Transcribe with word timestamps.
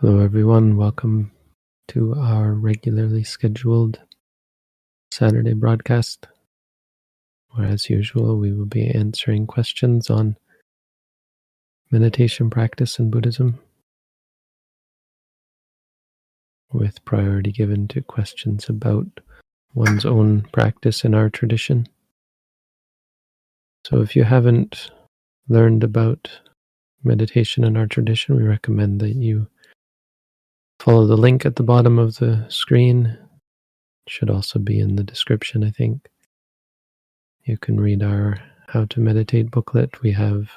Hello, 0.00 0.20
everyone. 0.20 0.78
Welcome 0.78 1.30
to 1.88 2.14
our 2.14 2.54
regularly 2.54 3.22
scheduled 3.22 4.00
Saturday 5.10 5.52
broadcast, 5.52 6.26
where, 7.50 7.66
as 7.66 7.90
usual, 7.90 8.38
we 8.38 8.50
will 8.50 8.64
be 8.64 8.88
answering 8.88 9.46
questions 9.46 10.08
on 10.08 10.38
meditation 11.90 12.48
practice 12.48 12.98
in 12.98 13.10
Buddhism, 13.10 13.58
with 16.72 17.04
priority 17.04 17.52
given 17.52 17.86
to 17.88 18.00
questions 18.00 18.70
about 18.70 19.20
one's 19.74 20.06
own 20.06 20.48
practice 20.50 21.04
in 21.04 21.14
our 21.14 21.28
tradition. 21.28 21.86
So, 23.84 24.00
if 24.00 24.16
you 24.16 24.24
haven't 24.24 24.92
learned 25.46 25.84
about 25.84 26.30
meditation 27.04 27.64
in 27.64 27.76
our 27.76 27.86
tradition, 27.86 28.34
we 28.36 28.44
recommend 28.44 29.00
that 29.02 29.14
you 29.14 29.46
Follow 30.80 31.06
the 31.06 31.16
link 31.16 31.44
at 31.44 31.56
the 31.56 31.62
bottom 31.62 31.98
of 31.98 32.16
the 32.16 32.46
screen. 32.48 33.18
It 34.06 34.10
should 34.10 34.30
also 34.30 34.58
be 34.58 34.80
in 34.80 34.96
the 34.96 35.04
description, 35.04 35.62
I 35.62 35.70
think. 35.70 36.08
You 37.44 37.58
can 37.58 37.78
read 37.78 38.02
our 38.02 38.38
How 38.68 38.86
to 38.86 39.00
Meditate 39.00 39.50
booklet. 39.50 40.00
We 40.00 40.12
have 40.12 40.50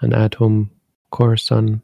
an 0.00 0.14
at-home 0.14 0.70
course 1.10 1.52
on 1.52 1.82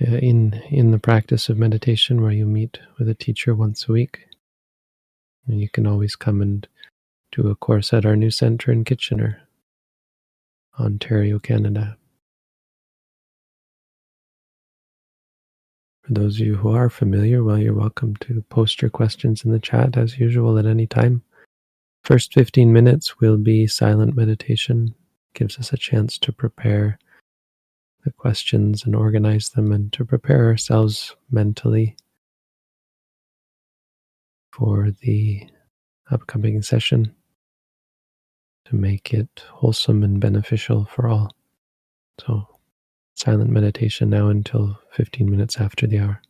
uh, 0.00 0.16
in 0.16 0.54
in 0.70 0.92
the 0.92 0.98
practice 0.98 1.50
of 1.50 1.58
meditation 1.58 2.22
where 2.22 2.32
you 2.32 2.46
meet 2.46 2.78
with 2.98 3.10
a 3.10 3.14
teacher 3.14 3.54
once 3.54 3.86
a 3.86 3.92
week. 3.92 4.20
And 5.46 5.60
you 5.60 5.68
can 5.68 5.86
always 5.86 6.16
come 6.16 6.40
and 6.40 6.66
do 7.32 7.48
a 7.48 7.54
course 7.54 7.92
at 7.92 8.06
our 8.06 8.16
new 8.16 8.30
center 8.30 8.72
in 8.72 8.84
Kitchener, 8.84 9.42
Ontario, 10.80 11.38
Canada. 11.38 11.98
For 16.06 16.12
those 16.12 16.40
of 16.40 16.46
you 16.46 16.54
who 16.54 16.70
are 16.70 16.88
familiar, 16.88 17.42
well, 17.42 17.58
you're 17.58 17.74
welcome 17.74 18.14
to 18.16 18.40
post 18.42 18.80
your 18.80 18.90
questions 18.90 19.44
in 19.44 19.50
the 19.50 19.58
chat 19.58 19.96
as 19.96 20.20
usual 20.20 20.56
at 20.56 20.64
any 20.64 20.86
time. 20.86 21.20
First 22.04 22.32
15 22.32 22.72
minutes 22.72 23.18
will 23.18 23.36
be 23.36 23.66
silent 23.66 24.14
meditation, 24.14 24.94
gives 25.34 25.58
us 25.58 25.72
a 25.72 25.76
chance 25.76 26.16
to 26.18 26.30
prepare 26.30 27.00
the 28.04 28.12
questions 28.12 28.84
and 28.84 28.94
organize 28.94 29.48
them 29.48 29.72
and 29.72 29.92
to 29.94 30.04
prepare 30.04 30.46
ourselves 30.46 31.16
mentally 31.28 31.96
for 34.52 34.92
the 35.00 35.42
upcoming 36.12 36.62
session 36.62 37.12
to 38.66 38.76
make 38.76 39.12
it 39.12 39.42
wholesome 39.50 40.04
and 40.04 40.20
beneficial 40.20 40.84
for 40.84 41.08
all. 41.08 41.32
So 42.20 42.46
silent 43.16 43.50
meditation 43.50 44.10
now 44.10 44.28
until 44.28 44.78
15 44.96 45.30
minutes 45.30 45.58
after 45.58 45.86
the 45.86 45.98
hour. 45.98 46.22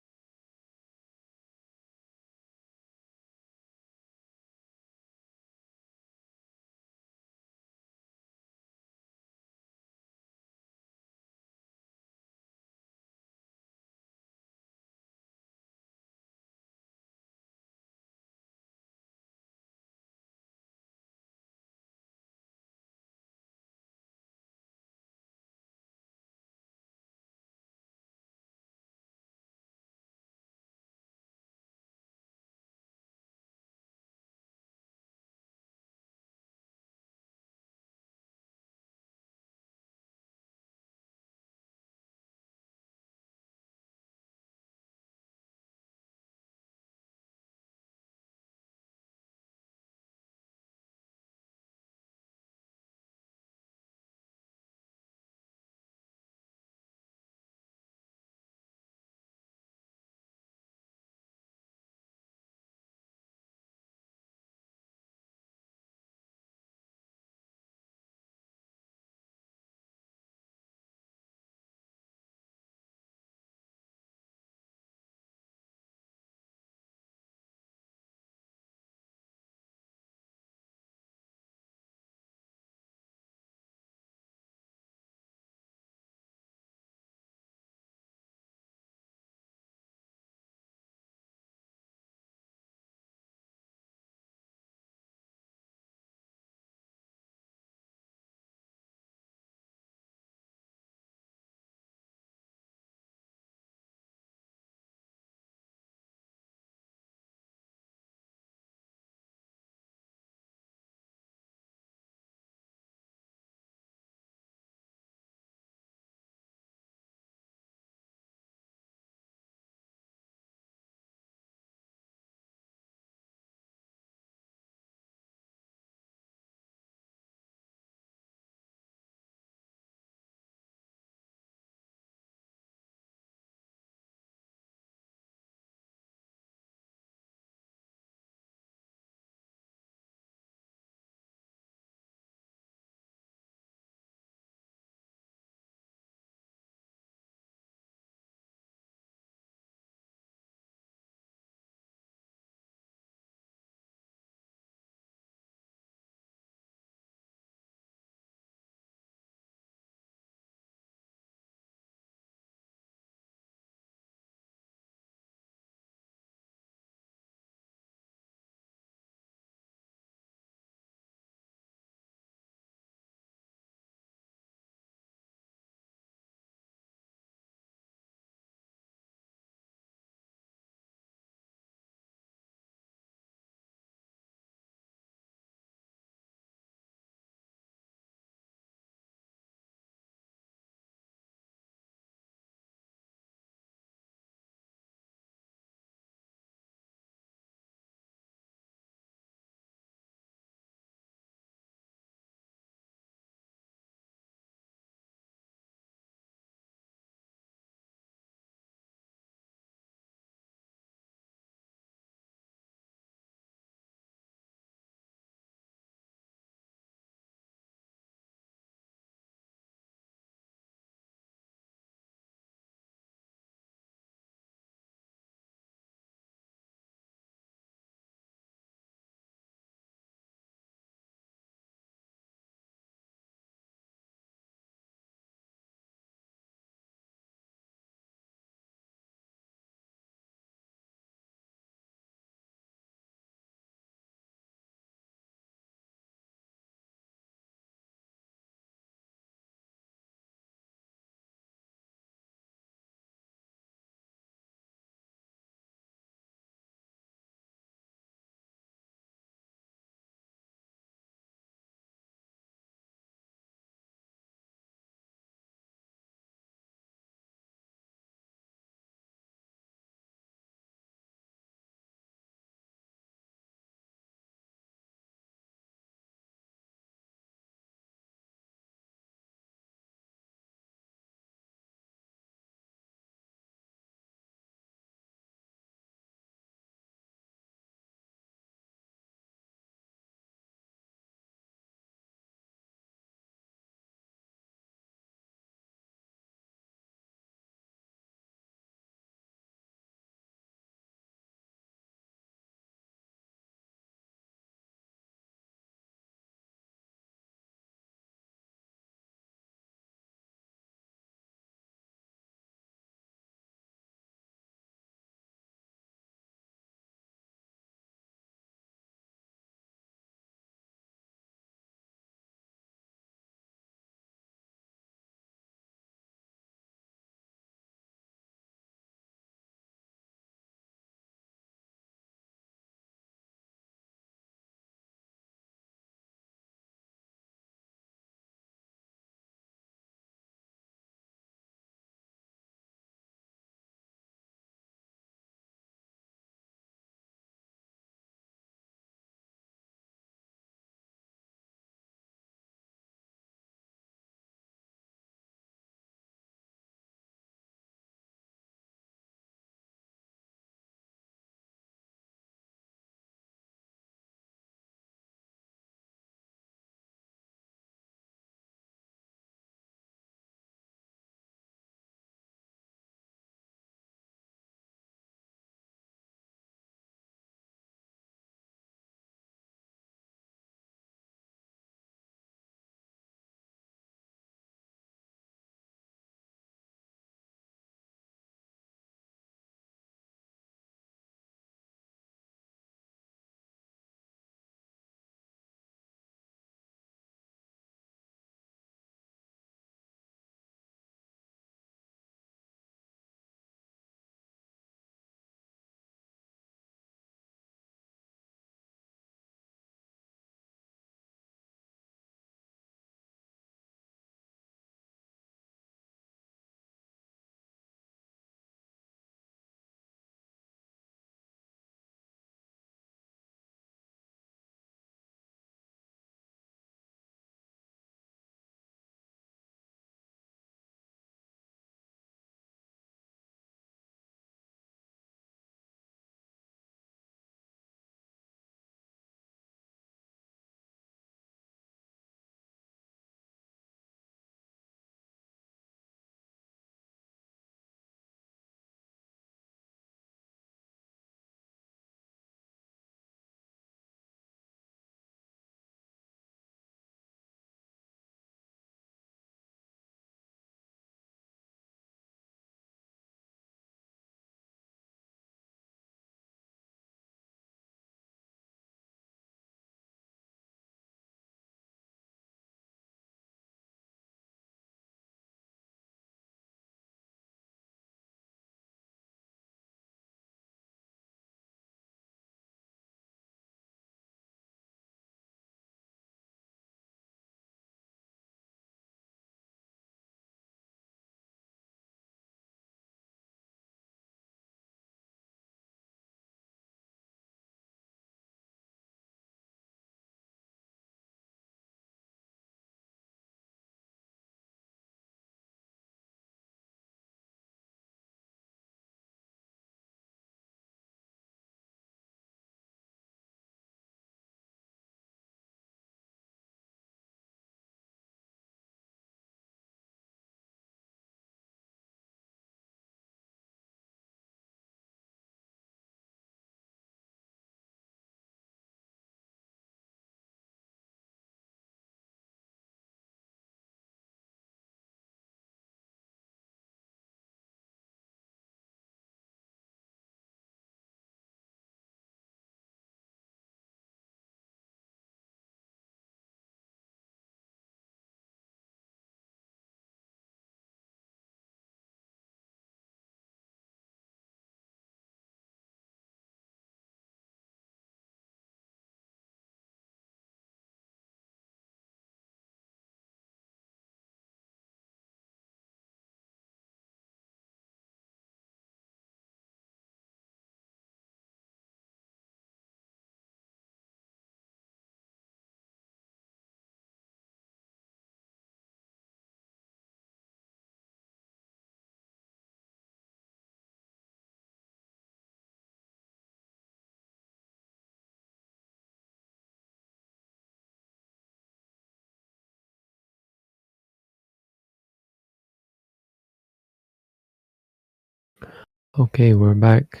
Okay, 598.98 599.32
we're 599.32 599.54
back. 599.54 600.00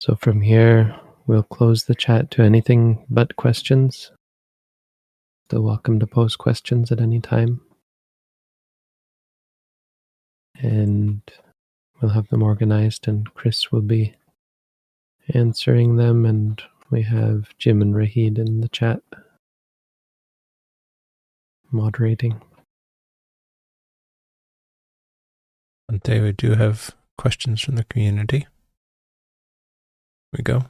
So 0.00 0.16
from 0.16 0.40
here, 0.40 0.98
we'll 1.28 1.44
close 1.44 1.84
the 1.84 1.94
chat 1.94 2.32
to 2.32 2.42
anything 2.42 3.06
but 3.08 3.36
questions. 3.36 4.10
Still 5.46 5.62
welcome 5.62 6.00
to 6.00 6.08
post 6.08 6.38
questions 6.38 6.90
at 6.90 7.00
any 7.00 7.20
time. 7.20 7.60
And 10.60 11.22
we'll 12.02 12.10
have 12.10 12.26
them 12.30 12.42
organized, 12.42 13.06
and 13.06 13.32
Chris 13.34 13.70
will 13.70 13.82
be 13.82 14.16
answering 15.34 15.94
them. 15.94 16.26
And 16.26 16.60
we 16.90 17.02
have 17.02 17.56
Jim 17.58 17.80
and 17.80 17.94
Rahid 17.94 18.38
in 18.38 18.60
the 18.60 18.68
chat 18.68 19.02
moderating. 21.70 22.40
And 25.88 26.02
we 26.06 26.32
do 26.32 26.54
have 26.54 26.94
questions 27.16 27.62
from 27.62 27.76
the 27.76 27.84
community. 27.84 28.40
Here 30.32 30.38
we 30.38 30.42
go. 30.42 30.64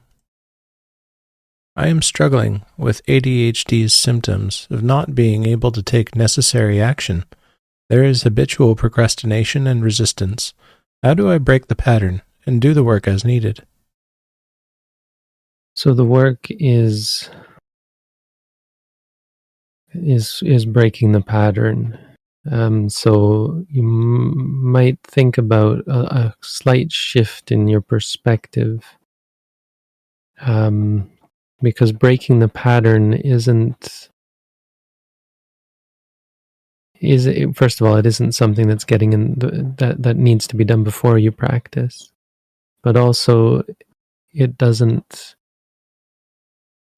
I 1.76 1.88
am 1.88 2.02
struggling 2.02 2.64
with 2.76 3.04
ADHD's 3.06 3.94
symptoms 3.94 4.66
of 4.70 4.82
not 4.82 5.14
being 5.14 5.46
able 5.46 5.70
to 5.72 5.82
take 5.82 6.16
necessary 6.16 6.80
action. 6.80 7.24
There 7.88 8.02
is 8.02 8.22
habitual 8.22 8.74
procrastination 8.74 9.66
and 9.66 9.82
resistance. 9.82 10.54
How 11.02 11.14
do 11.14 11.30
I 11.30 11.38
break 11.38 11.68
the 11.68 11.76
pattern 11.76 12.22
and 12.46 12.60
do 12.60 12.74
the 12.74 12.82
work 12.82 13.06
as 13.06 13.24
needed? 13.24 13.64
So 15.74 15.94
the 15.94 16.04
work 16.04 16.46
is 16.50 17.30
is 19.94 20.42
is 20.44 20.66
breaking 20.66 21.12
the 21.12 21.20
pattern. 21.20 21.98
Um, 22.50 22.88
so 22.88 23.64
you 23.68 23.82
m- 23.82 24.72
might 24.72 24.98
think 25.02 25.38
about 25.38 25.86
a, 25.86 25.98
a, 25.98 26.34
slight 26.40 26.90
shift 26.90 27.52
in 27.52 27.68
your 27.68 27.82
perspective, 27.82 28.84
um, 30.40 31.10
because 31.60 31.92
breaking 31.92 32.38
the 32.38 32.48
pattern 32.48 33.12
isn't 33.12 34.08
is 37.00 37.26
it, 37.26 37.56
first 37.56 37.80
of 37.80 37.86
all 37.86 37.96
it 37.96 38.06
isn't 38.06 38.32
something 38.32 38.66
that's 38.66 38.84
getting 38.84 39.12
in 39.12 39.34
the, 39.38 39.74
that 39.78 40.02
that 40.02 40.16
needs 40.16 40.46
to 40.48 40.56
be 40.56 40.64
done 40.64 40.84
before 40.84 41.18
you 41.18 41.30
practice, 41.32 42.12
but 42.82 42.96
also 42.96 43.62
it 44.32 44.56
doesn't 44.56 45.36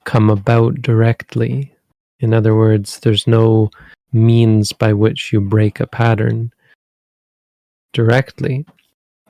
come 0.05 0.31
about 0.31 0.81
directly 0.83 1.75
in 2.21 2.33
other 2.35 2.55
words, 2.55 3.01
there's 3.01 3.27
no 3.27 3.71
means 4.13 4.73
by 4.73 4.93
which 4.93 5.33
you 5.33 5.41
break 5.41 5.81
a 5.81 5.87
pattern 5.87 6.53
directly. 7.93 8.67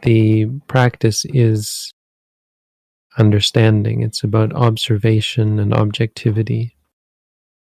The 0.03 0.47
practice 0.67 1.25
is 1.27 1.93
understanding, 3.19 4.03
it's 4.03 4.23
about 4.23 4.53
observation 4.55 5.59
and 5.59 5.75
objectivity. 5.75 6.77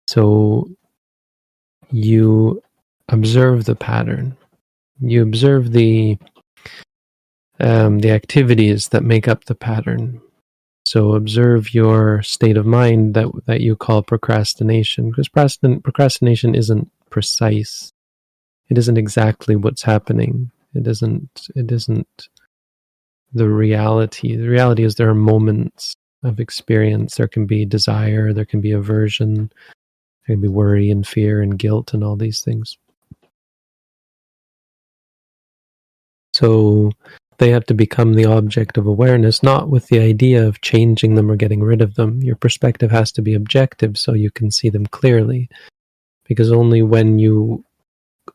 So 0.08 0.70
you 1.92 2.62
observe 3.10 3.66
the 3.66 3.75
pattern, 3.75 4.38
you 5.00 5.22
observe 5.22 5.72
the 5.72 6.18
um, 7.60 8.00
the 8.00 8.12
activities 8.12 8.88
that 8.88 9.04
make 9.04 9.28
up 9.28 9.46
the 9.46 9.56
pattern. 9.56 10.20
So 10.91 11.13
observe 11.13 11.74
your 11.74 12.21
state 12.21 12.57
of 12.57 12.65
mind 12.65 13.13
that 13.13 13.27
that 13.45 13.62
you 13.62 13.77
call 13.77 14.03
procrastination, 14.03 15.10
because 15.10 15.29
procrastination 15.29 16.53
isn't 16.53 16.92
precise. 17.09 17.94
It 18.70 18.77
isn't 18.77 18.98
exactly 18.98 19.55
what's 19.55 19.83
happening. 19.83 20.51
It 20.75 20.85
isn't. 20.85 21.48
It 21.55 21.72
isn't 21.72 22.27
the 23.31 23.48
reality. 23.48 24.35
The 24.35 24.50
reality 24.50 24.83
is 24.83 24.96
there 24.96 25.07
are 25.07 25.16
moments 25.16 25.96
of 26.24 26.42
experience. 26.42 27.16
There 27.16 27.29
can 27.29 27.46
be 27.46 27.63
desire. 27.66 28.33
There 28.33 28.44
can 28.44 28.59
be 28.59 28.74
aversion. 28.74 29.50
There 30.27 30.35
can 30.35 30.42
be 30.42 30.50
worry 30.50 30.92
and 30.92 31.07
fear 31.07 31.42
and 31.42 31.57
guilt 31.57 31.94
and 31.94 32.03
all 32.03 32.18
these 32.18 32.42
things. 32.42 32.77
So 36.33 36.92
they 37.42 37.50
have 37.50 37.66
to 37.66 37.74
become 37.74 38.14
the 38.14 38.25
object 38.25 38.77
of 38.77 38.86
awareness, 38.86 39.42
not 39.42 39.68
with 39.68 39.88
the 39.88 39.98
idea 39.98 40.48
of 40.48 40.62
changing 40.62 41.16
them 41.16 41.32
or 41.32 41.36
getting 41.36 41.64
rid 41.64 41.82
of 41.82 41.96
them. 41.96 42.22
Your 42.22 42.36
perspective 42.36 42.92
has 42.92 43.12
to 43.14 43.24
be 43.24 43.34
objective 43.34 43.98
so 43.98 44.14
you 44.14 44.30
can 44.30 44.51
see 44.51 44.70
them 44.70 44.86
clearly. 44.86 45.50
Because 46.25 46.51
only 46.51 46.84
when 46.84 47.18
you 47.18 47.66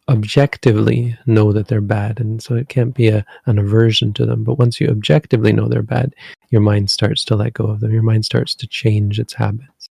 objectively 0.08 1.16
know 1.24 1.52
that 1.52 1.68
they're 1.68 1.80
bad, 1.80 2.18
and 2.18 2.42
so 2.42 2.56
it 2.56 2.68
can't 2.68 2.96
be 2.96 3.06
a, 3.06 3.24
an 3.46 3.60
aversion 3.60 4.12
to 4.14 4.26
them, 4.26 4.42
but 4.42 4.58
once 4.58 4.80
you 4.80 4.88
objectively 4.88 5.52
know 5.52 5.68
they're 5.68 5.82
bad, 5.82 6.12
your 6.50 6.60
mind 6.60 6.90
starts 6.90 7.24
to 7.26 7.36
let 7.36 7.52
go 7.52 7.66
of 7.66 7.78
them. 7.78 7.92
Your 7.92 8.02
mind 8.02 8.24
starts 8.24 8.56
to 8.56 8.66
change 8.66 9.20
its 9.20 9.34
habits. 9.34 9.88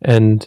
And 0.00 0.46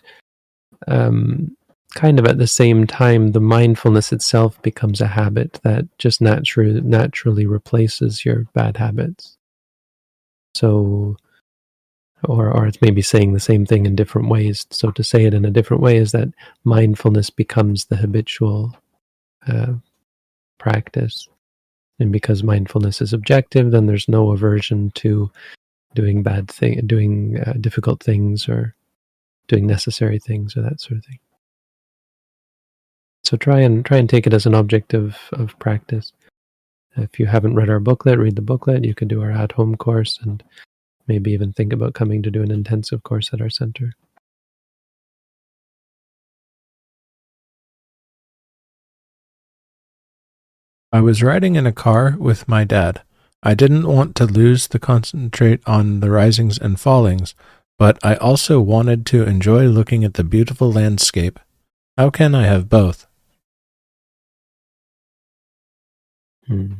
um, 0.87 1.57
kind 1.93 2.19
of 2.19 2.25
at 2.25 2.37
the 2.37 2.47
same 2.47 2.87
time, 2.87 3.31
the 3.31 3.39
mindfulness 3.39 4.11
itself 4.11 4.61
becomes 4.61 5.01
a 5.01 5.07
habit 5.07 5.59
that 5.63 5.85
just 5.97 6.21
naturally 6.21 6.81
naturally 6.81 7.45
replaces 7.45 8.25
your 8.25 8.45
bad 8.53 8.77
habits. 8.77 9.37
So, 10.55 11.17
or 12.23 12.51
or 12.51 12.67
it's 12.67 12.81
maybe 12.81 13.01
saying 13.01 13.33
the 13.33 13.39
same 13.39 13.65
thing 13.65 13.85
in 13.85 13.95
different 13.95 14.29
ways. 14.29 14.65
So 14.71 14.91
to 14.91 15.03
say 15.03 15.25
it 15.25 15.33
in 15.33 15.45
a 15.45 15.51
different 15.51 15.83
way 15.83 15.97
is 15.97 16.11
that 16.11 16.29
mindfulness 16.63 17.29
becomes 17.29 17.85
the 17.85 17.95
habitual 17.97 18.75
uh, 19.47 19.73
practice, 20.59 21.27
and 21.99 22.11
because 22.11 22.43
mindfulness 22.43 23.01
is 23.01 23.13
objective, 23.13 23.71
then 23.71 23.85
there's 23.85 24.09
no 24.09 24.31
aversion 24.31 24.91
to 24.95 25.31
doing 25.95 26.23
bad 26.23 26.49
thing, 26.49 26.81
doing 26.87 27.39
uh, 27.45 27.53
difficult 27.61 28.01
things, 28.01 28.49
or 28.49 28.75
doing 29.47 29.67
necessary 29.67 30.19
things, 30.19 30.57
or 30.57 30.61
that 30.63 30.81
sort 30.81 30.97
of 30.97 31.05
thing. 31.05 31.19
So 33.23 33.37
try 33.37 33.61
and 33.61 33.85
try 33.85 33.97
and 33.97 34.09
take 34.09 34.27
it 34.27 34.33
as 34.33 34.45
an 34.45 34.53
object 34.53 34.93
of, 34.93 35.17
of 35.31 35.57
practice. 35.57 36.11
If 36.95 37.19
you 37.19 37.25
haven't 37.25 37.55
read 37.55 37.69
our 37.69 37.79
booklet, 37.79 38.19
read 38.19 38.35
the 38.35 38.41
booklet. 38.41 38.83
You 38.83 38.93
can 38.93 39.07
do 39.07 39.21
our 39.21 39.31
at 39.31 39.53
home 39.53 39.75
course 39.75 40.19
and 40.21 40.43
maybe 41.07 41.31
even 41.31 41.53
think 41.53 41.73
about 41.73 41.93
coming 41.93 42.21
to 42.23 42.31
do 42.31 42.41
an 42.41 42.51
intensive 42.51 43.03
course 43.03 43.31
at 43.33 43.41
our 43.41 43.49
center. 43.49 43.93
I 50.91 51.01
was 51.01 51.23
riding 51.23 51.55
in 51.55 51.65
a 51.65 51.71
car 51.71 52.15
with 52.19 52.47
my 52.47 52.65
dad. 52.65 53.01
I 53.41 53.55
didn't 53.55 53.87
want 53.87 54.15
to 54.17 54.25
lose 54.25 54.67
the 54.67 54.77
concentrate 54.77 55.61
on 55.65 56.01
the 56.01 56.11
risings 56.11 56.59
and 56.59 56.79
fallings, 56.79 57.33
but 57.79 57.97
I 58.03 58.15
also 58.15 58.61
wanted 58.61 59.05
to 59.07 59.23
enjoy 59.23 59.65
looking 59.67 60.03
at 60.03 60.13
the 60.13 60.23
beautiful 60.23 60.71
landscape. 60.71 61.39
How 61.97 62.11
can 62.11 62.35
I 62.35 62.43
have 62.43 62.69
both? 62.69 63.07
Hmm. 66.53 66.73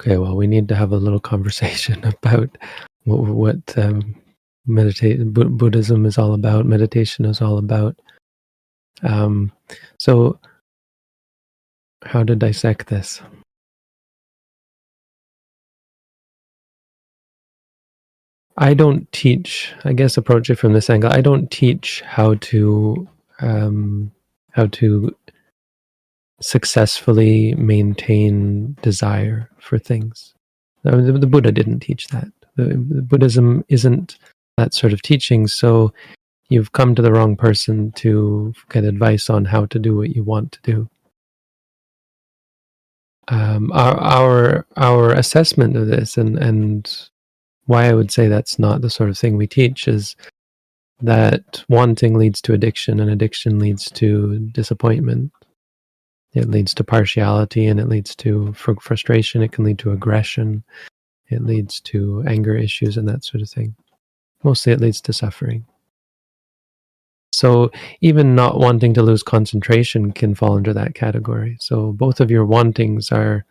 Okay, 0.00 0.16
well, 0.16 0.36
we 0.36 0.46
need 0.46 0.68
to 0.68 0.76
have 0.76 0.92
a 0.92 0.96
little 0.96 1.18
conversation 1.18 2.04
about 2.22 2.56
what, 3.04 3.20
what 3.22 3.78
um, 3.78 4.14
meditate 4.66 5.32
Buddhism 5.32 6.06
is 6.06 6.18
all 6.18 6.34
about, 6.34 6.66
meditation 6.66 7.24
is 7.24 7.40
all 7.40 7.58
about. 7.58 7.96
Um, 9.02 9.50
so, 9.98 10.38
how 12.04 12.22
to 12.22 12.36
dissect 12.36 12.86
this? 12.86 13.20
I 18.56 18.74
don't 18.74 19.10
teach. 19.10 19.72
I 19.84 19.94
guess 19.94 20.16
approach 20.16 20.48
it 20.48 20.56
from 20.56 20.74
this 20.74 20.88
angle. 20.88 21.10
I 21.12 21.22
don't 21.22 21.50
teach 21.50 22.02
how 22.02 22.34
to 22.34 23.08
um, 23.40 24.12
how 24.52 24.66
to 24.66 25.16
successfully 26.44 27.54
maintain 27.54 28.76
desire 28.82 29.50
for 29.58 29.78
things. 29.78 30.34
The, 30.82 30.90
the 31.00 31.26
Buddha 31.26 31.50
didn't 31.50 31.80
teach 31.80 32.08
that. 32.08 32.28
The, 32.56 32.64
the 32.64 33.02
Buddhism 33.02 33.64
isn't 33.68 34.18
that 34.56 34.74
sort 34.74 34.92
of 34.92 35.02
teaching. 35.02 35.46
So 35.46 35.92
you've 36.48 36.72
come 36.72 36.94
to 36.94 37.02
the 37.02 37.12
wrong 37.12 37.36
person 37.36 37.92
to 37.92 38.52
get 38.70 38.84
advice 38.84 39.30
on 39.30 39.46
how 39.46 39.66
to 39.66 39.78
do 39.78 39.96
what 39.96 40.14
you 40.14 40.22
want 40.22 40.52
to 40.52 40.60
do. 40.62 40.90
Um, 43.28 43.72
our 43.72 43.98
our 43.98 44.66
our 44.76 45.12
assessment 45.12 45.78
of 45.78 45.86
this 45.86 46.18
and 46.18 46.38
and 46.38 47.08
why 47.64 47.86
I 47.86 47.94
would 47.94 48.10
say 48.10 48.28
that's 48.28 48.58
not 48.58 48.82
the 48.82 48.90
sort 48.90 49.08
of 49.08 49.16
thing 49.16 49.38
we 49.38 49.46
teach 49.46 49.88
is 49.88 50.14
that 51.00 51.64
wanting 51.70 52.18
leads 52.18 52.42
to 52.42 52.52
addiction 52.52 53.00
and 53.00 53.10
addiction 53.10 53.58
leads 53.58 53.90
to 53.92 54.38
disappointment 54.52 55.32
it 56.34 56.50
leads 56.50 56.74
to 56.74 56.84
partiality 56.84 57.66
and 57.66 57.80
it 57.80 57.88
leads 57.88 58.14
to 58.16 58.52
frustration 58.54 59.42
it 59.42 59.52
can 59.52 59.64
lead 59.64 59.78
to 59.78 59.92
aggression 59.92 60.62
it 61.30 61.44
leads 61.44 61.80
to 61.80 62.24
anger 62.28 62.56
issues 62.56 62.96
and 62.96 63.08
that 63.08 63.24
sort 63.24 63.42
of 63.42 63.50
thing 63.50 63.74
mostly 64.44 64.72
it 64.72 64.80
leads 64.80 65.00
to 65.00 65.12
suffering 65.12 65.64
So 67.34 67.72
even 68.00 68.36
not 68.36 68.60
wanting 68.60 68.94
to 68.94 69.02
lose 69.02 69.24
concentration 69.24 70.12
can 70.12 70.36
fall 70.36 70.56
under 70.56 70.72
that 70.74 70.94
category. 70.94 71.56
So 71.60 71.92
both 71.92 72.20
of 72.20 72.30
your 72.30 72.46
wantings 72.46 73.10
are 73.12 73.44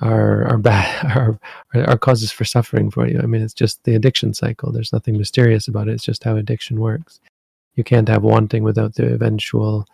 are 0.00 0.46
are 0.48 0.58
bad 0.58 1.06
are 1.16 1.38
are 1.74 1.98
causes 1.98 2.32
for 2.32 2.44
suffering 2.44 2.90
for 2.90 3.06
you. 3.08 3.20
I 3.22 3.26
mean, 3.26 3.42
it's 3.42 3.54
just 3.54 3.84
the 3.84 3.94
addiction 3.94 4.34
cycle. 4.34 4.72
There's 4.72 4.92
nothing 4.92 5.16
mysterious 5.16 5.68
about 5.68 5.88
it. 5.88 5.92
It's 5.94 6.04
just 6.04 6.24
how 6.24 6.36
addiction 6.36 6.80
works. 6.80 7.20
You 7.76 7.84
can't 7.84 8.08
have 8.08 8.24
wanting 8.24 8.64
without 8.64 8.94
the 8.96 9.14
eventual 9.14 9.86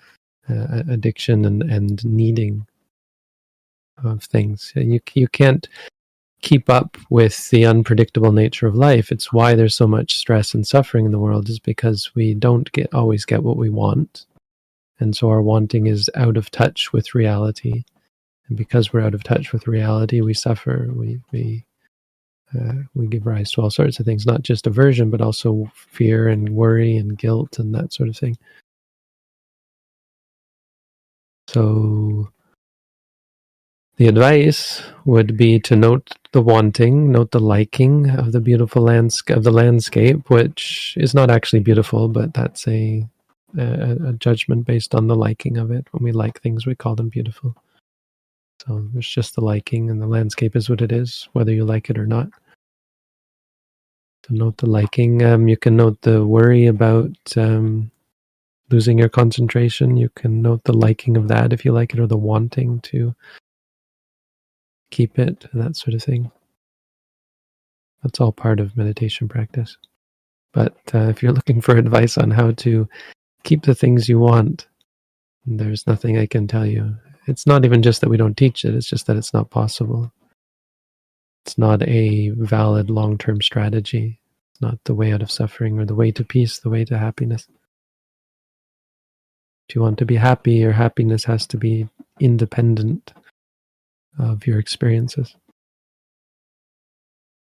uh, 0.48 0.82
addiction 0.88 1.44
and 1.44 1.62
and 1.62 2.04
needing 2.04 2.66
of 4.04 4.24
things. 4.24 4.72
And 4.74 4.92
you 4.92 5.00
you 5.14 5.28
can't 5.28 5.68
keep 6.42 6.70
up 6.70 6.96
with 7.10 7.50
the 7.50 7.66
unpredictable 7.66 8.32
nature 8.32 8.66
of 8.66 8.74
life. 8.74 9.12
It's 9.12 9.32
why 9.32 9.54
there's 9.54 9.76
so 9.76 9.86
much 9.86 10.16
stress 10.16 10.54
and 10.54 10.66
suffering 10.66 11.04
in 11.04 11.12
the 11.12 11.18
world 11.18 11.48
is 11.48 11.58
because 11.58 12.14
we 12.14 12.34
don't 12.34 12.70
get 12.72 12.92
always 12.94 13.24
get 13.24 13.42
what 13.42 13.58
we 13.58 13.70
want. 13.70 14.26
And 15.00 15.16
so 15.16 15.28
our 15.28 15.42
wanting 15.42 15.86
is 15.86 16.10
out 16.14 16.36
of 16.36 16.50
touch 16.50 16.92
with 16.92 17.14
reality. 17.14 17.84
And 18.48 18.56
because 18.56 18.92
we're 18.92 19.00
out 19.00 19.14
of 19.14 19.22
touch 19.22 19.52
with 19.52 19.66
reality, 19.66 20.20
we 20.20 20.34
suffer. 20.34 20.90
We 20.92 21.20
we 21.32 21.64
uh, 22.58 22.82
we 22.94 23.06
give 23.06 23.26
rise 23.26 23.52
to 23.52 23.62
all 23.62 23.70
sorts 23.70 24.00
of 24.00 24.06
things, 24.06 24.26
not 24.26 24.42
just 24.42 24.66
aversion, 24.66 25.08
but 25.10 25.20
also 25.20 25.70
fear 25.74 26.28
and 26.28 26.48
worry 26.48 26.96
and 26.96 27.16
guilt 27.16 27.58
and 27.58 27.74
that 27.74 27.92
sort 27.92 28.08
of 28.08 28.16
thing. 28.16 28.36
So 31.52 32.28
the 33.96 34.06
advice 34.06 34.82
would 35.04 35.36
be 35.36 35.58
to 35.60 35.74
note 35.74 36.12
the 36.30 36.40
wanting, 36.40 37.10
note 37.10 37.32
the 37.32 37.40
liking 37.40 38.08
of 38.08 38.30
the 38.30 38.40
beautiful 38.40 38.82
landscape 38.82 39.36
of 39.36 39.42
the 39.42 39.50
landscape, 39.50 40.30
which 40.30 40.94
is 40.96 41.12
not 41.12 41.28
actually 41.28 41.58
beautiful, 41.58 42.06
but 42.06 42.32
that's 42.34 42.68
a, 42.68 43.04
a, 43.58 43.96
a 44.06 44.12
judgment 44.12 44.64
based 44.64 44.94
on 44.94 45.08
the 45.08 45.16
liking 45.16 45.56
of 45.56 45.72
it. 45.72 45.88
When 45.90 46.04
we 46.04 46.12
like 46.12 46.40
things, 46.40 46.66
we 46.66 46.76
call 46.76 46.94
them 46.94 47.08
beautiful. 47.08 47.56
So 48.64 48.86
there's 48.92 49.08
just 49.08 49.34
the 49.34 49.40
liking, 49.40 49.90
and 49.90 50.00
the 50.00 50.06
landscape 50.06 50.54
is 50.54 50.70
what 50.70 50.82
it 50.82 50.92
is, 50.92 51.28
whether 51.32 51.52
you 51.52 51.64
like 51.64 51.90
it 51.90 51.98
or 51.98 52.06
not. 52.06 52.28
So 54.24 54.34
note 54.34 54.58
the 54.58 54.70
liking. 54.70 55.24
Um, 55.24 55.48
you 55.48 55.56
can 55.56 55.74
note 55.74 56.00
the 56.02 56.24
worry 56.24 56.66
about 56.66 57.16
um, 57.36 57.90
losing 58.70 58.98
your 58.98 59.08
concentration. 59.08 59.96
You 59.96 60.08
can 60.10 60.42
note 60.42 60.64
the 60.64 60.72
liking 60.72 61.16
of 61.16 61.28
that 61.28 61.52
if 61.52 61.64
you 61.64 61.72
like 61.72 61.94
it, 61.94 62.00
or 62.00 62.06
the 62.06 62.16
wanting 62.16 62.80
to 62.80 63.14
keep 64.90 65.18
it, 65.18 65.46
that 65.52 65.76
sort 65.76 65.94
of 65.94 66.02
thing. 66.02 66.30
That's 68.02 68.20
all 68.20 68.32
part 68.32 68.60
of 68.60 68.76
meditation 68.76 69.28
practice. 69.28 69.76
But 70.52 70.76
uh, 70.94 71.08
if 71.08 71.22
you're 71.22 71.32
looking 71.38 71.60
for 71.60 71.76
advice 71.76 72.18
on 72.18 72.30
how 72.30 72.52
to 72.52 72.88
keep 73.44 73.62
the 73.62 73.74
things 73.74 74.08
you 74.08 74.18
want, 74.18 74.66
there's 75.46 75.86
nothing 75.86 76.18
I 76.18 76.26
can 76.26 76.46
tell 76.46 76.66
you. 76.66 76.96
It's 77.26 77.46
not 77.46 77.64
even 77.64 77.82
just 77.82 78.00
that 78.00 78.08
we 78.08 78.16
don't 78.16 78.36
teach 78.36 78.64
it, 78.64 78.74
it's 78.74 78.88
just 78.88 79.06
that 79.06 79.16
it's 79.16 79.34
not 79.34 79.50
possible. 79.50 80.12
It's 81.46 81.56
not 81.56 81.82
a 81.82 82.30
valid 82.30 82.90
long 82.90 83.18
term 83.18 83.40
strategy. 83.40 84.20
It's 84.52 84.60
not 84.60 84.78
the 84.84 84.94
way 84.94 85.12
out 85.12 85.22
of 85.22 85.30
suffering 85.30 85.78
or 85.78 85.86
the 85.86 85.94
way 85.94 86.10
to 86.12 86.24
peace, 86.24 86.58
the 86.58 86.70
way 86.70 86.84
to 86.84 86.98
happiness. 86.98 87.48
If 89.70 89.76
you 89.76 89.82
want 89.82 89.98
to 89.98 90.04
be 90.04 90.16
happy, 90.16 90.54
your 90.54 90.72
happiness 90.72 91.22
has 91.26 91.46
to 91.46 91.56
be 91.56 91.88
independent 92.18 93.12
of 94.18 94.44
your 94.44 94.58
experiences. 94.58 95.36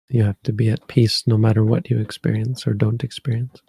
You 0.07 0.23
have 0.23 0.41
to 0.43 0.53
be 0.53 0.69
at 0.69 0.87
peace 0.87 1.27
no 1.27 1.37
matter 1.37 1.65
what 1.65 1.89
you 1.89 1.99
experience 1.99 2.65
or 2.65 2.75
don't 2.75 3.03
experience. 3.03 3.61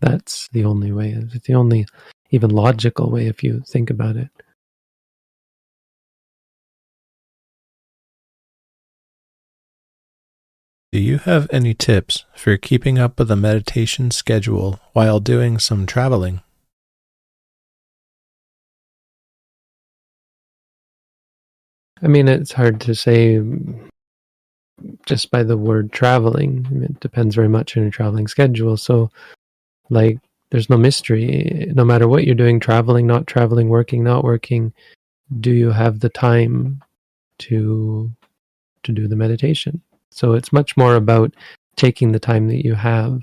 That's 0.00 0.48
the 0.48 0.64
only 0.64 0.90
way. 0.90 1.12
It's 1.12 1.46
the 1.46 1.54
only, 1.54 1.86
even 2.30 2.50
logical 2.50 3.08
way 3.08 3.28
if 3.28 3.44
you 3.44 3.62
think 3.68 3.88
about 3.88 4.16
it. 4.16 4.30
Do 10.90 10.98
you 10.98 11.18
have 11.18 11.46
any 11.52 11.72
tips 11.72 12.24
for 12.34 12.56
keeping 12.56 12.98
up 12.98 13.20
with 13.20 13.30
a 13.30 13.36
meditation 13.36 14.10
schedule 14.10 14.80
while 14.92 15.20
doing 15.20 15.60
some 15.60 15.86
traveling? 15.86 16.40
I 22.02 22.08
mean, 22.08 22.28
it's 22.28 22.52
hard 22.52 22.80
to 22.82 22.94
say 22.94 23.40
just 25.06 25.30
by 25.30 25.42
the 25.42 25.56
word 25.56 25.92
traveling. 25.92 26.66
It 26.82 27.00
depends 27.00 27.34
very 27.34 27.48
much 27.48 27.76
on 27.76 27.84
your 27.84 27.92
traveling 27.92 28.26
schedule. 28.26 28.76
So, 28.76 29.10
like, 29.90 30.18
there's 30.50 30.68
no 30.68 30.76
mystery. 30.76 31.70
No 31.74 31.84
matter 31.84 32.08
what 32.08 32.24
you're 32.24 32.34
doing, 32.34 32.60
traveling, 32.60 33.06
not 33.06 33.26
traveling, 33.26 33.68
working, 33.68 34.02
not 34.02 34.24
working, 34.24 34.72
do 35.40 35.52
you 35.52 35.70
have 35.70 36.00
the 36.00 36.08
time 36.08 36.82
to 37.38 38.10
to 38.82 38.92
do 38.92 39.06
the 39.06 39.16
meditation? 39.16 39.80
So 40.10 40.32
it's 40.32 40.52
much 40.52 40.76
more 40.76 40.96
about 40.96 41.34
taking 41.76 42.12
the 42.12 42.20
time 42.20 42.48
that 42.48 42.64
you 42.64 42.74
have. 42.74 43.22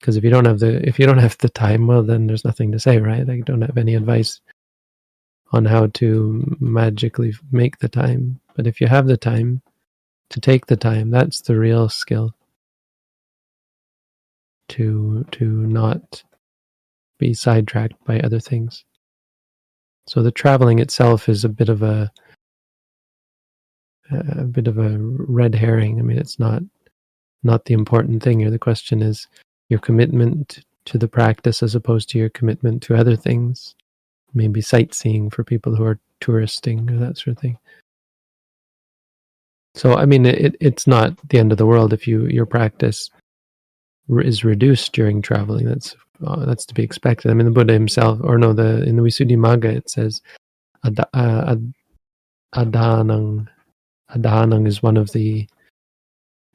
Because 0.00 0.16
if 0.16 0.24
you 0.24 0.30
don't 0.30 0.46
have 0.46 0.58
the 0.58 0.86
if 0.86 0.98
you 0.98 1.06
don't 1.06 1.18
have 1.18 1.38
the 1.38 1.48
time, 1.48 1.86
well, 1.86 2.02
then 2.02 2.26
there's 2.26 2.44
nothing 2.44 2.72
to 2.72 2.80
say, 2.80 2.98
right? 2.98 3.28
I 3.28 3.40
don't 3.40 3.62
have 3.62 3.78
any 3.78 3.94
advice 3.94 4.40
on 5.52 5.64
how 5.64 5.86
to 5.88 6.56
magically 6.60 7.34
make 7.50 7.78
the 7.78 7.88
time. 7.88 8.40
But 8.56 8.66
if 8.66 8.80
you 8.80 8.86
have 8.86 9.06
the 9.06 9.16
time 9.16 9.62
to 10.30 10.40
take 10.40 10.66
the 10.66 10.76
time, 10.76 11.10
that's 11.10 11.40
the 11.40 11.58
real 11.58 11.88
skill. 11.88 12.34
To 14.70 15.26
to 15.32 15.44
not 15.44 16.22
be 17.18 17.34
sidetracked 17.34 18.04
by 18.04 18.20
other 18.20 18.38
things. 18.38 18.84
So 20.06 20.22
the 20.22 20.30
traveling 20.30 20.78
itself 20.78 21.28
is 21.28 21.44
a 21.44 21.48
bit 21.48 21.68
of 21.68 21.82
a 21.82 22.10
a 24.10 24.44
bit 24.44 24.68
of 24.68 24.78
a 24.78 24.98
red 24.98 25.54
herring. 25.54 25.98
I 25.98 26.02
mean, 26.02 26.18
it's 26.18 26.38
not 26.38 26.62
not 27.42 27.64
the 27.64 27.74
important 27.74 28.22
thing 28.22 28.40
here. 28.40 28.50
The 28.50 28.58
question 28.58 29.02
is 29.02 29.26
your 29.68 29.80
commitment 29.80 30.64
to 30.86 30.98
the 30.98 31.08
practice 31.08 31.62
as 31.62 31.74
opposed 31.74 32.08
to 32.10 32.18
your 32.18 32.30
commitment 32.30 32.82
to 32.82 32.96
other 32.96 33.16
things 33.16 33.74
maybe 34.34 34.60
sightseeing 34.60 35.30
for 35.30 35.44
people 35.44 35.74
who 35.74 35.84
are 35.84 35.98
touristing 36.20 36.90
or 36.90 36.98
that 36.98 37.18
sort 37.18 37.36
of 37.36 37.38
thing. 37.38 37.58
So 39.74 39.94
I 39.94 40.04
mean, 40.04 40.26
it, 40.26 40.56
it's 40.60 40.86
not 40.86 41.16
the 41.28 41.38
end 41.38 41.52
of 41.52 41.58
the 41.58 41.66
world 41.66 41.92
if 41.92 42.06
you 42.06 42.26
your 42.26 42.46
practice 42.46 43.10
is 44.18 44.44
reduced 44.44 44.92
during 44.92 45.22
traveling. 45.22 45.66
That's 45.66 45.96
uh, 46.26 46.44
that's 46.44 46.66
to 46.66 46.74
be 46.74 46.82
expected. 46.82 47.30
I 47.30 47.34
mean, 47.34 47.46
the 47.46 47.52
Buddha 47.52 47.72
himself, 47.72 48.18
or 48.22 48.36
no, 48.38 48.52
the 48.52 48.82
in 48.82 48.96
the 48.96 49.02
Visuddhimagga 49.02 49.76
it 49.76 49.88
says, 49.88 50.20
ad, 50.84 50.98
uh, 51.00 51.04
ad, 51.14 51.72
adhanang. 52.54 53.46
Adhanang 54.10 54.66
is 54.66 54.82
one 54.82 54.96
of 54.96 55.12
the 55.12 55.46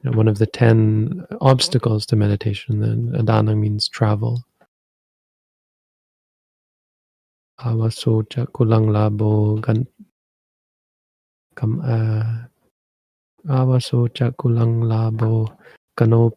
you 0.03 0.11
know, 0.11 0.17
one 0.17 0.27
of 0.27 0.37
the 0.37 0.45
ten 0.45 1.25
obstacles 1.41 2.05
to 2.07 2.15
meditation. 2.15 2.79
Then 2.79 3.13
adhanang 3.15 3.57
means 3.57 3.87
travel. 3.87 4.43
Avasocha 7.59 8.45
kulang 8.51 8.91
labo 8.91 9.61
gan 9.61 9.87
kam 11.55 11.79
uh, 11.79 12.43
avasocha 13.47 14.35
kulang 14.35 14.83
labo 14.83 15.55
kano 15.95 16.33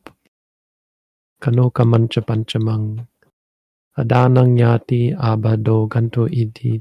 kano 1.40 1.70
kamancha 1.70 2.22
panchamang 2.22 3.06
adanang 3.98 4.54
yati 4.62 5.12
abado 5.18 5.88
ganto 5.88 6.30
iti 6.30 6.78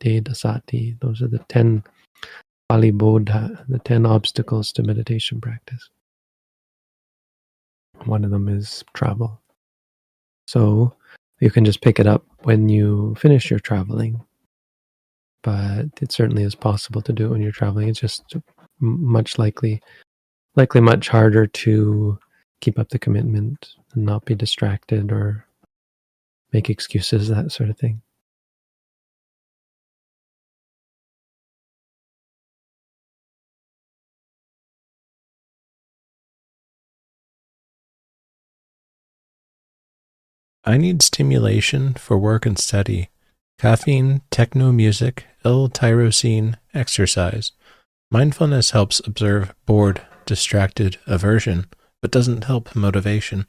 de 0.00 0.20
dasati. 0.20 0.98
Those 0.98 1.22
are 1.22 1.28
the 1.28 1.38
ten 1.48 1.84
palibodha, 2.68 3.64
the 3.68 3.78
ten 3.78 4.04
obstacles 4.04 4.72
to 4.72 4.82
meditation 4.82 5.40
practice. 5.40 5.90
One 8.04 8.24
of 8.24 8.32
them 8.32 8.48
is 8.48 8.82
travel. 8.94 9.40
So 10.48 10.94
you 11.40 11.50
can 11.50 11.64
just 11.64 11.82
pick 11.82 11.98
it 12.00 12.06
up 12.06 12.24
when 12.42 12.68
you 12.68 13.14
finish 13.18 13.50
your 13.50 13.60
traveling. 13.60 14.20
But 15.42 15.86
it 16.00 16.12
certainly 16.12 16.42
is 16.42 16.54
possible 16.54 17.02
to 17.02 17.12
do 17.12 17.26
it 17.26 17.30
when 17.30 17.42
you're 17.42 17.52
traveling. 17.52 17.88
It's 17.88 18.00
just 18.00 18.34
much 18.80 19.38
likely, 19.38 19.80
likely 20.56 20.80
much 20.80 21.08
harder 21.08 21.46
to 21.46 22.18
keep 22.60 22.78
up 22.78 22.88
the 22.88 22.98
commitment 22.98 23.74
and 23.94 24.04
not 24.04 24.24
be 24.24 24.34
distracted 24.34 25.12
or 25.12 25.46
make 26.52 26.70
excuses, 26.70 27.28
that 27.28 27.52
sort 27.52 27.70
of 27.70 27.78
thing. 27.78 28.02
I 40.68 40.78
need 40.78 41.00
stimulation 41.00 41.94
for 41.94 42.18
work 42.18 42.44
and 42.44 42.58
study. 42.58 43.08
Caffeine, 43.56 44.22
techno 44.32 44.72
music, 44.72 45.24
L-tyrosine, 45.44 46.56
exercise. 46.74 47.52
Mindfulness 48.10 48.72
helps 48.72 49.00
observe 49.06 49.54
bored, 49.64 50.02
distracted 50.26 50.98
aversion, 51.06 51.66
but 52.02 52.10
doesn't 52.10 52.44
help 52.44 52.74
motivation. 52.74 53.46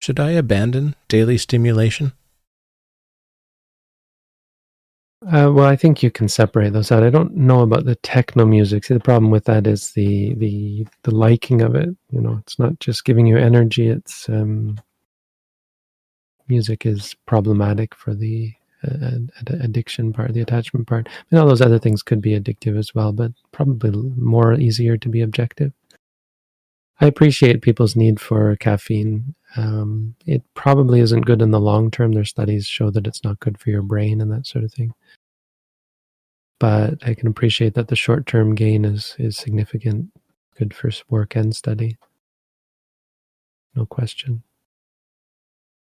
Should 0.00 0.18
I 0.18 0.30
abandon 0.30 0.96
daily 1.08 1.36
stimulation? 1.36 2.12
Uh, 5.22 5.52
well, 5.52 5.66
I 5.66 5.76
think 5.76 6.02
you 6.02 6.10
can 6.10 6.28
separate 6.28 6.72
those 6.72 6.90
out. 6.90 7.02
I 7.02 7.10
don't 7.10 7.34
know 7.34 7.60
about 7.60 7.84
the 7.84 7.96
techno 7.96 8.46
music. 8.46 8.84
See, 8.84 8.94
the 8.94 9.00
problem 9.00 9.30
with 9.30 9.44
that 9.44 9.66
is 9.66 9.92
the 9.92 10.34
the 10.34 10.86
the 11.02 11.14
liking 11.14 11.62
of 11.62 11.74
it. 11.74 11.88
You 12.10 12.20
know, 12.20 12.38
it's 12.42 12.58
not 12.58 12.78
just 12.78 13.04
giving 13.06 13.26
you 13.26 13.38
energy. 13.38 13.88
It's 13.88 14.28
um, 14.28 14.78
music 16.48 16.86
is 16.86 17.14
problematic 17.26 17.94
for 17.94 18.14
the 18.14 18.52
uh, 18.86 19.18
addiction 19.60 20.12
part, 20.12 20.34
the 20.34 20.40
attachment 20.40 20.86
part. 20.86 21.08
And 21.30 21.40
all 21.40 21.48
those 21.48 21.62
other 21.62 21.78
things 21.78 22.02
could 22.02 22.20
be 22.20 22.38
addictive 22.38 22.78
as 22.78 22.94
well, 22.94 23.12
but 23.12 23.32
probably 23.52 23.90
more 24.16 24.54
easier 24.54 24.96
to 24.96 25.08
be 25.08 25.22
objective. 25.22 25.72
I 27.00 27.06
appreciate 27.06 27.62
people's 27.62 27.96
need 27.96 28.20
for 28.20 28.56
caffeine. 28.56 29.34
Um, 29.56 30.14
it 30.26 30.42
probably 30.54 31.00
isn't 31.00 31.26
good 31.26 31.42
in 31.42 31.50
the 31.50 31.60
long 31.60 31.90
term. 31.90 32.12
Their 32.12 32.24
studies 32.24 32.66
show 32.66 32.90
that 32.90 33.06
it's 33.06 33.24
not 33.24 33.40
good 33.40 33.58
for 33.58 33.70
your 33.70 33.82
brain 33.82 34.20
and 34.20 34.30
that 34.32 34.46
sort 34.46 34.64
of 34.64 34.72
thing. 34.72 34.94
But 36.60 37.06
I 37.06 37.14
can 37.14 37.26
appreciate 37.26 37.74
that 37.74 37.88
the 37.88 37.96
short 37.96 38.26
term 38.26 38.54
gain 38.54 38.84
is 38.84 39.16
is 39.18 39.36
significant, 39.36 40.10
good 40.56 40.72
for 40.72 40.90
work 41.08 41.34
and 41.36 41.54
study. 41.54 41.96
No 43.74 43.86
question. 43.86 44.44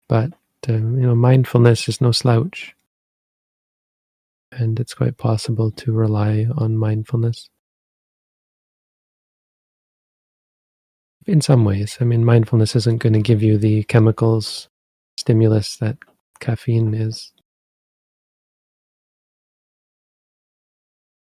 But 0.08 0.32
uh, 0.68 0.72
you 0.72 0.80
know, 0.80 1.14
mindfulness 1.14 1.88
is 1.88 2.00
no 2.00 2.12
slouch, 2.12 2.74
and 4.52 4.80
it's 4.80 4.94
quite 4.94 5.16
possible 5.16 5.70
to 5.72 5.92
rely 5.92 6.46
on 6.56 6.76
mindfulness. 6.76 7.48
in 11.28 11.42
some 11.42 11.64
ways. 11.64 11.98
I 12.00 12.04
mean, 12.04 12.24
mindfulness 12.24 12.74
isn't 12.74 13.02
going 13.02 13.12
to 13.12 13.20
give 13.20 13.42
you 13.42 13.58
the 13.58 13.84
chemicals 13.84 14.68
stimulus 15.18 15.76
that 15.76 15.98
caffeine 16.40 16.94
is. 16.94 17.32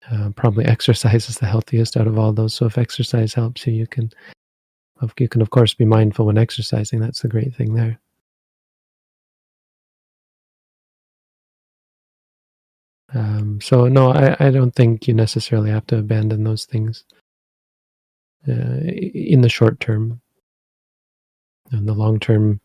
Uh, 0.09 0.29
probably 0.35 0.65
exercise 0.65 1.29
is 1.29 1.37
the 1.37 1.45
healthiest 1.47 1.97
out 1.97 2.07
of 2.07 2.17
all 2.17 2.31
those. 2.31 2.53
So 2.53 2.65
if 2.67 2.77
exercise 2.77 3.33
helps 3.33 3.65
you, 3.67 3.73
you 3.73 3.87
can 3.87 4.11
you 5.17 5.29
can 5.29 5.41
of 5.41 5.49
course 5.49 5.73
be 5.73 5.85
mindful 5.85 6.25
when 6.25 6.37
exercising. 6.37 6.99
That's 6.99 7.21
the 7.21 7.27
great 7.27 7.55
thing 7.55 7.73
there. 7.73 7.99
Um, 13.13 13.59
so 13.61 13.87
no, 13.87 14.11
I, 14.11 14.35
I 14.39 14.51
don't 14.51 14.75
think 14.75 15.07
you 15.07 15.13
necessarily 15.13 15.71
have 15.71 15.87
to 15.87 15.97
abandon 15.97 16.43
those 16.43 16.65
things 16.65 17.03
uh, 18.47 18.81
in 18.83 19.41
the 19.41 19.49
short 19.49 19.79
term. 19.79 20.21
In 21.71 21.85
the 21.85 21.93
long 21.93 22.19
term, 22.19 22.61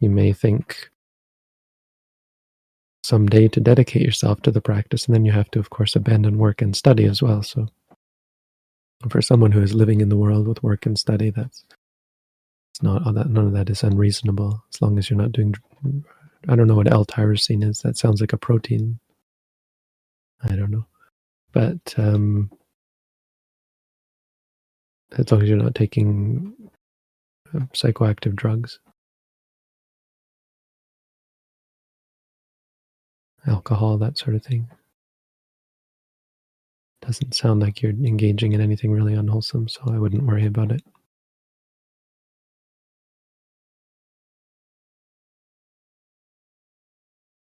you 0.00 0.10
may 0.10 0.32
think 0.32 0.90
someday 3.02 3.48
to 3.48 3.60
dedicate 3.60 4.02
yourself 4.02 4.42
to 4.42 4.50
the 4.50 4.60
practice, 4.60 5.06
and 5.06 5.14
then 5.14 5.24
you 5.24 5.32
have 5.32 5.50
to, 5.52 5.58
of 5.58 5.70
course, 5.70 5.96
abandon 5.96 6.38
work 6.38 6.62
and 6.62 6.76
study 6.76 7.04
as 7.04 7.22
well. 7.22 7.42
So, 7.42 7.68
for 9.08 9.22
someone 9.22 9.52
who 9.52 9.62
is 9.62 9.74
living 9.74 10.00
in 10.00 10.10
the 10.10 10.16
world 10.18 10.46
with 10.46 10.62
work 10.62 10.86
and 10.86 10.98
study, 10.98 11.30
that's 11.30 11.64
it's 12.72 12.82
not 12.82 13.06
all 13.06 13.12
that 13.14 13.30
none 13.30 13.46
of 13.46 13.52
that 13.52 13.70
is 13.70 13.82
unreasonable 13.82 14.62
as 14.72 14.82
long 14.82 14.98
as 14.98 15.08
you're 15.08 15.18
not 15.18 15.32
doing. 15.32 15.54
I 16.48 16.56
don't 16.56 16.66
know 16.66 16.76
what 16.76 16.92
L-tyrosine 16.92 17.68
is. 17.68 17.80
That 17.80 17.96
sounds 17.96 18.20
like 18.20 18.32
a 18.32 18.38
protein. 18.38 18.98
I 20.42 20.56
don't 20.56 20.70
know, 20.70 20.86
but 21.52 21.94
um, 21.96 22.50
as 25.18 25.30
long 25.30 25.42
as 25.42 25.48
you're 25.48 25.58
not 25.58 25.74
taking 25.74 26.54
uh, 27.54 27.60
psychoactive 27.74 28.36
drugs. 28.36 28.78
Alcohol, 33.46 33.98
that 33.98 34.18
sort 34.18 34.36
of 34.36 34.44
thing. 34.44 34.68
Doesn't 37.02 37.34
sound 37.34 37.60
like 37.60 37.80
you're 37.80 37.92
engaging 37.92 38.52
in 38.52 38.60
anything 38.60 38.92
really 38.92 39.14
unwholesome, 39.14 39.68
so 39.68 39.80
I 39.88 39.98
wouldn't 39.98 40.24
worry 40.24 40.44
about 40.44 40.70
it. 40.70 40.82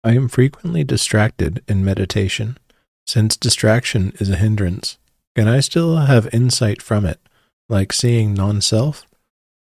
I 0.04 0.14
am 0.14 0.28
frequently 0.28 0.84
distracted 0.84 1.62
in 1.66 1.84
meditation. 1.84 2.58
Since 3.06 3.36
distraction 3.36 4.12
is 4.20 4.30
a 4.30 4.36
hindrance, 4.36 4.98
can 5.34 5.48
I 5.48 5.60
still 5.60 5.96
have 5.96 6.32
insight 6.32 6.82
from 6.82 7.04
it 7.04 7.20
like 7.68 7.92
seeing 7.92 8.34
non 8.34 8.60
self? 8.60 9.06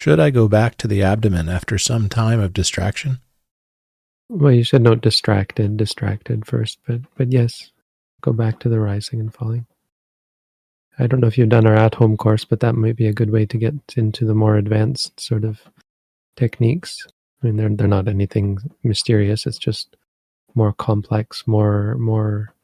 Should 0.00 0.18
I 0.18 0.30
go 0.30 0.48
back 0.48 0.76
to 0.78 0.88
the 0.88 1.02
abdomen 1.02 1.48
after 1.48 1.76
some 1.76 2.08
time 2.08 2.40
of 2.40 2.54
distraction? 2.54 3.20
Well, 4.30 4.52
you 4.52 4.64
should 4.64 4.82
note 4.82 5.02
distracted, 5.02 5.76
distracted 5.76 6.46
first, 6.46 6.78
but 6.86 7.00
but 7.16 7.32
yes, 7.32 7.72
go 8.20 8.32
back 8.32 8.60
to 8.60 8.68
the 8.68 8.80
rising 8.80 9.20
and 9.20 9.32
falling. 9.32 9.66
I 10.98 11.06
don't 11.06 11.20
know 11.20 11.26
if 11.26 11.36
you've 11.36 11.48
done 11.48 11.66
our 11.66 11.74
at 11.74 11.94
home 11.96 12.16
course, 12.16 12.44
but 12.44 12.60
that 12.60 12.74
might 12.74 12.96
be 12.96 13.06
a 13.06 13.12
good 13.12 13.30
way 13.30 13.46
to 13.46 13.58
get 13.58 13.74
into 13.96 14.24
the 14.24 14.34
more 14.34 14.56
advanced 14.56 15.18
sort 15.18 15.44
of 15.44 15.60
techniques. 16.36 17.06
I 17.42 17.46
mean, 17.46 17.56
they're 17.56 17.68
they're 17.70 17.88
not 17.88 18.08
anything 18.08 18.58
mysterious. 18.82 19.46
It's 19.46 19.58
just 19.58 19.96
more 20.54 20.72
complex, 20.72 21.46
more 21.46 21.96
more 21.96 22.54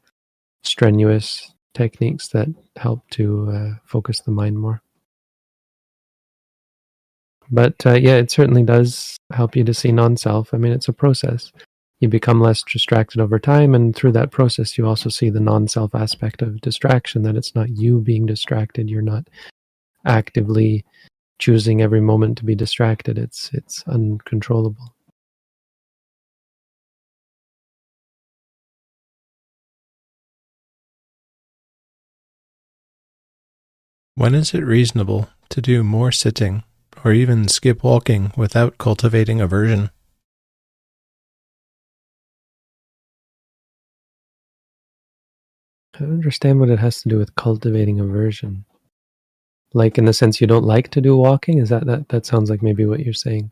strenuous 0.63 1.53
techniques 1.73 2.29
that 2.29 2.47
help 2.75 3.07
to 3.11 3.49
uh, 3.51 3.73
focus 3.85 4.21
the 4.21 4.31
mind 4.31 4.57
more. 4.57 4.81
But 7.49 7.85
uh, 7.85 7.93
yeah, 7.93 8.15
it 8.15 8.29
certainly 8.29 8.63
does 8.63 9.17
help 9.31 9.55
you 9.55 9.63
to 9.63 9.73
see 9.73 9.91
non 9.91 10.17
self. 10.17 10.53
I 10.53 10.57
mean, 10.57 10.73
it's 10.73 10.89
a 10.89 10.93
process. 10.93 11.51
You 11.99 12.09
become 12.09 12.41
less 12.41 12.61
distracted 12.61 13.21
over 13.21 13.39
time, 13.39 13.73
and 13.73 13.95
through 13.95 14.11
that 14.11 14.31
process, 14.31 14.77
you 14.77 14.85
also 14.85 15.09
see 15.09 15.29
the 15.29 15.39
non 15.39 15.67
self 15.67 15.95
aspect 15.95 16.41
of 16.41 16.61
distraction 16.61 17.23
that 17.23 17.35
it's 17.35 17.55
not 17.55 17.69
you 17.69 18.01
being 18.01 18.25
distracted. 18.25 18.89
You're 18.89 19.01
not 19.01 19.27
actively 20.05 20.85
choosing 21.39 21.81
every 21.81 22.01
moment 22.01 22.37
to 22.37 22.45
be 22.45 22.55
distracted, 22.55 23.17
it's, 23.17 23.51
it's 23.53 23.83
uncontrollable. 23.87 24.93
When 34.17 34.33
is 34.33 34.55
it 34.55 34.65
reasonable 34.65 35.29
to 35.49 35.61
do 35.61 35.83
more 35.83 36.11
sitting 36.11 36.63
or 37.05 37.11
even 37.11 37.47
skip 37.47 37.83
walking 37.83 38.31
without 38.35 38.79
cultivating 38.79 39.39
aversion. 39.39 39.91
I 45.93 45.99
don't 45.99 46.13
understand 46.13 46.59
what 46.59 46.71
it 46.71 46.79
has 46.79 47.03
to 47.03 47.09
do 47.09 47.19
with 47.19 47.35
cultivating 47.35 47.99
aversion. 47.99 48.65
Like 49.75 49.99
in 49.99 50.05
the 50.05 50.13
sense 50.13 50.41
you 50.41 50.47
don't 50.47 50.65
like 50.65 50.89
to 50.89 51.01
do 51.01 51.15
walking? 51.15 51.59
Is 51.59 51.69
that 51.69 51.85
that 51.85 52.09
that 52.09 52.25
sounds 52.25 52.49
like 52.49 52.63
maybe 52.63 52.87
what 52.87 53.01
you're 53.01 53.13
saying? 53.13 53.51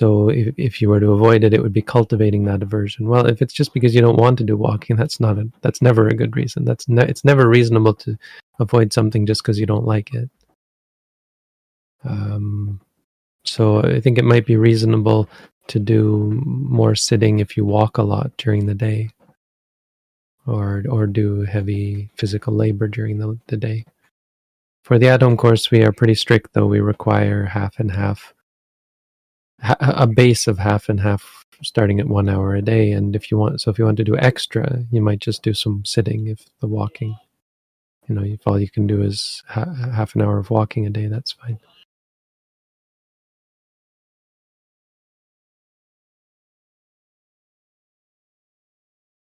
So 0.00 0.30
if 0.30 0.54
if 0.56 0.80
you 0.80 0.88
were 0.88 1.00
to 1.00 1.12
avoid 1.12 1.44
it, 1.44 1.52
it 1.52 1.62
would 1.62 1.74
be 1.74 1.82
cultivating 1.82 2.44
that 2.44 2.62
aversion. 2.62 3.06
Well, 3.06 3.26
if 3.26 3.42
it's 3.42 3.52
just 3.52 3.74
because 3.74 3.94
you 3.94 4.00
don't 4.00 4.22
want 4.24 4.38
to 4.38 4.44
do 4.44 4.56
walking, 4.56 4.96
that's 4.96 5.20
not 5.20 5.36
a 5.36 5.44
that's 5.60 5.82
never 5.82 6.08
a 6.08 6.16
good 6.20 6.36
reason. 6.36 6.64
That's 6.64 6.88
ne- 6.88 7.10
it's 7.12 7.22
never 7.22 7.46
reasonable 7.46 7.92
to 8.04 8.16
avoid 8.60 8.94
something 8.94 9.26
just 9.26 9.42
because 9.42 9.60
you 9.60 9.66
don't 9.66 9.84
like 9.84 10.14
it. 10.14 10.30
Um, 12.02 12.80
so 13.44 13.82
I 13.82 14.00
think 14.00 14.16
it 14.16 14.24
might 14.24 14.46
be 14.46 14.56
reasonable 14.56 15.28
to 15.66 15.78
do 15.78 16.40
more 16.46 16.94
sitting 16.94 17.40
if 17.40 17.54
you 17.54 17.66
walk 17.66 17.98
a 17.98 18.02
lot 18.02 18.30
during 18.38 18.64
the 18.64 18.74
day, 18.74 19.10
or 20.46 20.82
or 20.88 21.06
do 21.06 21.42
heavy 21.42 22.08
physical 22.16 22.54
labor 22.54 22.88
during 22.88 23.18
the, 23.18 23.38
the 23.48 23.58
day. 23.58 23.84
For 24.82 24.98
the 24.98 25.08
at-home 25.08 25.36
course, 25.36 25.70
we 25.70 25.84
are 25.84 25.92
pretty 25.92 26.14
strict, 26.14 26.54
though. 26.54 26.66
We 26.66 26.80
require 26.80 27.44
half 27.44 27.78
and 27.78 27.90
half, 27.92 28.32
a 29.62 30.06
base 30.06 30.46
of 30.46 30.58
half 30.58 30.88
and 30.88 31.00
half, 31.00 31.44
starting 31.62 32.00
at 32.00 32.08
one 32.08 32.28
hour 32.28 32.54
a 32.54 32.62
day. 32.62 32.92
And 32.92 33.14
if 33.14 33.30
you 33.30 33.38
want, 33.38 33.60
so 33.60 33.70
if 33.70 33.78
you 33.78 33.84
want 33.84 33.98
to 33.98 34.04
do 34.04 34.16
extra, 34.16 34.84
you 34.90 35.00
might 35.00 35.20
just 35.20 35.42
do 35.42 35.54
some 35.54 35.84
sitting. 35.84 36.26
If 36.26 36.46
the 36.60 36.66
walking, 36.66 37.16
you 38.08 38.14
know, 38.14 38.22
if 38.22 38.46
all 38.46 38.58
you 38.58 38.70
can 38.70 38.86
do 38.86 39.02
is 39.02 39.42
ha- 39.48 39.72
half 39.94 40.14
an 40.14 40.22
hour 40.22 40.38
of 40.38 40.50
walking 40.50 40.86
a 40.86 40.90
day, 40.90 41.06
that's 41.06 41.32
fine. 41.32 41.58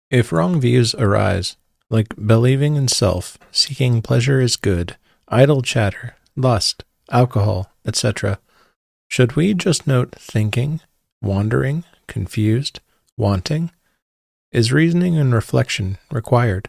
If 0.09 0.31
wrong 0.31 0.61
views 0.61 0.93
arise, 0.93 1.57
like 1.89 2.13
believing 2.15 2.75
in 2.75 2.87
self, 2.87 3.39
seeking 3.51 4.03
pleasure 4.03 4.39
is 4.39 4.57
good, 4.57 4.95
idle 5.27 5.63
chatter, 5.63 6.15
lust, 6.35 6.83
alcohol, 7.11 7.71
etc., 7.83 8.37
should 9.13 9.35
we 9.35 9.53
just 9.53 9.85
note 9.85 10.15
thinking, 10.15 10.81
wandering, 11.21 11.83
confused, 12.07 12.79
wanting? 13.15 13.69
Is 14.51 14.73
reasoning 14.73 15.19
and 15.19 15.31
reflection 15.31 15.99
required? 16.11 16.67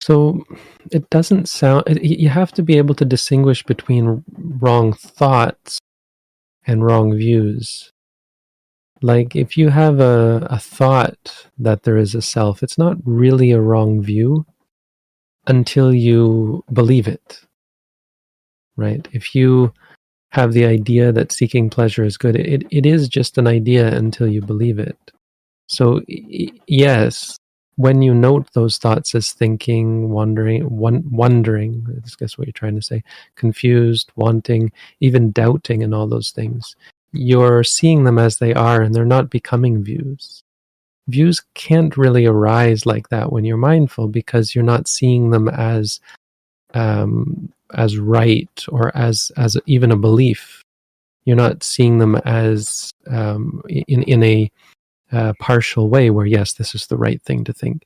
So 0.00 0.44
it 0.92 1.10
doesn't 1.10 1.48
sound, 1.48 1.98
you 2.00 2.28
have 2.28 2.52
to 2.52 2.62
be 2.62 2.78
able 2.78 2.94
to 2.94 3.04
distinguish 3.04 3.64
between 3.64 4.22
wrong 4.60 4.92
thoughts 4.92 5.80
and 6.64 6.84
wrong 6.84 7.16
views. 7.16 7.90
Like 9.02 9.34
if 9.34 9.56
you 9.56 9.70
have 9.70 9.98
a, 9.98 10.46
a 10.48 10.60
thought 10.60 11.48
that 11.58 11.82
there 11.82 11.96
is 11.96 12.14
a 12.14 12.22
self, 12.22 12.62
it's 12.62 12.78
not 12.78 12.98
really 13.04 13.50
a 13.50 13.60
wrong 13.60 14.00
view 14.00 14.46
until 15.48 15.92
you 15.92 16.62
believe 16.72 17.08
it. 17.08 17.40
Right? 18.76 19.06
If 19.12 19.34
you 19.34 19.72
have 20.30 20.52
the 20.52 20.64
idea 20.64 21.12
that 21.12 21.32
seeking 21.32 21.68
pleasure 21.68 22.04
is 22.04 22.16
good, 22.16 22.36
it, 22.36 22.66
it 22.70 22.86
is 22.86 23.08
just 23.08 23.36
an 23.36 23.46
idea 23.46 23.94
until 23.94 24.26
you 24.26 24.40
believe 24.40 24.78
it. 24.78 24.96
So, 25.66 26.00
yes, 26.08 27.38
when 27.76 28.02
you 28.02 28.14
note 28.14 28.48
those 28.52 28.78
thoughts 28.78 29.14
as 29.14 29.32
thinking, 29.32 30.10
wondering, 30.10 30.66
wondering, 30.70 31.86
I 31.88 32.08
guess 32.18 32.36
what 32.36 32.46
you're 32.46 32.52
trying 32.52 32.76
to 32.76 32.82
say, 32.82 33.02
confused, 33.34 34.12
wanting, 34.16 34.72
even 35.00 35.32
doubting, 35.32 35.82
and 35.82 35.94
all 35.94 36.06
those 36.06 36.30
things, 36.30 36.76
you're 37.12 37.64
seeing 37.64 38.04
them 38.04 38.18
as 38.18 38.38
they 38.38 38.54
are 38.54 38.82
and 38.82 38.94
they're 38.94 39.04
not 39.04 39.30
becoming 39.30 39.82
views. 39.82 40.42
Views 41.08 41.42
can't 41.54 41.96
really 41.96 42.26
arise 42.26 42.86
like 42.86 43.08
that 43.08 43.32
when 43.32 43.44
you're 43.44 43.56
mindful 43.56 44.08
because 44.08 44.54
you're 44.54 44.64
not 44.64 44.88
seeing 44.88 45.30
them 45.30 45.48
as 45.48 46.00
um, 46.74 47.52
as 47.74 47.98
right 47.98 48.64
or 48.68 48.96
as 48.96 49.30
as 49.36 49.56
even 49.66 49.90
a 49.90 49.96
belief. 49.96 50.62
You're 51.24 51.36
not 51.36 51.62
seeing 51.62 51.98
them 51.98 52.16
as 52.24 52.90
um, 53.10 53.62
in 53.68 54.02
in 54.04 54.22
a 54.22 54.50
uh, 55.12 55.32
partial 55.38 55.88
way 55.88 56.10
where 56.10 56.26
yes, 56.26 56.54
this 56.54 56.74
is 56.74 56.86
the 56.86 56.96
right 56.96 57.22
thing 57.22 57.44
to 57.44 57.52
think. 57.52 57.84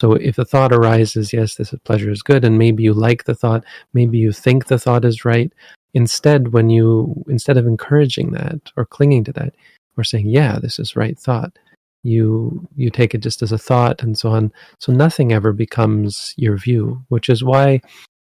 So 0.00 0.12
if 0.12 0.36
the 0.36 0.44
thought 0.44 0.72
arises, 0.72 1.32
yes, 1.32 1.56
this 1.56 1.74
pleasure 1.84 2.10
is 2.10 2.22
good, 2.22 2.44
and 2.44 2.56
maybe 2.56 2.84
you 2.84 2.94
like 2.94 3.24
the 3.24 3.34
thought, 3.34 3.64
maybe 3.94 4.16
you 4.18 4.32
think 4.32 4.66
the 4.66 4.78
thought 4.78 5.04
is 5.04 5.24
right. 5.24 5.52
Instead, 5.94 6.52
when 6.52 6.70
you 6.70 7.24
instead 7.28 7.56
of 7.56 7.66
encouraging 7.66 8.32
that 8.32 8.60
or 8.76 8.86
clinging 8.86 9.24
to 9.24 9.32
that, 9.32 9.54
or 9.96 10.04
saying, 10.04 10.28
"Yeah, 10.28 10.58
this 10.60 10.78
is 10.78 10.96
right 10.96 11.18
thought," 11.18 11.58
you 12.02 12.68
you 12.76 12.90
take 12.90 13.14
it 13.14 13.22
just 13.22 13.42
as 13.42 13.52
a 13.52 13.58
thought 13.58 14.02
and 14.02 14.16
so 14.16 14.30
on. 14.30 14.52
So 14.78 14.92
nothing 14.92 15.32
ever 15.32 15.52
becomes 15.52 16.34
your 16.36 16.56
view, 16.56 17.04
which 17.08 17.28
is 17.28 17.42
why 17.42 17.80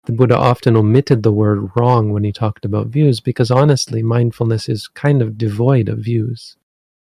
the 0.05 0.13
Buddha 0.13 0.37
often 0.37 0.75
omitted 0.75 1.23
the 1.23 1.31
word 1.31 1.69
wrong 1.75 2.11
when 2.11 2.23
he 2.23 2.31
talked 2.31 2.65
about 2.65 2.87
views, 2.87 3.19
because 3.19 3.51
honestly, 3.51 4.01
mindfulness 4.01 4.69
is 4.69 4.87
kind 4.87 5.21
of 5.21 5.37
devoid 5.37 5.89
of 5.89 5.99
views 5.99 6.55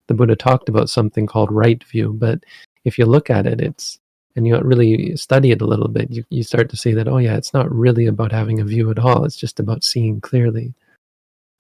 the 0.07 0.13
Buddha 0.13 0.35
talked 0.35 0.69
about 0.69 0.89
something 0.89 1.27
called 1.27 1.51
right 1.51 1.83
view, 1.83 2.13
but 2.13 2.43
if 2.85 2.97
you 2.97 3.05
look 3.05 3.29
at 3.29 3.45
it, 3.45 3.61
it's 3.61 3.99
and 4.35 4.45
you 4.45 4.59
really 4.59 5.15
study 5.15 5.49
it 5.49 5.61
a 5.61 5.65
little 5.65 5.87
bit, 5.87 6.11
you, 6.11 6.23
you 6.29 6.43
start 6.43 6.69
to 6.69 6.77
see 6.77 6.93
that, 6.93 7.07
oh 7.07 7.17
yeah, 7.17 7.35
it's 7.37 7.55
not 7.55 7.73
really 7.73 8.05
about 8.05 8.31
having 8.31 8.59
a 8.59 8.65
view 8.65 8.91
at 8.91 8.99
all. 8.99 9.25
It's 9.25 9.35
just 9.35 9.59
about 9.59 9.83
seeing 9.83 10.21
clearly. 10.21 10.75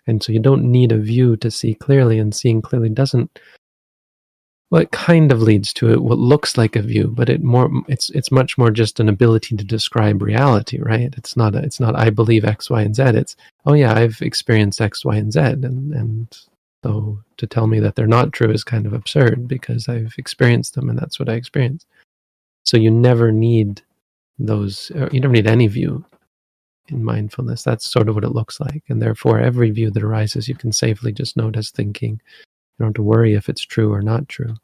And 0.05 0.21
so 0.21 0.31
you 0.31 0.39
don't 0.39 0.63
need 0.63 0.91
a 0.91 0.99
view 0.99 1.37
to 1.37 1.49
see 1.49 1.73
clearly, 1.73 2.19
and 2.19 2.35
seeing 2.35 2.61
clearly 2.61 2.89
doesn't 2.89 3.39
well 4.69 4.81
it 4.81 4.91
kind 4.91 5.31
of 5.31 5.41
leads 5.41 5.71
to 5.73 5.91
it 5.91 6.01
what 6.03 6.17
looks 6.17 6.57
like 6.57 6.75
a 6.75 6.81
view 6.81 7.07
but 7.07 7.29
it 7.29 7.43
more 7.43 7.69
it's 7.87 8.09
it's 8.11 8.31
much 8.31 8.57
more 8.57 8.71
just 8.71 8.99
an 8.99 9.09
ability 9.09 9.55
to 9.55 9.63
describe 9.63 10.21
reality 10.21 10.79
right 10.79 11.13
it's 11.17 11.37
not 11.37 11.55
a, 11.55 11.59
it's 11.59 11.79
not 11.79 11.95
i 11.95 12.09
believe 12.09 12.43
x 12.45 12.69
y 12.69 12.81
and 12.81 12.95
z 12.95 13.03
it's 13.03 13.35
oh 13.65 13.73
yeah 13.73 13.93
i've 13.93 14.21
experienced 14.21 14.81
x 14.81 15.05
y 15.05 15.15
and 15.15 15.33
z 15.33 15.39
and 15.39 15.93
and 15.93 16.37
so 16.83 17.19
to 17.37 17.47
tell 17.47 17.67
me 17.67 17.79
that 17.79 17.95
they're 17.95 18.07
not 18.07 18.33
true 18.33 18.51
is 18.51 18.63
kind 18.63 18.85
of 18.85 18.93
absurd 18.93 19.47
because 19.47 19.89
I've 19.89 20.15
experienced 20.17 20.75
them 20.75 20.89
and 20.89 20.97
that's 20.97 21.19
what 21.19 21.29
I 21.29 21.33
experienced. 21.33 21.87
So 22.63 22.77
you 22.77 22.91
never 22.91 23.31
need 23.31 23.81
those, 24.39 24.91
uh, 24.95 25.09
you 25.11 25.19
never 25.19 25.33
need 25.33 25.47
any 25.47 25.67
view 25.67 26.05
in 26.89 27.03
mindfulness. 27.03 27.63
That's 27.63 27.91
sort 27.91 28.07
of 28.07 28.15
what 28.15 28.23
it 28.23 28.29
looks 28.29 28.59
like. 28.59 28.83
And 28.89 29.01
therefore, 29.01 29.39
every 29.39 29.71
view 29.71 29.91
that 29.91 30.03
arises, 30.03 30.47
you 30.47 30.55
can 30.55 30.71
safely 30.71 31.11
just 31.11 31.35
note 31.35 31.57
as 31.57 31.71
thinking. 31.71 32.21
You 32.77 32.83
don't 32.83 32.89
have 32.89 32.95
to 32.95 33.03
worry 33.03 33.33
if 33.33 33.49
it's 33.49 33.65
true 33.65 33.91
or 33.91 34.01
not 34.01 34.29
true 34.29 34.55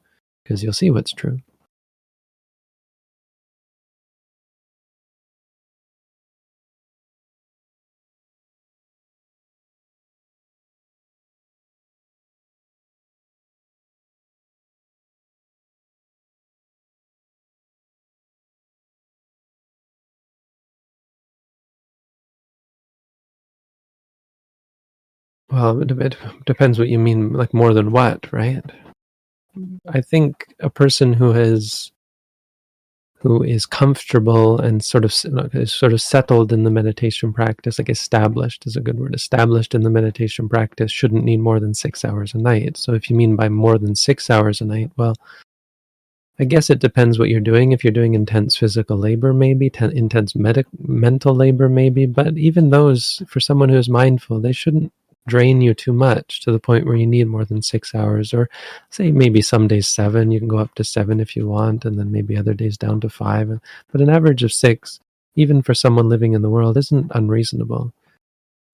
because 0.43 0.63
you'll 0.63 0.73
see 0.73 0.91
what's 0.91 1.11
true. 1.11 1.39
Well, 25.53 25.83
it, 25.83 25.91
it 25.91 26.17
depends 26.47 26.79
what 26.79 26.87
you 26.87 26.97
mean, 26.97 27.31
like 27.31 27.53
more 27.53 27.75
than 27.75 27.91
what, 27.91 28.33
right? 28.33 28.65
Mm-hmm. 29.55 29.75
I 29.87 30.01
think 30.01 30.47
a 30.59 30.69
person 30.69 31.13
who 31.13 31.31
has 31.31 31.91
who 33.19 33.43
is 33.43 33.67
comfortable 33.67 34.59
and 34.59 34.83
sort 34.83 35.05
of 35.05 35.13
is 35.53 35.71
sort 35.71 35.93
of 35.93 36.01
settled 36.01 36.51
in 36.51 36.63
the 36.63 36.71
meditation 36.71 37.31
practice, 37.31 37.77
like 37.77 37.89
established 37.89 38.65
is 38.65 38.75
a 38.75 38.81
good 38.81 38.99
word, 38.99 39.13
established 39.13 39.75
in 39.75 39.83
the 39.83 39.91
meditation 39.91 40.49
practice, 40.49 40.91
shouldn't 40.91 41.23
need 41.23 41.39
more 41.39 41.59
than 41.59 41.75
six 41.75 42.03
hours 42.03 42.33
a 42.33 42.39
night. 42.39 42.75
So, 42.75 42.95
if 42.95 43.07
you 43.11 43.15
mean 43.15 43.35
by 43.35 43.47
more 43.47 43.77
than 43.77 43.95
six 43.95 44.31
hours 44.31 44.59
a 44.59 44.65
night, 44.65 44.89
well, 44.97 45.15
I 46.39 46.45
guess 46.45 46.71
it 46.71 46.79
depends 46.79 47.19
what 47.19 47.29
you're 47.29 47.39
doing. 47.39 47.73
If 47.73 47.83
you're 47.83 47.93
doing 47.93 48.15
intense 48.15 48.57
physical 48.57 48.97
labor, 48.97 49.33
maybe 49.33 49.69
ten, 49.69 49.91
intense 49.91 50.35
medic, 50.35 50.65
mental 50.79 51.35
labor, 51.35 51.69
maybe. 51.69 52.07
But 52.07 52.39
even 52.39 52.71
those, 52.71 53.21
for 53.27 53.39
someone 53.39 53.69
who 53.69 53.77
is 53.77 53.87
mindful, 53.87 54.39
they 54.39 54.51
shouldn't 54.51 54.91
drain 55.27 55.61
you 55.61 55.73
too 55.73 55.93
much 55.93 56.41
to 56.41 56.51
the 56.51 56.59
point 56.59 56.85
where 56.85 56.95
you 56.95 57.07
need 57.07 57.27
more 57.27 57.45
than 57.45 57.61
six 57.61 57.95
hours 57.95 58.33
or 58.33 58.49
say 58.89 59.11
maybe 59.11 59.41
some 59.41 59.67
days 59.67 59.87
seven 59.87 60.31
you 60.31 60.39
can 60.39 60.47
go 60.47 60.57
up 60.57 60.73
to 60.75 60.83
seven 60.83 61.19
if 61.19 61.35
you 61.35 61.47
want 61.47 61.85
and 61.85 61.97
then 61.97 62.11
maybe 62.11 62.37
other 62.37 62.53
days 62.53 62.77
down 62.77 62.99
to 63.01 63.09
five. 63.09 63.49
But 63.91 64.01
an 64.01 64.09
average 64.09 64.43
of 64.43 64.51
six 64.51 64.99
even 65.35 65.61
for 65.61 65.73
someone 65.73 66.09
living 66.09 66.33
in 66.33 66.41
the 66.41 66.49
world 66.49 66.77
isn't 66.77 67.11
unreasonable. 67.15 67.93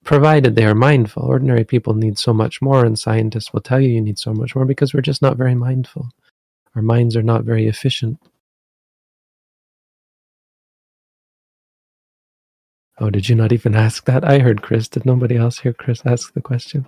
Provided 0.03 0.55
they 0.55 0.65
are 0.65 0.75
mindful. 0.75 1.23
Ordinary 1.23 1.63
people 1.63 1.93
need 1.93 2.17
so 2.17 2.33
much 2.33 2.61
more 2.61 2.85
and 2.85 2.97
scientists 2.97 3.53
will 3.53 3.61
tell 3.61 3.79
you 3.79 3.89
you 3.89 4.01
need 4.01 4.19
so 4.19 4.33
much 4.33 4.55
more 4.55 4.65
because 4.65 4.93
we're 4.93 5.01
just 5.01 5.21
not 5.21 5.37
very 5.37 5.55
mindful. 5.55 6.09
Our 6.75 6.81
minds 6.81 7.15
are 7.15 7.23
not 7.23 7.43
very 7.43 7.67
efficient 7.67 8.19
Oh, 12.99 13.09
did 13.09 13.29
you 13.29 13.35
not 13.35 13.53
even 13.53 13.75
ask 13.75 14.05
that? 14.05 14.25
I 14.25 14.39
heard 14.39 14.61
Chris. 14.61 14.89
Did 14.89 15.05
nobody 15.05 15.37
else 15.37 15.59
hear 15.59 15.73
Chris 15.73 16.01
ask 16.05 16.33
the 16.33 16.41
question? 16.41 16.85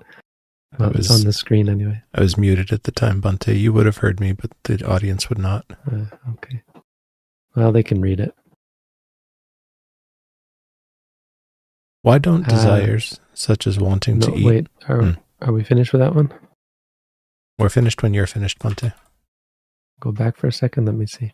Well, 0.77 0.89
was, 0.89 0.99
it's 0.99 1.11
on 1.11 1.25
the 1.25 1.33
screen 1.33 1.69
anyway. 1.69 2.01
I 2.13 2.21
was 2.21 2.37
muted 2.37 2.71
at 2.73 2.83
the 2.83 2.91
time, 2.91 3.21
Bhante. 3.21 3.57
You 3.57 3.71
would 3.73 3.85
have 3.85 3.97
heard 3.97 4.19
me, 4.19 4.33
but 4.33 4.51
the 4.63 4.85
audience 4.85 5.29
would 5.29 5.39
not. 5.39 5.65
Uh, 5.89 6.05
okay. 6.33 6.63
Well, 7.55 7.71
they 7.71 7.83
can 7.83 8.01
read 8.01 8.19
it. 8.19 8.33
Why 12.01 12.17
don't 12.17 12.47
uh, 12.47 12.49
desires 12.49 13.19
such 13.33 13.67
as 13.67 13.79
wanting 13.79 14.19
no, 14.19 14.27
to 14.27 14.35
eat? 14.35 14.45
Wait, 14.45 14.67
are, 14.89 15.01
hmm. 15.01 15.11
are 15.41 15.53
we 15.53 15.63
finished 15.63 15.93
with 15.93 16.01
that 16.01 16.15
one? 16.15 16.33
We're 17.57 17.69
finished 17.69 18.01
when 18.01 18.13
you're 18.13 18.27
finished, 18.27 18.59
Bhante. 18.59 18.93
Go 19.99 20.11
back 20.11 20.35
for 20.35 20.47
a 20.47 20.51
second. 20.51 20.85
Let 20.85 20.95
me 20.95 21.05
see. 21.05 21.31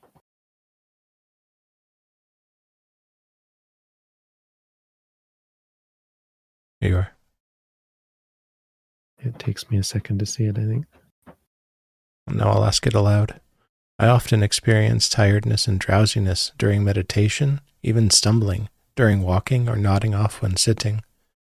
Here 6.80 6.90
you 6.90 6.98
are. 6.98 7.12
It 9.20 9.40
takes 9.40 9.70
me 9.70 9.78
a 9.78 9.84
second 9.84 10.20
to 10.20 10.26
see 10.26 10.46
it, 10.46 10.58
I 10.58 10.66
think. 10.66 10.86
Now 12.28 12.50
I'll 12.50 12.66
ask 12.66 12.86
it 12.86 12.94
aloud. 12.94 13.40
I 14.00 14.08
often 14.08 14.44
experience 14.44 15.10
tiredness 15.10 15.68
and 15.68 15.80
drowsiness 15.80 16.52
during 16.58 16.84
meditation, 16.84 17.62
even 17.82 18.12
stumbling, 18.12 18.70
during 18.96 19.24
walking 19.24 19.68
or 19.68 19.76
nodding 19.76 20.14
off 20.14 20.42
when 20.42 20.56
sitting. 20.56 21.02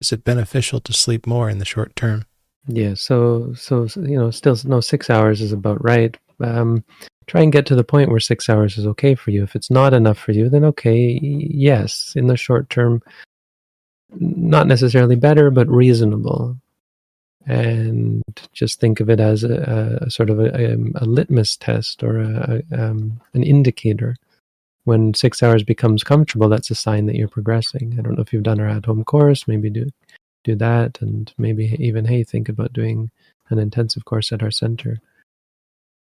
Is 0.00 0.12
it 0.12 0.24
beneficial 0.24 0.80
to 0.80 0.92
sleep 0.94 1.26
more 1.26 1.50
in 1.50 1.58
the 1.58 1.66
short 1.66 1.94
term? 1.94 2.24
Yeah, 2.66 2.94
so 2.94 3.52
so 3.54 3.86
you 3.96 4.18
know, 4.18 4.30
still 4.30 4.56
no 4.64 4.80
six 4.80 5.10
hours 5.10 5.42
is 5.42 5.52
about 5.52 5.82
right. 5.84 6.16
Um, 6.40 6.82
try 7.26 7.42
and 7.42 7.52
get 7.52 7.66
to 7.66 7.74
the 7.74 7.84
point 7.84 8.10
where 8.10 8.20
six 8.20 8.48
hours 8.48 8.78
is 8.78 8.86
okay 8.86 9.14
for 9.14 9.30
you. 9.30 9.42
If 9.42 9.54
it's 9.54 9.70
not 9.70 9.92
enough 9.92 10.18
for 10.18 10.32
you, 10.32 10.48
then 10.48 10.64
okay, 10.64 11.18
yes, 11.22 12.14
in 12.16 12.26
the 12.26 12.36
short 12.36 12.70
term, 12.70 13.02
not 14.18 14.66
necessarily 14.66 15.16
better, 15.16 15.50
but 15.50 15.68
reasonable. 15.68 16.56
And 17.46 18.22
just 18.52 18.80
think 18.80 19.00
of 19.00 19.08
it 19.08 19.18
as 19.18 19.44
a, 19.44 19.98
a 20.02 20.10
sort 20.10 20.30
of 20.30 20.40
a, 20.40 20.76
a, 20.96 21.04
litmus 21.04 21.56
test 21.56 22.02
or 22.02 22.20
a, 22.20 22.62
um, 22.72 23.20
an 23.32 23.42
indicator. 23.42 24.16
When 24.84 25.14
six 25.14 25.42
hours 25.42 25.62
becomes 25.62 26.04
comfortable, 26.04 26.48
that's 26.48 26.70
a 26.70 26.74
sign 26.74 27.06
that 27.06 27.16
you're 27.16 27.28
progressing. 27.28 27.96
I 27.98 28.02
don't 28.02 28.14
know 28.14 28.22
if 28.22 28.32
you've 28.32 28.42
done 28.42 28.60
our 28.60 28.68
at-home 28.68 29.04
course. 29.04 29.48
Maybe 29.48 29.70
do 29.70 29.90
do 30.42 30.54
that, 30.56 31.00
and 31.02 31.32
maybe 31.36 31.76
even 31.78 32.06
hey, 32.06 32.24
think 32.24 32.48
about 32.48 32.72
doing 32.72 33.10
an 33.50 33.58
intensive 33.58 34.04
course 34.04 34.32
at 34.32 34.42
our 34.42 34.50
center. 34.50 35.00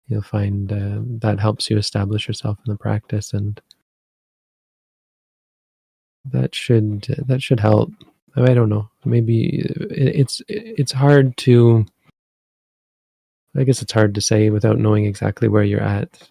You'll 0.06 0.22
find 0.22 0.72
uh, 0.72 1.00
that 1.20 1.40
helps 1.40 1.70
you 1.70 1.78
establish 1.78 2.28
yourself 2.28 2.58
in 2.66 2.72
the 2.72 2.78
practice 2.78 3.32
and 3.32 3.60
that 6.24 6.54
should 6.54 7.02
that 7.26 7.42
should 7.42 7.60
help. 7.60 7.90
I 8.36 8.54
don't 8.54 8.68
know. 8.68 8.88
Maybe 9.04 9.62
it's 9.90 10.42
it's 10.48 10.92
hard 10.92 11.36
to 11.38 11.86
I 13.56 13.64
guess 13.64 13.82
it's 13.82 13.92
hard 13.92 14.14
to 14.14 14.20
say 14.20 14.50
without 14.50 14.78
knowing 14.78 15.06
exactly 15.06 15.48
where 15.48 15.64
you're 15.64 15.80
at. 15.80 16.30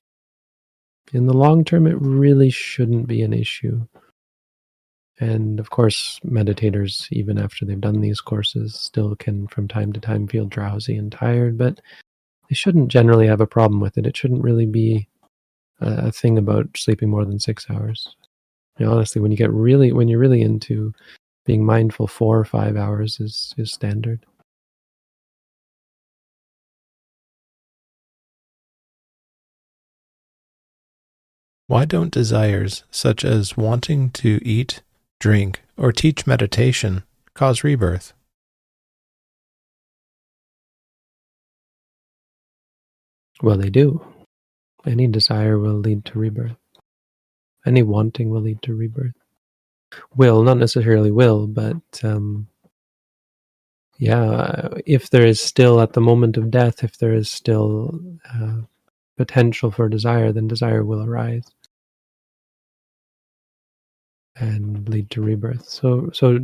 In 1.11 1.25
the 1.25 1.33
long 1.33 1.65
term, 1.65 1.87
it 1.87 1.99
really 1.99 2.49
shouldn't 2.49 3.07
be 3.07 3.21
an 3.23 3.33
issue. 3.33 3.87
And 5.19 5.59
of 5.59 5.69
course, 5.69 6.19
meditators, 6.25 7.07
even 7.11 7.37
after 7.37 7.65
they've 7.65 7.81
done 7.81 7.99
these 7.99 8.21
courses, 8.21 8.75
still 8.75 9.15
can 9.15 9.47
from 9.47 9.67
time 9.67 9.91
to 9.93 9.99
time 9.99 10.27
feel 10.27 10.45
drowsy 10.45 10.95
and 10.95 11.11
tired, 11.11 11.57
but 11.57 11.81
they 12.47 12.55
shouldn't 12.55 12.89
generally 12.89 13.27
have 13.27 13.41
a 13.41 13.47
problem 13.47 13.81
with 13.81 13.97
it. 13.97 14.07
It 14.07 14.15
shouldn't 14.15 14.43
really 14.43 14.65
be 14.65 15.09
a, 15.81 16.11
thing 16.11 16.37
about 16.37 16.69
sleeping 16.77 17.09
more 17.09 17.25
than 17.25 17.39
six 17.39 17.65
hours. 17.69 18.15
You 18.79 18.85
know, 18.85 18.93
honestly, 18.93 19.21
when 19.21 19.31
you 19.31 19.37
get 19.37 19.51
really, 19.51 19.91
when 19.91 20.07
you're 20.07 20.19
really 20.19 20.41
into 20.41 20.93
being 21.45 21.65
mindful, 21.65 22.07
four 22.07 22.39
or 22.39 22.45
five 22.45 22.77
hours 22.77 23.19
is, 23.19 23.53
is 23.57 23.73
standard. 23.73 24.25
Why 31.67 31.85
don't 31.85 32.11
desires 32.11 32.83
such 32.89 33.23
as 33.25 33.57
wanting 33.57 34.09
to 34.11 34.39
eat, 34.43 34.81
drink, 35.19 35.61
or 35.77 35.91
teach 35.91 36.25
meditation 36.25 37.03
cause 37.35 37.63
rebirth? 37.63 38.13
Well, 43.41 43.57
they 43.57 43.69
do. 43.69 44.01
Any 44.85 45.07
desire 45.07 45.59
will 45.59 45.75
lead 45.75 46.05
to 46.05 46.19
rebirth. 46.19 46.55
Any 47.69 47.83
wanting 47.83 48.31
will 48.31 48.41
lead 48.41 48.63
to 48.63 48.75
rebirth. 48.75 49.15
Will, 50.17 50.43
not 50.43 50.57
necessarily 50.57 51.11
will, 51.11 51.47
but 51.47 51.77
um, 52.03 52.47
yeah, 53.99 54.69
if 54.85 55.09
there 55.11 55.25
is 55.25 55.41
still 55.41 55.81
at 55.81 55.93
the 55.93 56.01
moment 56.01 56.37
of 56.37 56.51
death, 56.51 56.83
if 56.83 56.97
there 56.97 57.13
is 57.13 57.31
still 57.31 57.99
uh, 58.33 58.61
potential 59.17 59.71
for 59.71 59.89
desire, 59.89 60.33
then 60.33 60.47
desire 60.47 60.83
will 60.85 61.03
arise 61.03 61.45
and 64.37 64.89
lead 64.89 65.11
to 65.11 65.21
rebirth. 65.21 65.69
So, 65.69 66.11
so 66.13 66.39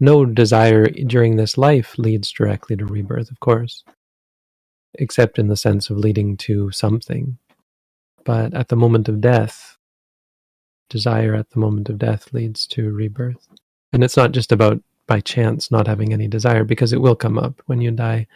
no 0.00 0.26
desire 0.26 0.88
during 0.88 1.36
this 1.36 1.58
life 1.58 1.98
leads 1.98 2.32
directly 2.32 2.76
to 2.76 2.86
rebirth, 2.86 3.30
of 3.30 3.40
course, 3.40 3.84
except 4.94 5.38
in 5.38 5.48
the 5.48 5.56
sense 5.56 5.90
of 5.90 5.98
leading 5.98 6.36
to 6.38 6.70
something. 6.72 7.38
But 8.24 8.54
at 8.54 8.68
the 8.68 8.76
moment 8.76 9.08
of 9.08 9.22
death, 9.22 9.77
desire 10.88 11.34
at 11.34 11.50
the 11.50 11.58
moment 11.58 11.88
of 11.88 11.98
death 11.98 12.32
leads 12.32 12.66
to 12.68 12.90
rebirth. 12.92 13.48
And 13.92 14.04
it's 14.04 14.16
not 14.16 14.32
just 14.32 14.52
about 14.52 14.82
by 15.06 15.20
chance 15.20 15.70
not 15.70 15.86
having 15.86 16.12
any 16.12 16.28
desire, 16.28 16.64
because 16.64 16.92
it 16.92 17.00
will 17.00 17.16
come 17.16 17.38
up 17.38 17.62
when 17.66 17.80
you 17.80 17.90
die. 17.90 18.26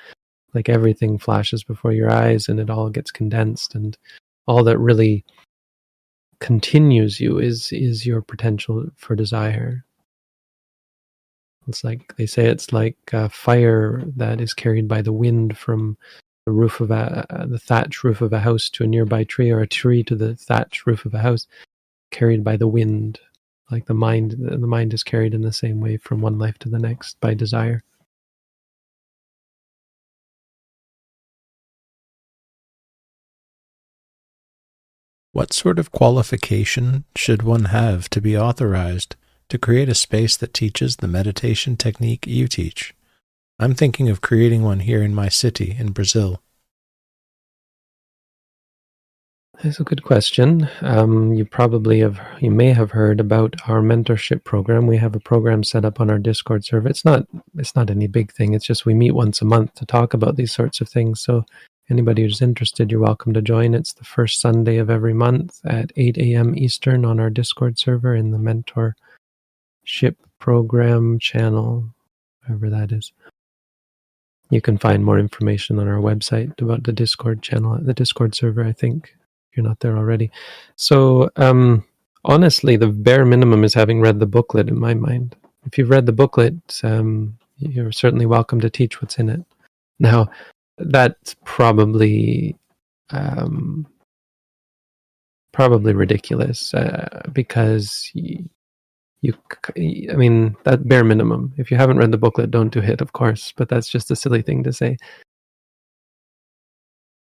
Like 0.55 0.69
everything 0.69 1.19
flashes 1.19 1.65
before 1.65 1.93
your 1.93 2.11
eyes 2.11 2.49
and 2.49 2.61
it 2.61 2.71
all 2.71 2.91
gets 2.91 3.11
condensed, 3.11 3.75
and 3.75 3.97
all 4.47 4.65
that 4.65 4.79
really 4.79 5.25
continues 6.41 7.21
you 7.21 7.39
is 7.39 7.71
is 7.73 8.05
your 8.05 8.21
potential 8.21 8.87
for 8.97 9.15
desire. 9.15 9.85
It's 11.69 11.85
like 11.85 12.15
they 12.17 12.27
say 12.27 12.47
it's 12.47 12.73
like 12.73 12.97
a 13.13 13.29
fire 13.29 14.03
that 14.17 14.41
is 14.41 14.53
carried 14.53 14.89
by 14.89 15.01
the 15.01 15.13
wind 15.13 15.57
from 15.57 15.97
the 16.45 16.53
roof 16.53 16.81
of 16.81 16.91
a 16.91 17.25
the 17.49 17.59
thatch 17.59 18.03
roof 18.03 18.21
of 18.21 18.33
a 18.33 18.41
house 18.41 18.69
to 18.71 18.85
a 18.85 18.87
nearby 18.87 19.25
tree, 19.25 19.51
or 19.51 19.61
a 19.61 19.67
tree 19.67 20.03
to 20.05 20.17
the 20.17 20.35
thatch 20.35 20.87
roof 20.87 21.07
of 21.07 21.15
a 21.15 21.19
house, 21.21 21.47
carried 22.13 22.45
by 22.45 22.57
the 22.57 22.69
wind. 22.69 23.19
Like 23.71 23.87
the 23.87 23.95
mind, 23.95 24.37
the 24.39 24.59
mind 24.67 24.95
is 24.95 25.03
carried 25.03 25.35
in 25.35 25.43
the 25.43 25.53
same 25.53 25.81
way 25.81 25.97
from 25.97 26.21
one 26.21 26.39
life 26.39 26.59
to 26.61 26.69
the 26.69 26.79
next 26.79 27.19
by 27.21 27.35
desire. 27.35 27.83
What 35.33 35.55
sort 35.55 35.79
of 35.79 35.91
qualification 35.91 37.05
should 37.17 37.43
one 37.43 37.65
have 37.67 38.11
to 38.11 38.21
be 38.21 38.37
authorized 38.37 39.17
to 39.49 39.59
create 39.59 39.89
a 39.89 39.95
space 39.95 40.37
that 40.37 40.53
teaches 40.53 40.97
the 40.97 41.09
meditation 41.09 41.79
technique 41.79 42.27
you 42.27 42.47
teach? 42.47 42.95
I'm 43.59 43.75
thinking 43.75 44.11
of 44.11 44.21
creating 44.21 44.63
one 44.63 44.81
here 44.81 45.03
in 45.03 45.15
my 45.15 45.31
city 45.31 45.75
in 45.79 45.93
Brazil. 45.93 46.43
That's 49.61 49.79
a 49.79 49.85
good 49.85 50.03
question. 50.03 50.69
Um, 50.81 51.35
you 51.35 51.45
probably 51.45 52.01
have, 52.01 52.21
you 52.41 52.51
may 52.51 52.73
have 52.73 52.91
heard 52.91 53.21
about 53.21 53.55
our 53.69 53.81
mentorship 53.81 54.45
program. 54.45 54.87
We 54.87 54.97
have 54.97 55.15
a 55.15 55.21
program 55.21 55.63
set 55.63 55.85
up 55.85 56.01
on 56.01 56.11
our 56.11 56.19
Discord 56.19 56.65
server. 56.65 56.89
It's 56.89 57.05
not, 57.05 57.27
it's 57.57 57.77
not 57.77 57.91
any 57.91 58.07
big 58.07 58.33
thing. 58.33 58.55
It's 58.55 58.67
just 58.67 58.87
we 58.87 58.95
meet 58.95 59.13
once 59.13 59.41
a 59.41 59.45
month 59.45 59.75
to 59.75 59.87
talk 59.87 60.15
about 60.15 60.37
these 60.37 60.53
sorts 60.53 60.81
of 60.81 60.89
things. 60.89 61.21
So 61.21 61.45
anybody 61.91 62.23
who's 62.23 62.43
interested, 62.43 62.91
you're 62.91 63.01
welcome 63.01 63.35
to 63.35 63.43
join. 63.43 63.75
It's 63.75 63.93
the 63.93 64.05
first 64.05 64.41
Sunday 64.41 64.79
of 64.79 64.91
every 64.91 65.15
month 65.15 65.61
at 65.65 65.93
8 65.97 66.19
a.m. 66.19 66.57
Eastern 66.57 67.05
on 67.05 67.21
our 67.21 67.31
Discord 67.31 67.79
server 67.79 68.17
in 68.17 68.31
the 68.31 68.39
mentorship 68.39 70.17
program 70.41 71.19
channel, 71.21 71.95
wherever 72.47 72.69
that 72.71 72.91
is. 72.91 73.13
You 74.51 74.61
can 74.61 74.77
find 74.77 75.05
more 75.05 75.19
information 75.19 75.79
on 75.79 75.89
our 75.89 76.01
website 76.01 76.61
about 76.61 76.83
the 76.83 76.93
Discord 76.93 77.43
channel, 77.43 77.77
at 77.77 77.87
the 77.87 77.95
Discord 77.95 78.35
server, 78.35 78.65
I 78.65 78.73
think, 78.73 79.15
you're 79.55 79.67
not 79.67 79.81
there 79.81 79.97
already. 79.97 80.31
So, 80.77 81.31
um, 81.37 81.85
honestly, 82.25 82.77
the 82.77 82.89
bare 82.89 83.25
minimum 83.25 83.65
is 83.65 83.75
having 83.75 84.01
read 84.01 84.21
the 84.21 84.27
booklet 84.27 84.69
in 84.69 84.79
my 84.79 84.95
mind. 84.95 85.37
If 85.67 85.79
you've 85.79 85.91
read 85.91 86.07
the 86.07 86.13
booklet, 86.13 86.81
um, 86.83 87.39
you're 87.59 87.93
certainly 87.93 88.27
welcome 88.27 88.61
to 88.61 88.71
teach 88.71 89.01
what's 89.01 89.19
in 89.19 89.29
it. 89.29 89.45
Now, 89.99 90.31
that's 90.79 91.37
probably 91.45 92.57
um, 93.11 93.87
probably 95.53 95.93
ridiculous 95.93 96.75
uh, 96.75 97.23
because 97.33 98.11
you, 98.15 98.49
you, 99.21 99.35
I 99.77 100.17
mean, 100.17 100.57
that 100.65 100.89
bare 100.89 101.05
minimum. 101.05 101.53
If 101.57 101.71
you 101.71 101.77
haven't 101.77 101.99
read 101.99 102.11
the 102.11 102.19
booklet, 102.19 102.51
don't 102.51 102.73
do 102.73 102.81
it, 102.81 103.01
of 103.01 103.13
course. 103.13 103.53
But 103.57 103.69
that's 103.69 103.89
just 103.89 104.11
a 104.11 104.17
silly 104.17 104.43
thing 104.43 104.65
to 104.65 104.73
say. 104.73 104.97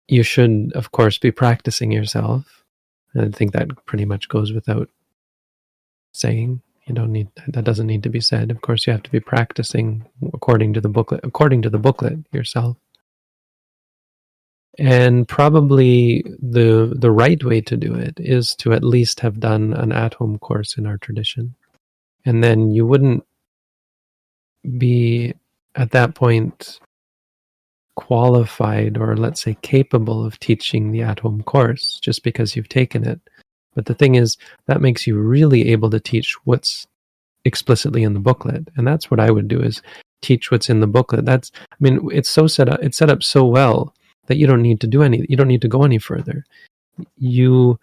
You 0.09 0.23
should, 0.23 0.73
of 0.75 0.91
course, 0.91 1.17
be 1.17 1.31
practicing 1.31 1.91
yourself. 1.91 2.63
And 3.13 3.33
I 3.33 3.37
think 3.37 3.53
that 3.53 3.85
pretty 3.85 4.05
much 4.05 4.29
goes 4.29 4.53
without 4.53 4.89
saying. 6.13 6.61
You 6.87 6.95
don't 6.95 7.11
need 7.11 7.27
that 7.47 7.65
doesn't 7.65 7.85
need 7.87 8.03
to 8.03 8.09
be 8.09 8.19
said. 8.21 8.49
Of 8.49 8.61
course, 8.61 8.87
you 8.87 8.93
have 8.93 9.03
to 9.03 9.11
be 9.11 9.19
practicing 9.19 10.05
according 10.33 10.73
to 10.73 10.81
the 10.81 10.89
booklet, 10.89 11.21
according 11.23 11.61
to 11.63 11.69
the 11.69 11.77
booklet 11.77 12.17
yourself. 12.33 12.77
And 14.79 15.27
probably 15.27 16.23
the 16.41 16.93
the 16.97 17.11
right 17.11 17.43
way 17.43 17.61
to 17.61 17.77
do 17.77 17.93
it 17.93 18.15
is 18.17 18.55
to 18.55 18.73
at 18.73 18.83
least 18.83 19.19
have 19.19 19.39
done 19.39 19.73
an 19.73 19.91
at-home 19.91 20.39
course 20.39 20.77
in 20.77 20.87
our 20.87 20.97
tradition 20.97 21.55
and 22.25 22.43
then 22.43 22.71
you 22.71 22.85
wouldn't 22.85 23.25
be 24.77 25.33
at 25.75 25.91
that 25.91 26.15
point 26.15 26.79
qualified 27.99 28.97
or 28.97 29.17
let's 29.17 29.41
say 29.41 29.57
capable 29.61 30.25
of 30.25 30.39
teaching 30.39 30.89
the 30.89 31.01
at 31.01 31.19
home 31.19 31.43
course 31.43 31.99
just 31.99 32.23
because 32.23 32.55
you've 32.55 32.69
taken 32.69 33.05
it. 33.05 33.19
But 33.75 33.87
the 33.87 33.93
thing 33.93 34.15
is, 34.15 34.37
that 34.67 34.79
makes 34.79 35.05
you 35.05 35.17
really 35.19 35.67
able 35.69 35.89
to 35.89 35.99
teach 35.99 36.33
what's 36.45 36.87
explicitly 37.43 38.03
in 38.03 38.13
the 38.13 38.21
booklet. 38.21 38.69
And 38.77 38.87
that's 38.87 39.11
what 39.11 39.19
I 39.19 39.31
would 39.31 39.49
do 39.49 39.59
is 39.59 39.81
teach 40.21 40.49
what's 40.49 40.69
in 40.69 40.79
the 40.79 40.87
booklet. 40.87 41.25
That's, 41.25 41.51
I 41.69 41.75
mean, 41.81 42.09
it's 42.09 42.29
so 42.29 42.47
set 42.47 42.69
up, 42.69 42.79
it's 42.81 42.97
set 42.97 43.09
up 43.09 43.21
so 43.21 43.45
well 43.45 43.93
that 44.27 44.37
you 44.37 44.47
don't 44.47 44.61
need 44.61 44.79
to 44.79 44.87
do 44.87 45.03
any, 45.03 45.25
you 45.27 45.35
don't 45.35 45.49
need 45.49 45.61
to 45.63 45.67
go 45.67 45.83
any 45.83 45.97
further. 45.97 46.45
You 47.17 47.79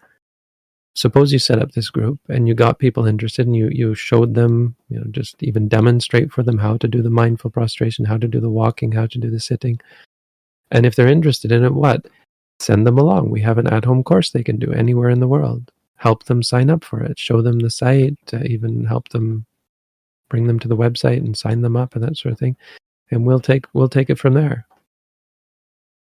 suppose 0.97 1.31
you 1.31 1.37
set 1.37 1.59
up 1.59 1.71
this 1.73 1.91
group 1.91 2.19
and 2.27 2.47
you 2.47 2.55
got 2.55 2.79
people 2.79 3.05
interested 3.05 3.45
and 3.45 3.55
you 3.55 3.69
you 3.71 3.93
showed 3.93 4.33
them 4.33 4.75
you 4.89 4.97
know 4.99 5.05
just 5.11 5.41
even 5.43 5.67
demonstrate 5.67 6.31
for 6.31 6.41
them 6.41 6.57
how 6.57 6.75
to 6.75 6.87
do 6.87 7.03
the 7.03 7.09
mindful 7.09 7.51
prostration 7.51 8.03
how 8.03 8.17
to 8.17 8.27
do 8.27 8.39
the 8.39 8.49
walking 8.49 8.91
how 8.91 9.05
to 9.05 9.19
do 9.19 9.29
the 9.29 9.39
sitting. 9.39 9.79
And 10.71 10.85
if 10.85 10.95
they're 10.95 11.07
interested 11.07 11.51
in 11.51 11.63
it 11.63 11.73
what? 11.73 12.07
Send 12.59 12.87
them 12.87 12.97
along. 12.97 13.29
We 13.29 13.41
have 13.41 13.59
an 13.59 13.67
at-home 13.67 14.03
course 14.03 14.31
they 14.31 14.43
can 14.43 14.57
do 14.57 14.73
anywhere 14.73 15.11
in 15.11 15.19
the 15.19 15.27
world. 15.27 15.71
Help 15.97 16.23
them 16.25 16.41
sign 16.41 16.69
up 16.71 16.83
for 16.83 17.01
it. 17.03 17.19
Show 17.19 17.41
them 17.43 17.59
the 17.59 17.69
site 17.69 18.17
uh, 18.33 18.43
even 18.45 18.83
help 18.83 19.09
them 19.09 19.45
bring 20.29 20.47
them 20.47 20.59
to 20.59 20.67
the 20.67 20.75
website 20.75 21.17
and 21.17 21.37
sign 21.37 21.61
them 21.61 21.77
up 21.77 21.93
and 21.95 22.03
that 22.03 22.17
sort 22.17 22.33
of 22.33 22.39
thing. 22.39 22.57
And 23.11 23.25
we'll 23.25 23.39
take 23.39 23.65
we'll 23.73 23.87
take 23.87 24.09
it 24.09 24.17
from 24.17 24.33
there. 24.33 24.65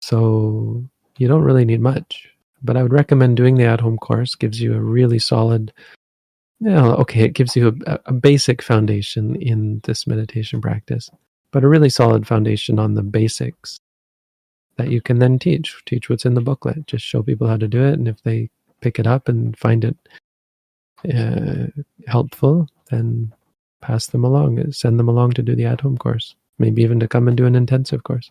So 0.01 0.85
you 1.19 1.27
don't 1.27 1.43
really 1.43 1.65
need 1.65 1.81
much 1.81 2.31
but 2.63 2.77
I 2.77 2.83
would 2.83 2.93
recommend 2.93 3.37
doing 3.37 3.57
the 3.57 3.65
at 3.65 3.81
home 3.81 3.99
course. 3.99 4.35
Gives 4.35 4.61
you 4.61 4.75
a 4.75 4.81
really 4.81 5.19
solid, 5.19 5.73
yeah, 6.61 6.87
okay, 6.87 7.25
it 7.25 7.35
gives 7.35 7.57
you 7.57 7.79
a, 7.87 7.99
a 8.07 8.13
basic 8.13 8.63
foundation 8.63 9.37
in 9.37 9.81
this 9.85 10.07
meditation 10.07 10.61
practice, 10.61 11.11
but 11.51 11.65
a 11.65 11.69
really 11.69 11.91
solid 11.91 12.27
foundation 12.27 12.79
on 12.79 12.95
the 12.95 13.03
basics 13.03 13.79
that 14.77 14.91
you 14.91 15.01
can 15.01 15.19
then 15.19 15.39
teach. 15.39 15.75
Teach 15.87 16.09
what's 16.09 16.25
in 16.25 16.35
the 16.35 16.41
booklet. 16.41 16.87
Just 16.87 17.05
show 17.05 17.23
people 17.23 17.47
how 17.47 17.57
to 17.57 17.69
do 17.69 17.85
it, 17.85 17.95
and 17.95 18.09
if 18.09 18.23
they 18.23 18.51
pick 18.81 18.99
it 18.99 19.07
up 19.07 19.29
and 19.29 19.59
find 19.59 19.85
it 19.85 19.97
uh, 21.15 21.67
helpful, 22.07 22.69
then 22.91 23.33
pass 23.81 24.07
them 24.07 24.25
along. 24.25 24.73
Send 24.73 24.99
them 24.99 25.09
along 25.09 25.33
to 25.33 25.43
do 25.43 25.55
the 25.55 25.65
at 25.65 25.81
home 25.81 25.99
course. 25.99 26.35
Maybe 26.59 26.83
even 26.83 26.99
to 27.01 27.09
come 27.09 27.29
and 27.29 27.37
do 27.37 27.47
an 27.47 27.55
intensive 27.55 28.03
course 28.03 28.31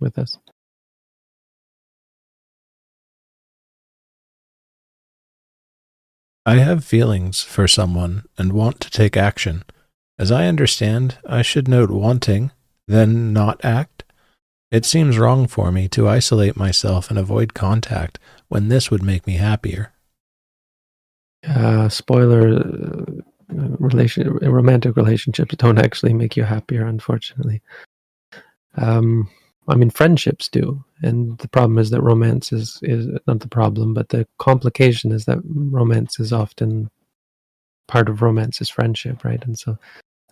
with 0.00 0.18
us. 0.18 0.38
I 6.44 6.56
have 6.56 6.84
feelings 6.84 7.42
for 7.42 7.68
someone 7.68 8.24
and 8.36 8.52
want 8.52 8.80
to 8.80 8.90
take 8.90 9.16
action. 9.16 9.62
As 10.18 10.32
I 10.32 10.46
understand, 10.46 11.18
I 11.24 11.42
should 11.42 11.68
note 11.68 11.90
wanting, 11.90 12.50
then 12.88 13.32
not 13.32 13.64
act. 13.64 14.02
It 14.72 14.84
seems 14.84 15.18
wrong 15.18 15.46
for 15.46 15.70
me 15.70 15.88
to 15.88 16.08
isolate 16.08 16.56
myself 16.56 17.10
and 17.10 17.18
avoid 17.18 17.54
contact 17.54 18.18
when 18.48 18.68
this 18.68 18.90
would 18.90 19.02
make 19.02 19.26
me 19.26 19.34
happier. 19.34 19.92
Uh, 21.46 21.88
spoiler: 21.88 22.56
uh, 22.56 23.04
relation, 23.48 24.32
romantic 24.38 24.96
relationships 24.96 25.54
don't 25.56 25.78
actually 25.78 26.14
make 26.14 26.36
you 26.36 26.42
happier, 26.42 26.86
unfortunately. 26.86 27.62
Um, 28.76 29.28
I 29.68 29.76
mean, 29.76 29.90
friendships 29.90 30.48
do, 30.48 30.84
and 31.02 31.38
the 31.38 31.48
problem 31.48 31.78
is 31.78 31.90
that 31.90 32.02
romance 32.02 32.52
is 32.52 32.78
is 32.82 33.06
not 33.26 33.40
the 33.40 33.48
problem, 33.48 33.94
but 33.94 34.08
the 34.08 34.26
complication 34.38 35.12
is 35.12 35.24
that 35.26 35.38
romance 35.44 36.18
is 36.18 36.32
often 36.32 36.90
part 37.86 38.08
of 38.08 38.22
romance 38.22 38.60
is 38.60 38.68
friendship, 38.68 39.24
right? 39.24 39.42
And 39.44 39.58
so 39.58 39.78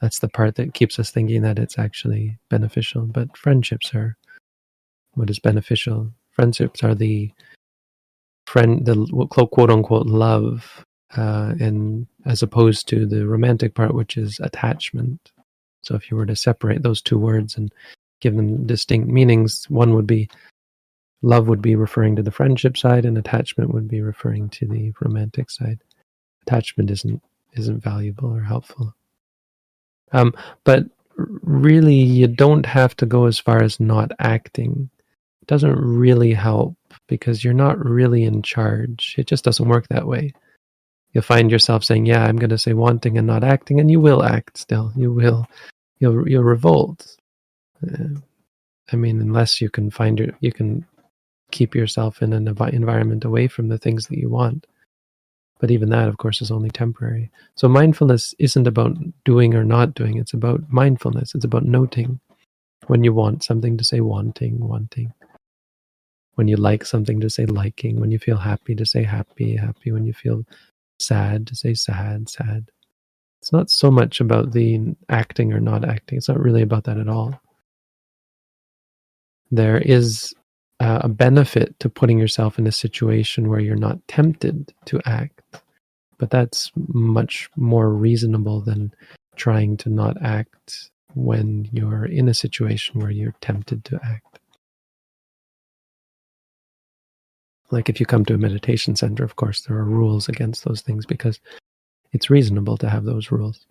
that's 0.00 0.18
the 0.18 0.28
part 0.28 0.56
that 0.56 0.74
keeps 0.74 0.98
us 0.98 1.10
thinking 1.10 1.42
that 1.42 1.58
it's 1.58 1.78
actually 1.78 2.38
beneficial. 2.48 3.02
But 3.02 3.36
friendships 3.36 3.94
are 3.94 4.16
what 5.14 5.30
is 5.30 5.38
beneficial. 5.38 6.10
Friendships 6.30 6.82
are 6.82 6.94
the 6.94 7.30
friend, 8.46 8.84
the 8.84 9.06
quote 9.30 9.70
unquote 9.70 10.06
love, 10.06 10.84
uh, 11.16 11.54
and 11.60 12.06
as 12.26 12.42
opposed 12.42 12.88
to 12.88 13.06
the 13.06 13.26
romantic 13.26 13.74
part, 13.74 13.94
which 13.94 14.16
is 14.16 14.40
attachment. 14.40 15.32
So 15.82 15.94
if 15.94 16.10
you 16.10 16.16
were 16.16 16.26
to 16.26 16.36
separate 16.36 16.82
those 16.82 17.00
two 17.00 17.18
words 17.18 17.56
and 17.56 17.72
give 18.20 18.36
them 18.36 18.66
distinct 18.66 19.08
meanings, 19.08 19.64
one 19.68 19.94
would 19.94 20.06
be 20.06 20.28
love 21.22 21.48
would 21.48 21.62
be 21.62 21.74
referring 21.74 22.16
to 22.16 22.22
the 22.22 22.30
friendship 22.30 22.76
side, 22.76 23.04
and 23.04 23.18
attachment 23.18 23.72
would 23.74 23.88
be 23.88 24.00
referring 24.00 24.48
to 24.50 24.66
the 24.66 24.92
romantic 25.00 25.50
side. 25.50 25.82
Attachment 26.46 26.90
isn't 26.90 27.22
isn't 27.54 27.82
valuable 27.82 28.34
or 28.34 28.42
helpful. 28.42 28.94
Um, 30.12 30.34
but 30.64 30.84
really, 31.16 31.94
you 31.94 32.26
don't 32.26 32.66
have 32.66 32.96
to 32.96 33.06
go 33.06 33.26
as 33.26 33.38
far 33.38 33.62
as 33.62 33.80
not 33.80 34.12
acting. 34.18 34.90
It 35.42 35.48
doesn't 35.48 35.76
really 35.76 36.32
help 36.32 36.76
because 37.06 37.44
you're 37.44 37.54
not 37.54 37.84
really 37.84 38.24
in 38.24 38.42
charge. 38.42 39.14
It 39.18 39.26
just 39.26 39.44
doesn't 39.44 39.68
work 39.68 39.88
that 39.88 40.06
way. 40.06 40.32
You'll 41.12 41.22
find 41.22 41.50
yourself 41.50 41.84
saying, 41.84 42.06
"Yeah, 42.06 42.24
I'm 42.24 42.36
going 42.36 42.50
to 42.50 42.58
say 42.58 42.72
wanting 42.72 43.18
and 43.18 43.26
not 43.26 43.44
acting," 43.44 43.80
and 43.80 43.90
you 43.90 44.00
will 44.00 44.22
act 44.22 44.58
still. 44.58 44.92
You 44.96 45.12
will, 45.12 45.46
you'll 45.98 46.28
you'll 46.28 46.44
revolt. 46.44 47.16
Uh, 47.82 48.20
I 48.92 48.96
mean, 48.96 49.20
unless 49.20 49.60
you 49.60 49.70
can 49.70 49.90
find 49.90 50.18
your, 50.18 50.28
you 50.40 50.52
can 50.52 50.86
keep 51.50 51.74
yourself 51.74 52.22
in 52.22 52.32
an 52.32 52.48
environment 52.48 53.24
away 53.24 53.48
from 53.48 53.68
the 53.68 53.78
things 53.78 54.06
that 54.06 54.18
you 54.18 54.30
want. 54.30 54.66
But 55.58 55.70
even 55.70 55.90
that, 55.90 56.08
of 56.08 56.16
course, 56.16 56.40
is 56.40 56.50
only 56.50 56.70
temporary. 56.70 57.30
So 57.54 57.68
mindfulness 57.68 58.34
isn't 58.38 58.66
about 58.66 58.96
doing 59.24 59.54
or 59.54 59.64
not 59.64 59.94
doing. 59.94 60.16
It's 60.16 60.32
about 60.32 60.62
mindfulness. 60.70 61.34
It's 61.34 61.44
about 61.44 61.64
noting 61.64 62.18
when 62.86 63.04
you 63.04 63.12
want 63.12 63.44
something 63.44 63.76
to 63.76 63.84
say 63.84 64.00
wanting, 64.00 64.58
wanting. 64.58 65.12
When 66.36 66.48
you 66.48 66.56
like 66.56 66.86
something 66.86 67.20
to 67.20 67.28
say 67.28 67.44
liking. 67.44 68.00
When 68.00 68.10
you 68.10 68.18
feel 68.18 68.38
happy 68.38 68.74
to 68.74 68.86
say 68.86 69.02
happy, 69.02 69.56
happy. 69.56 69.92
When 69.92 70.06
you 70.06 70.14
feel 70.14 70.44
sad 70.98 71.46
to 71.48 71.54
say 71.54 71.74
sad, 71.74 72.30
sad. 72.30 72.70
It's 73.42 73.52
not 73.52 73.70
so 73.70 73.90
much 73.90 74.20
about 74.20 74.52
the 74.52 74.94
acting 75.10 75.52
or 75.52 75.60
not 75.60 75.84
acting. 75.86 76.18
It's 76.18 76.28
not 76.28 76.40
really 76.40 76.62
about 76.62 76.84
that 76.84 76.98
at 76.98 77.08
all. 77.08 77.38
There 79.50 79.78
is 79.78 80.34
a 80.78 81.08
benefit 81.08 81.78
to 81.80 81.88
putting 81.90 82.18
yourself 82.18 82.58
in 82.58 82.66
a 82.66 82.72
situation 82.72 83.48
where 83.48 83.60
you're 83.60 83.76
not 83.76 83.98
tempted 84.08 84.72
to 84.86 85.00
act. 85.04 85.42
But 86.18 86.30
that's 86.30 86.70
much 86.88 87.48
more 87.56 87.94
reasonable 87.94 88.60
than 88.60 88.92
trying 89.36 89.76
to 89.78 89.88
not 89.88 90.20
act 90.22 90.90
when 91.14 91.68
you're 91.72 92.04
in 92.04 92.28
a 92.28 92.34
situation 92.34 93.00
where 93.00 93.10
you're 93.10 93.34
tempted 93.40 93.84
to 93.86 93.98
act. 94.04 94.38
Like 97.70 97.88
if 97.88 98.00
you 98.00 98.06
come 98.06 98.24
to 98.26 98.34
a 98.34 98.38
meditation 98.38 98.96
center, 98.96 99.24
of 99.24 99.36
course, 99.36 99.62
there 99.62 99.76
are 99.76 99.84
rules 99.84 100.28
against 100.28 100.64
those 100.64 100.82
things 100.82 101.06
because 101.06 101.40
it's 102.12 102.28
reasonable 102.28 102.76
to 102.78 102.88
have 102.88 103.04
those 103.04 103.30
rules. 103.30 103.66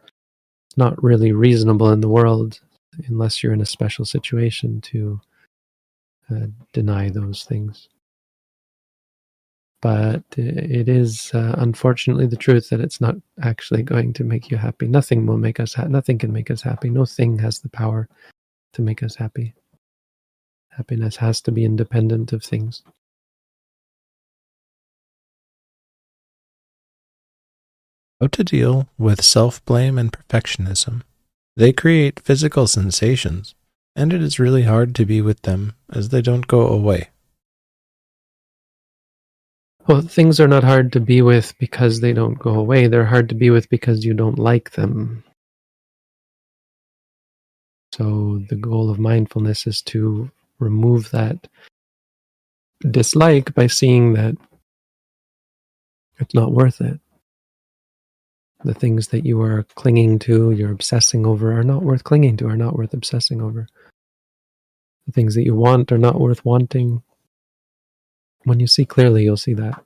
It's 0.70 0.78
not 0.78 1.02
really 1.04 1.32
reasonable 1.32 1.92
in 1.92 2.02
the 2.02 2.10
world 2.10 2.60
unless 3.08 3.44
you're 3.44 3.54
in 3.54 3.62
a 3.62 3.66
special 3.66 4.06
situation 4.06 4.82
to 4.82 5.22
uh, 6.32 6.48
deny 6.74 7.10
those 7.10 7.44
things. 7.44 7.90
But 9.82 10.24
it 10.36 10.90
is 10.90 11.32
uh, 11.34 11.56
unfortunately 11.58 12.28
the 12.28 12.36
truth 12.36 12.70
that 12.70 12.82
it's 12.82 13.00
not 13.00 13.16
actually 13.42 13.82
going 13.82 14.12
to 14.14 14.26
make 14.26 14.52
you 14.52 14.58
happy. 14.58 14.88
Nothing 14.88 15.26
will 15.26 15.38
make 15.38 15.60
us. 15.60 15.74
Ha- 15.74 15.86
nothing 15.86 16.18
can 16.18 16.34
make 16.34 16.52
us 16.52 16.62
happy. 16.62 16.90
No 16.90 17.06
thing 17.06 17.40
has 17.40 17.60
the 17.60 17.70
power 17.70 18.10
to 18.74 18.82
make 18.82 19.02
us 19.04 19.16
happy. 19.16 19.54
Happiness 20.72 21.16
has 21.18 21.40
to 21.42 21.52
be 21.52 21.64
independent 21.64 22.34
of 22.34 22.44
things. 22.44 22.84
How 28.20 28.28
to 28.28 28.44
deal 28.44 28.90
with 28.98 29.24
self 29.24 29.64
blame 29.64 29.98
and 29.98 30.12
perfectionism. 30.12 31.04
They 31.56 31.72
create 31.72 32.20
physical 32.20 32.68
sensations 32.68 33.56
and 34.00 34.14
it 34.14 34.22
is 34.22 34.40
really 34.40 34.64
hard 34.64 34.96
to 34.96 35.06
be 35.06 35.20
with 35.20 35.42
them 35.42 35.74
as 35.92 36.08
they 36.08 36.22
don't 36.22 36.48
go 36.48 36.66
away. 36.66 37.10
Well, 39.88 40.02
things 40.02 40.40
are 40.40 40.48
not 40.48 40.64
hard 40.64 40.94
to 40.94 41.02
be 41.02 41.22
with 41.22 41.54
because 41.60 42.00
they 42.00 42.14
don't 42.14 42.40
go 42.40 42.52
away. 42.52 42.88
They're 42.88 43.06
hard 43.06 43.28
to 43.30 43.36
be 43.36 43.50
with 43.50 43.70
because 43.70 44.06
you 44.06 44.14
don't 44.14 44.40
like 44.40 44.72
them. 44.72 45.26
So, 47.94 48.42
the 48.48 48.56
goal 48.56 48.90
of 48.90 49.00
mindfulness 49.00 49.68
is 49.68 49.82
to 49.94 50.32
remove 50.60 51.12
that 51.12 51.50
dislike 52.90 53.54
by 53.54 53.68
seeing 53.68 54.14
that 54.14 54.38
it's 56.20 56.34
not 56.34 56.54
worth 56.54 56.80
it. 56.80 57.02
The 58.64 58.74
things 58.74 59.10
that 59.10 59.26
you 59.26 59.42
are 59.42 59.64
clinging 59.76 60.20
to, 60.20 60.52
you're 60.52 60.72
obsessing 60.72 61.26
over, 61.26 61.52
are 61.58 61.64
not 61.64 61.82
worth 61.82 62.06
clinging 62.06 62.38
to, 62.38 62.48
are 62.48 62.58
not 62.58 62.78
worth 62.78 62.94
obsessing 62.94 63.42
over. 63.42 63.68
The 65.10 65.14
things 65.14 65.34
that 65.34 65.44
you 65.44 65.56
want 65.56 65.92
are 65.92 65.98
not 65.98 66.20
worth 66.22 66.46
wanting. 66.46 67.02
When 68.44 68.60
you 68.60 68.68
see 68.68 68.86
clearly, 68.86 69.24
you'll 69.24 69.38
see 69.38 69.56
that. 69.56 69.84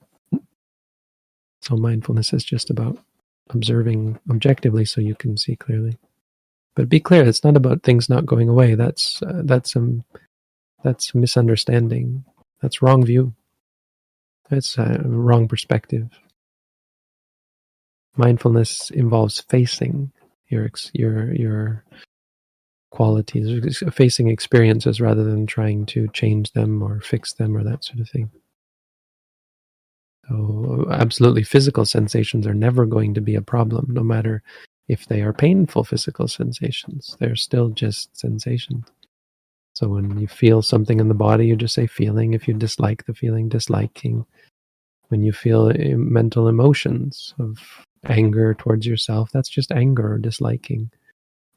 So, 1.62 1.78
mindfulness 1.78 2.34
is 2.34 2.44
just 2.44 2.70
about 2.70 2.98
observing 3.50 4.20
objectively 4.30 4.84
so 4.84 5.00
you 5.00 5.16
can 5.16 5.38
see 5.38 5.56
clearly. 5.56 5.98
But 6.76 6.90
be 6.90 7.00
clear, 7.00 7.24
it's 7.24 7.46
not 7.46 7.56
about 7.56 7.84
things 7.84 8.10
not 8.10 8.26
going 8.26 8.50
away. 8.50 8.76
That's 8.76 9.22
uh, 9.22 9.44
that's 9.46 9.78
um 9.78 10.04
that's 10.84 11.16
misunderstanding. 11.16 12.26
That's 12.62 12.82
wrong 12.82 13.06
view. 13.06 13.34
That's 14.50 14.78
a 14.78 15.04
wrong 15.06 15.48
perspective. 15.48 16.10
Mindfulness 18.18 18.92
involves 18.92 19.40
facing 19.40 20.12
your 20.50 20.70
your 20.92 21.34
your 21.34 21.86
qualities, 22.94 23.82
facing 23.92 24.28
experiences 24.28 25.02
rather 25.02 25.24
than 25.24 25.48
trying 25.48 25.84
to 25.84 26.08
change 26.10 26.52
them 26.52 26.82
or 26.84 27.02
fix 27.02 27.34
them 27.34 27.58
or 27.58 27.64
that 27.64 27.84
sort 27.84 28.00
of 28.00 28.08
thing. 28.08 28.30
So, 30.30 30.88
absolutely, 30.92 31.44
physical 31.44 31.86
sensations 31.86 32.46
are 32.46 32.54
never 32.54 32.86
going 32.86 33.16
to 33.16 33.22
be 33.22 33.34
a 33.34 33.42
problem, 33.42 33.88
no 33.90 34.04
matter 34.04 34.44
if 34.88 35.08
they 35.08 35.24
are 35.24 35.34
painful 35.34 35.84
physical 35.84 36.28
sensations. 36.28 37.18
They're 37.20 37.36
still 37.36 37.70
just 37.70 38.16
sensations. 38.16 38.86
So, 39.74 39.88
when 39.88 40.20
you 40.20 40.28
feel 40.28 40.62
something 40.62 41.00
in 41.00 41.08
the 41.08 41.16
body, 41.16 41.48
you 41.48 41.56
just 41.56 41.74
say 41.74 41.88
feeling. 41.88 42.34
If 42.36 42.48
you 42.48 42.54
dislike 42.54 43.06
the 43.06 43.16
feeling, 43.16 43.50
disliking. 43.50 44.24
When 45.08 45.24
you 45.24 45.34
feel 45.34 45.70
eh, 45.70 45.96
mental 45.96 46.48
emotions 46.48 47.34
of 47.40 47.58
anger 48.06 48.54
towards 48.54 48.86
yourself, 48.86 49.32
that's 49.32 49.50
just 49.50 49.72
anger 49.72 50.14
or 50.14 50.20
disliking 50.20 50.92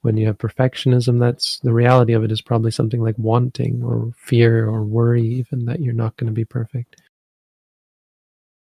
when 0.07 0.17
you 0.17 0.27
have 0.29 0.39
perfectionism, 0.39 1.19
that's 1.19 1.59
the 1.59 1.73
reality 1.73 2.13
of 2.13 2.23
it 2.23 2.31
is 2.31 2.41
probably 2.41 2.71
something 2.71 3.03
like 3.03 3.19
wanting 3.19 3.83
or 3.83 4.13
fear 4.17 4.69
or 4.69 4.85
worry, 4.85 5.27
even 5.27 5.65
that 5.65 5.81
you're 5.81 5.93
not 5.93 6.17
going 6.17 6.29
to 6.29 6.33
be 6.33 6.45
perfect. 6.45 7.03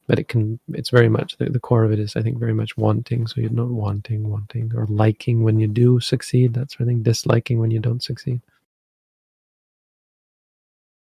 But 0.06 0.18
it 0.18 0.28
can, 0.28 0.58
it's 0.72 0.88
very 0.88 1.10
much, 1.10 1.36
the, 1.36 1.50
the 1.50 1.60
core 1.60 1.84
of 1.84 1.92
it 1.92 1.98
is, 1.98 2.16
I 2.16 2.22
think, 2.22 2.38
very 2.38 2.54
much 2.54 2.78
wanting. 2.78 3.26
So 3.26 3.42
you're 3.42 3.50
not 3.50 3.68
wanting, 3.68 4.26
wanting, 4.26 4.72
or 4.74 4.86
liking 4.86 5.42
when 5.42 5.60
you 5.60 5.66
do 5.66 6.00
succeed. 6.00 6.54
That's 6.54 6.76
I 6.80 6.84
think 6.84 7.02
disliking 7.02 7.58
when 7.58 7.70
you 7.70 7.78
don't 7.78 8.02
succeed. 8.02 8.40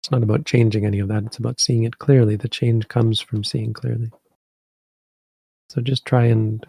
It's 0.01 0.11
not 0.11 0.21
about 0.21 0.45
changing 0.45 0.85
any 0.85 0.99
of 0.99 1.07
that. 1.07 1.23
It's 1.23 1.39
about 1.39 1.59
seeing 1.59 1.83
it 1.83 1.97
clearly. 1.97 2.35
The 2.35 2.47
change 2.47 2.87
comes 2.89 3.19
from 3.19 3.43
seeing 3.43 3.73
clearly. 3.73 4.11
So 5.69 5.81
just 5.81 6.05
try 6.05 6.25
and, 6.25 6.63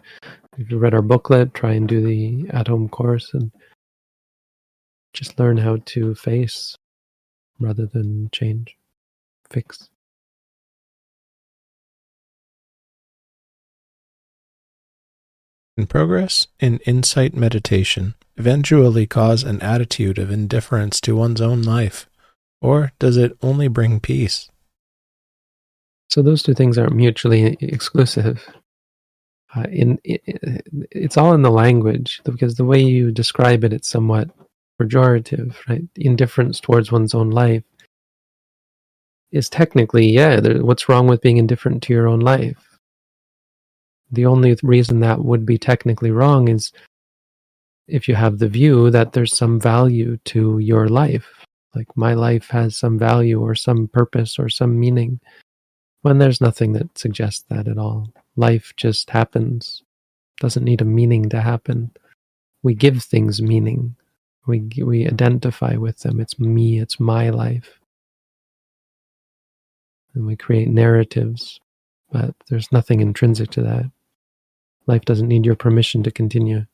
if 0.59 0.69
you 0.69 0.77
read 0.77 0.93
our 0.93 1.01
booklet, 1.01 1.53
try 1.53 1.71
and 1.71 1.87
do 1.87 2.01
the 2.01 2.49
at 2.49 2.67
home 2.67 2.89
course 2.89 3.33
and 3.33 3.49
just 5.13 5.39
learn 5.39 5.55
how 5.55 5.77
to 5.85 6.13
face 6.13 6.75
rather 7.59 7.85
than 7.85 8.29
change, 8.33 8.75
fix. 9.49 9.89
Can 15.77 15.87
progress 15.87 16.47
in 16.59 16.79
insight 16.79 17.33
meditation 17.33 18.15
eventually 18.35 19.07
cause 19.07 19.43
an 19.43 19.61
attitude 19.61 20.17
of 20.17 20.29
indifference 20.29 20.99
to 21.01 21.15
one's 21.15 21.39
own 21.39 21.63
life, 21.63 22.09
or 22.61 22.91
does 22.99 23.15
it 23.15 23.37
only 23.41 23.69
bring 23.69 24.01
peace? 24.01 24.49
So 26.09 26.21
those 26.21 26.43
two 26.43 26.53
things 26.53 26.77
aren't 26.77 26.95
mutually 26.95 27.55
exclusive. 27.61 28.45
Uh, 29.55 29.63
in, 29.71 29.99
it's 30.03 31.17
all 31.17 31.33
in 31.33 31.41
the 31.41 31.49
language 31.49 32.21
because 32.23 32.55
the 32.55 32.65
way 32.65 32.81
you 32.81 33.11
describe 33.11 33.63
it, 33.63 33.73
it's 33.73 33.89
somewhat 33.89 34.29
pejorative, 34.79 35.55
right? 35.67 35.83
Indifference 35.95 36.59
towards 36.59 36.91
one's 36.91 37.15
own 37.15 37.31
life 37.31 37.63
is 39.31 39.49
technically, 39.49 40.07
yeah, 40.07 40.39
what's 40.59 40.87
wrong 40.87 41.07
with 41.07 41.21
being 41.21 41.37
indifferent 41.37 41.83
to 41.83 41.93
your 41.93 42.07
own 42.07 42.19
life? 42.19 42.77
The 44.11 44.25
only 44.25 44.57
reason 44.63 44.99
that 45.01 45.23
would 45.23 45.45
be 45.45 45.57
technically 45.57 46.11
wrong 46.11 46.47
is 46.47 46.71
if 47.87 48.07
you 48.07 48.15
have 48.15 48.39
the 48.39 48.47
view 48.47 48.89
that 48.91 49.13
there's 49.13 49.35
some 49.35 49.59
value 49.59 50.17
to 50.25 50.59
your 50.59 50.87
life, 50.87 51.27
like 51.75 51.87
my 51.95 52.13
life 52.13 52.49
has 52.49 52.77
some 52.77 52.97
value 52.97 53.41
or 53.41 53.55
some 53.55 53.87
purpose 53.87 54.39
or 54.39 54.49
some 54.49 54.79
meaning, 54.79 55.19
when 56.01 56.17
there's 56.17 56.41
nothing 56.41 56.73
that 56.73 56.97
suggests 56.97 57.43
that 57.49 57.67
at 57.67 57.77
all. 57.77 58.11
Life 58.39 58.73
just 58.77 59.09
happens, 59.09 59.83
doesn't 60.39 60.63
need 60.63 60.81
a 60.81 60.85
meaning 60.85 61.29
to 61.29 61.41
happen. 61.41 61.91
We 62.63 62.73
give 62.73 63.03
things 63.03 63.41
meaning. 63.41 63.95
We 64.47 64.69
we 64.83 65.07
identify 65.07 65.75
with 65.75 65.99
them. 65.99 66.19
It's 66.19 66.39
me. 66.39 66.79
It's 66.79 66.99
my 66.99 67.29
life 67.29 67.79
and 70.13 70.25
we 70.25 70.35
create 70.35 70.67
narratives, 70.67 71.59
but 72.11 72.35
there's 72.49 72.71
nothing 72.71 73.01
intrinsic 73.01 73.49
to 73.51 73.61
that. 73.63 73.85
Life 74.87 75.05
doesn't 75.05 75.27
need 75.27 75.45
your 75.45 75.55
permission 75.55 76.03
to 76.03 76.11
continue, 76.11 76.65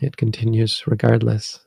it 0.00 0.16
continues 0.16 0.84
regardless. 0.86 1.60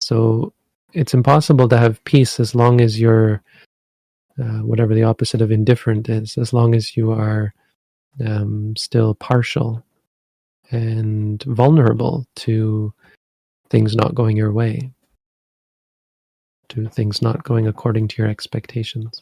So 0.00 0.52
it's 0.92 1.14
impossible 1.14 1.68
to 1.68 1.78
have 1.78 2.04
peace 2.04 2.38
as 2.38 2.54
long 2.54 2.80
as 2.80 3.00
you're, 3.00 3.42
uh, 4.38 4.60
whatever 4.60 4.94
the 4.94 5.04
opposite 5.04 5.40
of 5.40 5.50
indifferent 5.50 6.08
is, 6.08 6.36
as 6.36 6.52
long 6.52 6.74
as 6.74 6.96
you 6.96 7.10
are 7.10 7.54
um, 8.24 8.74
still 8.76 9.14
partial 9.14 9.84
and 10.70 11.42
vulnerable 11.44 12.26
to 12.36 12.92
things 13.70 13.94
not 13.94 14.14
going 14.14 14.36
your 14.36 14.52
way, 14.52 14.90
to 16.68 16.88
things 16.88 17.22
not 17.22 17.44
going 17.44 17.66
according 17.66 18.08
to 18.08 18.22
your 18.22 18.30
expectations. 18.30 19.20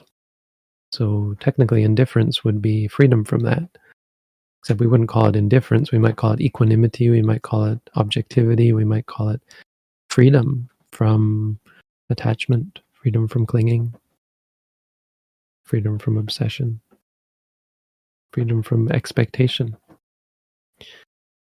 So 0.93 1.35
technically, 1.41 1.83
indifference 1.83 2.45
would 2.45 2.61
be 2.61 2.87
freedom 2.89 3.25
from 3.25 3.41
that. 3.41 3.69
Except 4.61 4.79
we 4.79 4.87
wouldn't 4.87 5.09
call 5.09 5.27
it 5.27 5.37
indifference. 5.37 5.91
We 5.91 5.99
might 5.99 6.17
call 6.17 6.33
it 6.33 6.41
equanimity. 6.41 7.11
We 7.11 7.23
might 7.23 7.43
call 7.43 7.65
it 7.65 7.81
objectivity. 7.97 8.73
We 8.73 8.85
might 8.85 9.07
call 9.07 9.31
it 9.31 9.41
freedom 10.09 10.69
from 10.93 11.59
attachment, 12.11 12.81
freedom 12.93 13.27
from 13.27 13.47
clinging, 13.47 13.95
freedom 15.65 15.99
from 15.99 16.19
obsession, 16.19 16.81
freedom 18.33 18.63
from 18.63 18.91
expectation. 18.91 19.77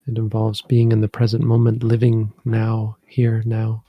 It 0.08 0.18
involves 0.18 0.62
being 0.64 0.92
in 0.92 1.02
the 1.02 1.08
present 1.08 1.44
moment, 1.44 1.84
living 1.84 2.34
now, 2.44 2.98
here, 3.06 3.44
now. 3.46 3.84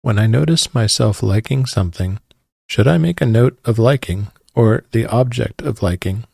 When 0.00 0.18
I 0.18 0.26
notice 0.26 0.74
myself 0.74 1.22
liking 1.22 1.66
something, 1.66 2.18
should 2.66 2.88
I 2.88 2.98
make 2.98 3.20
a 3.20 3.26
note 3.26 3.58
of 3.64 3.78
liking 3.78 4.28
or 4.54 4.84
the 4.92 5.06
object 5.06 5.62
of 5.62 5.82
liking? 5.82 6.24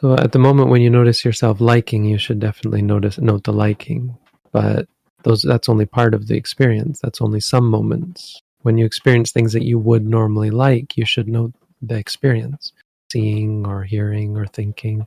So 0.00 0.14
at 0.14 0.32
the 0.32 0.38
moment 0.38 0.70
when 0.70 0.80
you 0.80 0.88
notice 0.88 1.26
yourself 1.26 1.60
liking, 1.60 2.06
you 2.06 2.16
should 2.16 2.40
definitely 2.40 2.80
notice 2.80 3.18
note 3.18 3.44
the 3.44 3.52
liking. 3.52 4.16
But 4.50 4.88
those 5.24 5.42
that's 5.42 5.68
only 5.68 5.84
part 5.84 6.14
of 6.14 6.26
the 6.26 6.36
experience. 6.36 7.00
That's 7.00 7.20
only 7.20 7.40
some 7.40 7.68
moments. 7.68 8.40
When 8.62 8.78
you 8.78 8.86
experience 8.86 9.30
things 9.30 9.52
that 9.52 9.64
you 9.64 9.78
would 9.78 10.06
normally 10.06 10.50
like, 10.50 10.96
you 10.96 11.04
should 11.04 11.28
note 11.28 11.52
the 11.82 11.96
experience. 11.96 12.72
Seeing 13.12 13.66
or 13.66 13.84
hearing 13.84 14.36
or 14.38 14.46
thinking 14.46 15.06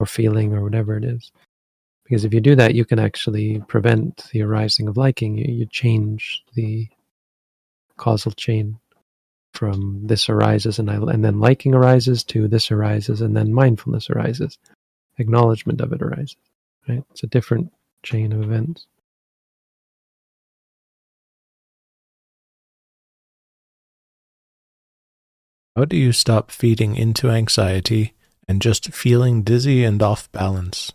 or 0.00 0.06
feeling 0.06 0.54
or 0.54 0.62
whatever 0.64 0.96
it 0.96 1.04
is. 1.04 1.30
Because 2.04 2.24
if 2.24 2.34
you 2.34 2.40
do 2.40 2.56
that, 2.56 2.74
you 2.74 2.84
can 2.84 2.98
actually 2.98 3.60
prevent 3.68 4.28
the 4.32 4.42
arising 4.42 4.88
of 4.88 4.96
liking. 4.96 5.38
You, 5.38 5.54
you 5.54 5.66
change 5.66 6.42
the 6.54 6.88
causal 7.96 8.32
chain 8.32 8.80
from 9.52 10.06
this 10.06 10.28
arises 10.28 10.78
and 10.78 10.90
I, 10.90 10.94
and 10.94 11.24
then 11.24 11.40
liking 11.40 11.74
arises 11.74 12.24
to 12.24 12.48
this 12.48 12.70
arises 12.70 13.20
and 13.20 13.36
then 13.36 13.52
mindfulness 13.52 14.10
arises. 14.10 14.58
Acknowledgement 15.18 15.80
of 15.80 15.92
it 15.92 16.02
arises. 16.02 16.36
Right? 16.88 17.04
It's 17.10 17.22
a 17.22 17.28
different 17.28 17.72
chain 18.02 18.32
of 18.32 18.42
events. 18.42 18.86
How 25.76 25.86
do 25.86 25.96
you 25.96 26.12
stop 26.12 26.50
feeding 26.50 26.96
into 26.96 27.30
anxiety 27.30 28.12
and 28.46 28.60
just 28.60 28.92
feeling 28.92 29.42
dizzy 29.42 29.84
and 29.84 30.02
off 30.02 30.30
balance? 30.32 30.92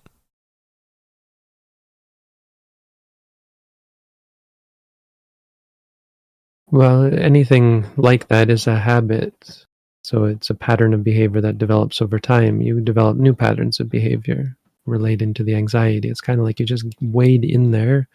Well, 6.70 7.06
anything 7.06 7.86
like 7.96 8.28
that 8.28 8.50
is 8.50 8.68
a 8.68 8.78
habit. 8.78 9.66
So 10.04 10.26
it's 10.26 10.50
a 10.50 10.56
pattern 10.56 10.94
of 10.94 11.04
behavior 11.04 11.42
that 11.42 11.58
develops 11.58 12.02
over 12.02 12.20
time. 12.20 12.62
You 12.62 12.82
develop 12.82 13.18
new 13.18 13.34
patterns 13.34 13.80
of 13.80 13.90
behavior 13.90 14.56
relating 14.86 15.34
to 15.36 15.44
the 15.44 15.56
anxiety. 15.56 16.10
It's 16.10 16.22
kind 16.22 16.40
of 16.40 16.46
like 16.46 16.60
you 16.60 16.66
just 16.66 16.86
wade 17.02 17.46
in 17.46 17.72
there 17.72 18.08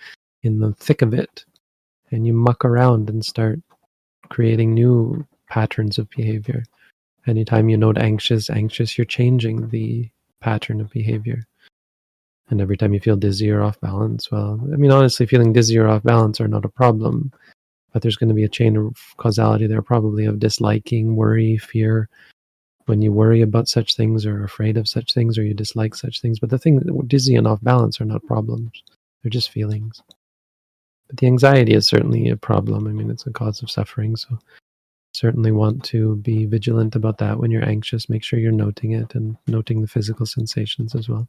in 0.43 0.59
the 0.59 0.73
thick 0.75 1.03
of 1.03 1.15
it 1.15 1.45
and 2.11 2.27
you 2.27 2.35
muck 2.35 2.65
around 2.65 3.09
and 3.09 3.25
start 3.25 3.61
creating 4.29 4.75
new 4.75 5.27
patterns 5.49 5.99
of 5.99 6.11
behavior. 6.11 6.65
Anytime 7.27 7.69
you 7.69 7.77
note 7.77 7.99
anxious, 7.99 8.51
anxious, 8.51 8.99
you're 8.99 9.05
changing 9.07 9.69
the 9.69 10.11
pattern 10.41 10.81
of 10.81 10.91
behavior. 10.91 11.47
And 12.51 12.61
every 12.61 12.77
time 12.77 12.93
you 12.93 13.01
feel 13.01 13.17
dizzy 13.17 13.51
or 13.51 13.63
off 13.63 13.81
balance, 13.81 14.31
well, 14.31 14.61
I 14.73 14.77
mean, 14.77 14.91
honestly, 14.91 15.25
feeling 15.25 15.55
dizzy 15.55 15.79
or 15.79 15.89
off 15.89 16.03
balance 16.03 16.39
are 16.41 16.49
not 16.49 16.67
a 16.67 16.71
problem 16.71 17.33
but 17.93 18.03
there's 18.03 18.17
going 18.17 18.29
to 18.29 18.35
be 18.35 18.45
a 18.45 18.49
chain 18.49 18.77
of 18.77 18.97
causality 19.17 19.67
there 19.67 19.83
probably 19.83 20.25
of 20.25 20.39
disliking 20.39 21.17
worry 21.17 21.59
fear. 21.59 22.09
When 22.87 23.01
you 23.01 23.13
worry 23.13 23.43
about 23.43 23.69
such 23.69 23.95
things 23.95 24.27
or 24.27 24.43
afraid 24.43 24.77
of 24.77 24.89
such 24.89 25.15
things 25.15 25.39
or 25.39 25.45
you 25.45 25.55
dislike 25.55 25.95
such 25.95 26.21
things 26.21 26.41
but 26.41 26.51
the 26.51 26.59
thing 26.59 26.81
dizzy 27.07 27.37
and 27.37 27.47
off 27.47 27.61
balance 27.63 28.01
are 28.01 28.05
not 28.05 28.27
problems 28.27 28.83
they're 29.23 29.31
just 29.31 29.51
feelings. 29.51 30.03
But 31.09 31.19
the 31.19 31.27
anxiety 31.27 31.75
is 31.75 31.87
certainly 31.87 32.29
a 32.29 32.37
problem 32.37 32.89
i 32.89 32.91
mean 32.91 33.11
it's 33.11 33.27
a 33.27 33.31
cause 33.31 33.63
of 33.63 33.71
suffering 33.71 34.17
so 34.17 34.39
certainly 35.13 35.53
want 35.53 35.85
to 35.85 36.17
be 36.17 36.47
vigilant 36.47 36.97
about 36.97 37.19
that 37.19 37.39
when 37.39 37.51
you're 37.51 37.69
anxious 37.69 38.09
make 38.09 38.25
sure 38.25 38.39
you're 38.39 38.51
noting 38.51 38.93
it 38.93 39.15
and 39.15 39.37
noting 39.47 39.81
the 39.81 39.87
physical 39.87 40.27
sensations 40.27 40.95
as 40.95 41.09
well 41.09 41.29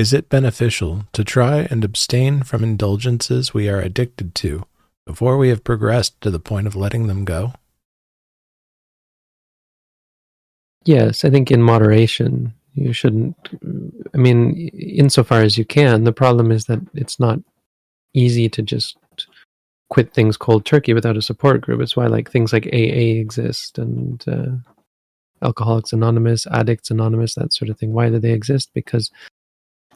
Is 0.00 0.14
it 0.14 0.30
beneficial 0.30 1.04
to 1.12 1.22
try 1.22 1.68
and 1.70 1.84
abstain 1.84 2.42
from 2.42 2.64
indulgences 2.64 3.52
we 3.52 3.68
are 3.68 3.82
addicted 3.82 4.34
to 4.36 4.64
before 5.04 5.36
we 5.36 5.50
have 5.50 5.62
progressed 5.62 6.18
to 6.22 6.30
the 6.30 6.40
point 6.40 6.66
of 6.66 6.74
letting 6.74 7.06
them 7.06 7.26
go? 7.26 7.52
Yes, 10.86 11.22
I 11.22 11.28
think 11.28 11.50
in 11.50 11.60
moderation. 11.60 12.54
You 12.72 12.94
shouldn't, 12.94 13.36
I 14.14 14.16
mean, 14.16 14.70
insofar 14.72 15.42
as 15.42 15.58
you 15.58 15.66
can. 15.66 16.04
The 16.04 16.14
problem 16.14 16.50
is 16.50 16.64
that 16.64 16.80
it's 16.94 17.20
not 17.20 17.38
easy 18.14 18.48
to 18.48 18.62
just 18.62 18.96
quit 19.90 20.14
things 20.14 20.38
cold 20.38 20.64
turkey 20.64 20.94
without 20.94 21.18
a 21.18 21.20
support 21.20 21.60
group. 21.60 21.82
It's 21.82 21.94
why 21.94 22.06
like 22.06 22.30
things 22.30 22.54
like 22.54 22.64
AA 22.68 23.20
exist 23.20 23.76
and 23.76 24.24
uh, 24.26 25.46
Alcoholics 25.46 25.92
Anonymous, 25.92 26.46
Addicts 26.46 26.90
Anonymous, 26.90 27.34
that 27.34 27.52
sort 27.52 27.68
of 27.68 27.78
thing. 27.78 27.92
Why 27.92 28.08
do 28.08 28.18
they 28.18 28.32
exist? 28.32 28.70
Because 28.72 29.10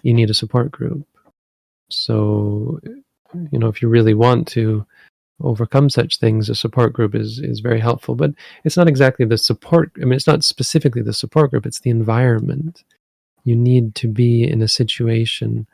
you 0.05 0.15
need 0.15 0.31
a 0.31 0.35
support 0.35 0.71
group. 0.71 1.05
So, 1.91 2.81
you 3.51 3.59
know, 3.59 3.69
if 3.69 3.83
you 3.83 3.89
really 3.89 4.15
want 4.15 4.47
to 4.49 4.87
overcome 5.41 5.91
such 5.91 6.19
things, 6.19 6.49
a 6.49 6.55
support 6.55 6.93
group 6.93 7.15
is 7.15 7.41
is 7.41 7.61
very 7.61 7.81
helpful. 7.81 8.15
But 8.15 8.33
it's 8.65 8.77
not 8.77 8.87
exactly 8.87 9.27
the 9.27 9.39
support. 9.39 9.91
I 9.97 10.05
mean, 10.05 10.13
it's 10.13 10.29
not 10.29 10.45
specifically 10.45 11.03
the 11.03 11.13
support 11.13 11.51
group. 11.51 11.67
It's 11.67 11.81
the 11.81 11.91
environment. 11.91 12.85
You 13.43 13.57
need 13.57 13.95
to 13.97 14.09
be 14.09 14.45
in 14.45 14.63
a 14.63 14.69
situation 14.69 15.67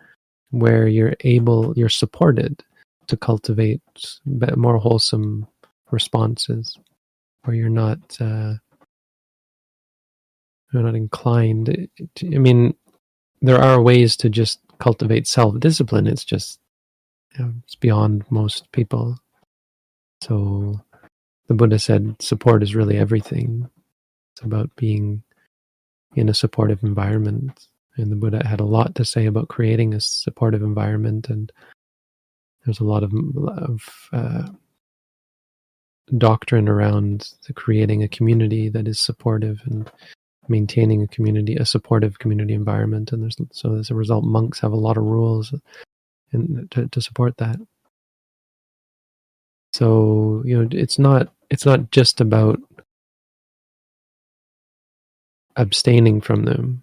where 0.50 0.88
you're 0.88 1.14
able, 1.20 1.72
you're 1.76 1.88
supported 1.88 2.62
to 3.06 3.16
cultivate 3.16 3.82
more 4.56 4.78
wholesome 4.78 5.46
responses, 5.90 6.76
where 7.42 7.56
you're 7.56 7.68
not. 7.68 7.98
Uh, 8.20 8.54
we're 10.72 10.82
not 10.82 10.94
inclined. 10.94 11.88
To, 12.14 12.34
I 12.34 12.38
mean, 12.38 12.74
there 13.42 13.58
are 13.58 13.80
ways 13.82 14.16
to 14.18 14.28
just 14.28 14.60
cultivate 14.78 15.26
self 15.26 15.58
discipline. 15.60 16.06
It's 16.06 16.24
just 16.24 16.58
you 17.36 17.44
know, 17.44 17.52
it's 17.64 17.76
beyond 17.76 18.24
most 18.30 18.70
people. 18.72 19.18
So 20.22 20.80
the 21.48 21.54
Buddha 21.54 21.78
said 21.78 22.16
support 22.20 22.62
is 22.62 22.74
really 22.74 22.96
everything. 22.96 23.68
It's 24.32 24.42
about 24.42 24.74
being 24.76 25.22
in 26.14 26.28
a 26.28 26.34
supportive 26.34 26.82
environment. 26.82 27.66
And 27.96 28.10
the 28.10 28.16
Buddha 28.16 28.46
had 28.46 28.60
a 28.60 28.64
lot 28.64 28.94
to 28.96 29.04
say 29.04 29.26
about 29.26 29.48
creating 29.48 29.94
a 29.94 30.00
supportive 30.00 30.62
environment. 30.62 31.28
And 31.28 31.52
there's 32.64 32.80
a 32.80 32.84
lot 32.84 33.02
of, 33.02 33.12
of 33.46 34.08
uh, 34.12 34.48
doctrine 36.18 36.68
around 36.68 37.32
the 37.46 37.52
creating 37.52 38.02
a 38.02 38.08
community 38.08 38.68
that 38.68 38.88
is 38.88 38.98
supportive 38.98 39.60
and 39.64 39.90
maintaining 40.50 41.02
a 41.02 41.08
community, 41.08 41.56
a 41.56 41.64
supportive 41.64 42.18
community 42.18 42.52
environment. 42.54 43.12
And 43.12 43.22
there's 43.22 43.36
so 43.52 43.76
as 43.76 43.90
a 43.90 43.94
result, 43.94 44.24
monks 44.24 44.60
have 44.60 44.72
a 44.72 44.76
lot 44.76 44.96
of 44.96 45.04
rules 45.04 45.54
and 46.32 46.70
to, 46.72 46.88
to 46.88 47.00
support 47.00 47.36
that. 47.38 47.56
So 49.72 50.42
you 50.44 50.58
know, 50.58 50.68
it's 50.72 50.98
not 50.98 51.32
it's 51.50 51.64
not 51.64 51.90
just 51.90 52.20
about 52.20 52.60
abstaining 55.56 56.20
from 56.20 56.44
them. 56.44 56.82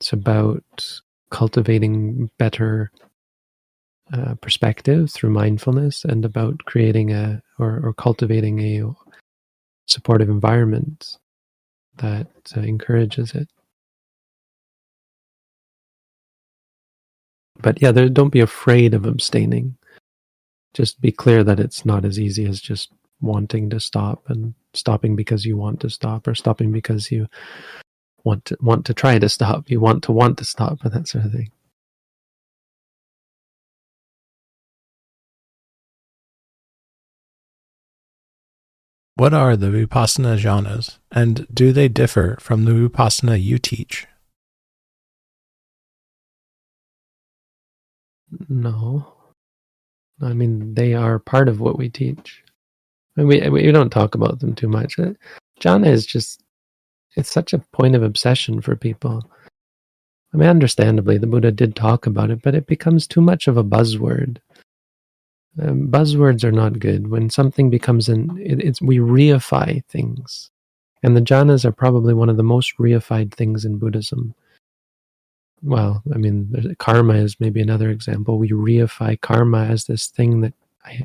It's 0.00 0.12
about 0.12 1.00
cultivating 1.30 2.30
better 2.38 2.90
uh, 4.12 4.34
perspective 4.36 5.10
through 5.10 5.30
mindfulness 5.30 6.04
and 6.04 6.24
about 6.24 6.64
creating 6.64 7.12
a 7.12 7.42
or, 7.58 7.80
or 7.84 7.92
cultivating 7.92 8.60
a 8.60 8.90
supportive 9.86 10.28
environment 10.28 11.18
that 11.98 12.28
uh, 12.56 12.60
encourages 12.60 13.34
it. 13.34 13.48
But 17.60 17.82
yeah, 17.82 17.92
there, 17.92 18.08
don't 18.08 18.30
be 18.30 18.40
afraid 18.40 18.94
of 18.94 19.04
abstaining. 19.04 19.76
Just 20.74 21.00
be 21.00 21.10
clear 21.10 21.42
that 21.44 21.60
it's 21.60 21.84
not 21.84 22.04
as 22.04 22.18
easy 22.18 22.46
as 22.46 22.60
just 22.60 22.92
wanting 23.20 23.68
to 23.70 23.80
stop 23.80 24.22
and 24.28 24.54
stopping 24.74 25.16
because 25.16 25.44
you 25.44 25.56
want 25.56 25.80
to 25.80 25.90
stop 25.90 26.28
or 26.28 26.34
stopping 26.34 26.70
because 26.70 27.10
you 27.10 27.26
want 28.24 28.44
to 28.44 28.56
want 28.60 28.86
to 28.86 28.94
try 28.94 29.18
to 29.18 29.28
stop. 29.28 29.70
You 29.70 29.80
want 29.80 30.04
to 30.04 30.12
want 30.12 30.38
to 30.38 30.44
stop 30.44 30.78
and 30.84 30.92
that 30.92 31.08
sort 31.08 31.24
of 31.24 31.32
thing. 31.32 31.50
What 39.18 39.34
are 39.34 39.56
the 39.56 39.66
Vipassana 39.66 40.38
jhanas, 40.38 40.98
and 41.10 41.44
do 41.52 41.72
they 41.72 41.88
differ 41.88 42.38
from 42.38 42.64
the 42.64 42.70
Vipassana 42.70 43.42
you 43.42 43.58
teach? 43.58 44.06
No. 48.48 49.12
I 50.22 50.32
mean, 50.34 50.74
they 50.74 50.94
are 50.94 51.18
part 51.18 51.48
of 51.48 51.58
what 51.58 51.76
we 51.76 51.88
teach. 51.88 52.44
We, 53.16 53.48
we 53.50 53.72
don't 53.72 53.90
talk 53.90 54.14
about 54.14 54.38
them 54.38 54.54
too 54.54 54.68
much. 54.68 55.00
Uh, 55.00 55.14
jhana 55.60 55.88
is 55.88 56.06
just, 56.06 56.44
it's 57.16 57.32
such 57.32 57.52
a 57.52 57.64
point 57.72 57.96
of 57.96 58.04
obsession 58.04 58.60
for 58.60 58.76
people. 58.76 59.28
I 60.32 60.36
mean, 60.36 60.48
understandably, 60.48 61.18
the 61.18 61.26
Buddha 61.26 61.50
did 61.50 61.74
talk 61.74 62.06
about 62.06 62.30
it, 62.30 62.40
but 62.40 62.54
it 62.54 62.68
becomes 62.68 63.08
too 63.08 63.20
much 63.20 63.48
of 63.48 63.56
a 63.56 63.64
buzzword. 63.64 64.36
Um, 65.60 65.88
buzzwords 65.88 66.44
are 66.44 66.52
not 66.52 66.78
good. 66.78 67.08
When 67.08 67.30
something 67.30 67.70
becomes 67.70 68.08
an, 68.08 68.38
it, 68.40 68.60
it's 68.60 68.80
we 68.80 68.98
reify 68.98 69.84
things, 69.86 70.50
and 71.02 71.16
the 71.16 71.20
jhanas 71.20 71.64
are 71.64 71.72
probably 71.72 72.14
one 72.14 72.28
of 72.28 72.36
the 72.36 72.42
most 72.42 72.76
reified 72.78 73.32
things 73.32 73.64
in 73.64 73.78
Buddhism. 73.78 74.34
Well, 75.62 76.02
I 76.14 76.18
mean, 76.18 76.76
karma 76.78 77.14
is 77.14 77.40
maybe 77.40 77.60
another 77.60 77.90
example. 77.90 78.38
We 78.38 78.50
reify 78.50 79.20
karma 79.20 79.64
as 79.64 79.86
this 79.86 80.06
thing 80.06 80.40
that 80.42 80.54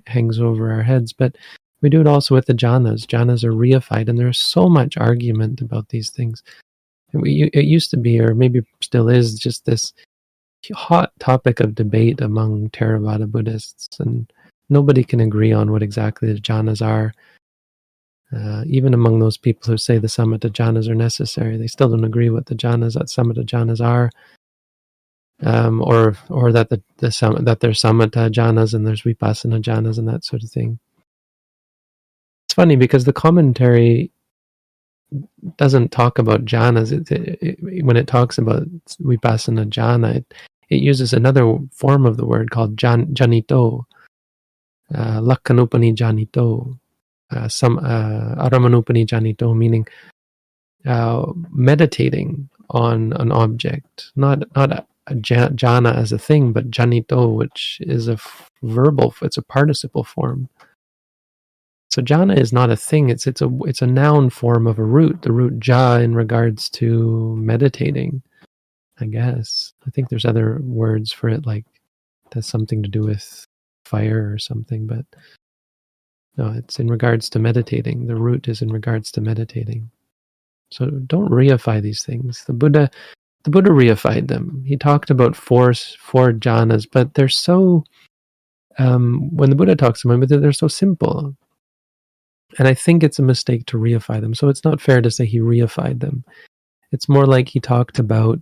hangs 0.06 0.40
over 0.40 0.72
our 0.72 0.84
heads, 0.84 1.14
but 1.14 1.36
we 1.82 1.90
do 1.90 2.02
it 2.02 2.08
also 2.08 2.36
with 2.36 2.46
the 2.46 2.54
jhanas. 2.54 3.06
Jhanas 3.08 3.44
are 3.44 3.52
reified, 3.54 4.08
and 4.08 4.18
there's 4.18 4.40
so 4.40 4.70
much 4.70 4.98
argument 4.98 5.62
about 5.62 5.90
these 5.90 6.12
things. 6.12 6.44
It 7.14 7.66
used 7.66 7.90
to 7.92 7.98
be, 7.98 8.20
or 8.20 8.36
maybe 8.36 8.62
still 8.82 9.10
is, 9.10 9.38
just 9.38 9.66
this 9.66 9.94
hot 10.72 11.12
topic 11.20 11.60
of 11.60 11.76
debate 11.76 12.22
among 12.22 12.70
Theravada 12.70 13.30
Buddhists, 13.30 14.00
and 14.00 14.32
nobody 14.70 15.04
can 15.04 15.20
agree 15.20 15.52
on 15.52 15.72
what 15.72 15.84
exactly 15.84 16.32
the 16.32 16.40
jhanas 16.40 16.86
are. 16.86 17.14
Uh, 18.36 18.64
even 18.66 18.94
among 18.94 19.20
those 19.20 19.38
people 19.38 19.70
who 19.70 19.78
say 19.78 19.98
the 19.98 20.08
samatha 20.08 20.50
jhanas 20.50 20.88
are 20.90 20.96
necessary, 20.96 21.58
they 21.58 21.68
still 21.68 21.90
don't 21.90 22.04
agree 22.04 22.30
what 22.30 22.48
the 22.48 22.56
jhanas, 22.56 22.94
that 22.94 23.08
samatha 23.08 23.46
jhanas 23.46 23.84
are, 23.84 24.10
um, 25.44 25.82
or 25.82 26.16
or 26.30 26.52
that 26.52 26.70
the, 26.70 26.82
the 26.98 27.10
that 27.42 27.60
there's 27.60 27.82
samatha 27.82 28.32
jhanas 28.32 28.74
and 28.74 28.88
there's 28.88 29.04
vipassana 29.04 29.62
jhanas 29.62 29.98
and 29.98 30.08
that 30.08 30.24
sort 30.24 30.44
of 30.44 30.50
thing. 30.50 30.80
It's 32.48 32.56
funny 32.56 32.76
because 32.76 33.06
the 33.06 33.14
commentary 33.14 34.12
doesn't 35.58 35.92
talk 35.92 36.18
about 36.18 36.46
jhanas. 36.46 36.92
It, 36.92 37.12
it, 37.12 37.38
it, 37.42 37.84
when 37.86 37.98
it 37.98 38.08
talks 38.08 38.38
about 38.38 38.64
vipassana 39.02 39.68
jhana, 39.68 40.16
it, 40.16 40.34
it 40.74 40.84
uses 40.84 41.14
another 41.14 41.58
form 41.74 42.06
of 42.06 42.18
the 42.18 42.26
word 42.26 42.52
called 42.52 42.78
jan, 42.78 43.08
janito, 43.14 43.86
uh, 44.96 45.20
lakkanupani 45.22 45.96
janito, 45.96 46.80
uh, 47.32 47.48
some 47.48 47.80
uh, 47.80 48.36
aramanupani 48.50 49.06
janito, 49.08 49.56
meaning 49.56 49.88
uh, 50.86 51.26
meditating 51.52 52.50
on 52.72 53.14
an 53.14 53.32
object, 53.32 54.12
not 54.16 54.44
not 54.56 54.72
a, 54.72 54.86
a 55.08 55.16
jhana 55.16 55.96
as 55.96 56.12
a 56.12 56.20
thing, 56.20 56.54
but 56.54 56.72
janito, 56.72 57.36
which 57.36 57.80
is 57.84 58.08
a 58.08 58.14
f- 58.14 58.50
verbal, 58.64 59.14
it's 59.22 59.38
a 59.38 59.42
participle 59.44 60.04
form. 60.04 60.50
So 61.92 62.02
jhana 62.02 62.38
is 62.38 62.54
not 62.54 62.72
a 62.72 62.76
thing; 62.76 63.10
it's 63.10 63.28
it's 63.28 63.42
a 63.42 63.50
it's 63.66 63.82
a 63.82 63.88
noun 63.88 64.30
form 64.32 64.68
of 64.68 64.80
a 64.80 64.84
root. 64.84 65.22
The 65.22 65.32
root 65.32 65.66
ja 65.66 65.98
in 65.98 66.16
regards 66.16 66.70
to 66.72 67.36
meditating. 67.38 68.24
I 69.04 69.08
guess 69.08 69.74
I 69.86 69.90
think 69.90 70.08
there's 70.08 70.26
other 70.26 70.60
words 70.64 71.12
for 71.12 71.28
it, 71.28 71.46
like 71.46 71.66
that's 72.32 72.48
something 72.48 72.82
to 72.84 72.90
do 72.90 73.02
with 73.02 73.46
fire 73.86 74.32
or 74.32 74.38
something, 74.38 74.88
but 74.88 75.06
no, 76.38 76.54
it's 76.54 76.80
in 76.80 76.88
regards 76.88 77.30
to 77.30 77.40
meditating. 77.40 78.08
The 78.08 78.16
root 78.16 78.48
is 78.48 78.62
in 78.62 78.70
regards 78.72 79.12
to 79.12 79.22
meditating. 79.22 79.92
So 80.72 80.90
don't 80.90 81.30
reify 81.30 81.82
these 81.82 82.04
things. 82.04 82.46
The 82.46 82.54
Buddha, 82.54 82.90
the 83.44 83.52
Buddha 83.52 83.72
reified 83.72 84.30
them. 84.30 84.64
He 84.66 84.78
talked 84.78 85.10
about 85.10 85.36
four 85.36 85.74
four 85.74 86.32
jhanas, 86.32 86.88
but 86.90 87.14
they're 87.14 87.30
so. 87.30 87.84
Um, 88.80 89.30
when 89.36 89.52
the 89.52 89.56
Buddha 89.56 89.76
talks 89.76 90.04
about 90.04 90.28
them, 90.28 90.42
they're 90.42 90.54
so 90.54 90.68
simple, 90.70 91.36
and 92.58 92.68
I 92.68 92.74
think 92.74 93.04
it's 93.04 93.20
a 93.20 93.24
mistake 93.24 93.66
to 93.68 93.78
reify 93.78 94.20
them. 94.20 94.34
So 94.34 94.48
it's 94.48 94.64
not 94.64 94.82
fair 94.82 95.02
to 95.02 95.12
say 95.12 95.26
he 95.26 95.40
reified 95.40 96.00
them. 96.00 96.24
It's 96.92 97.10
more 97.10 97.28
like 97.28 97.50
he 97.50 97.60
talked 97.60 98.00
about 98.00 98.40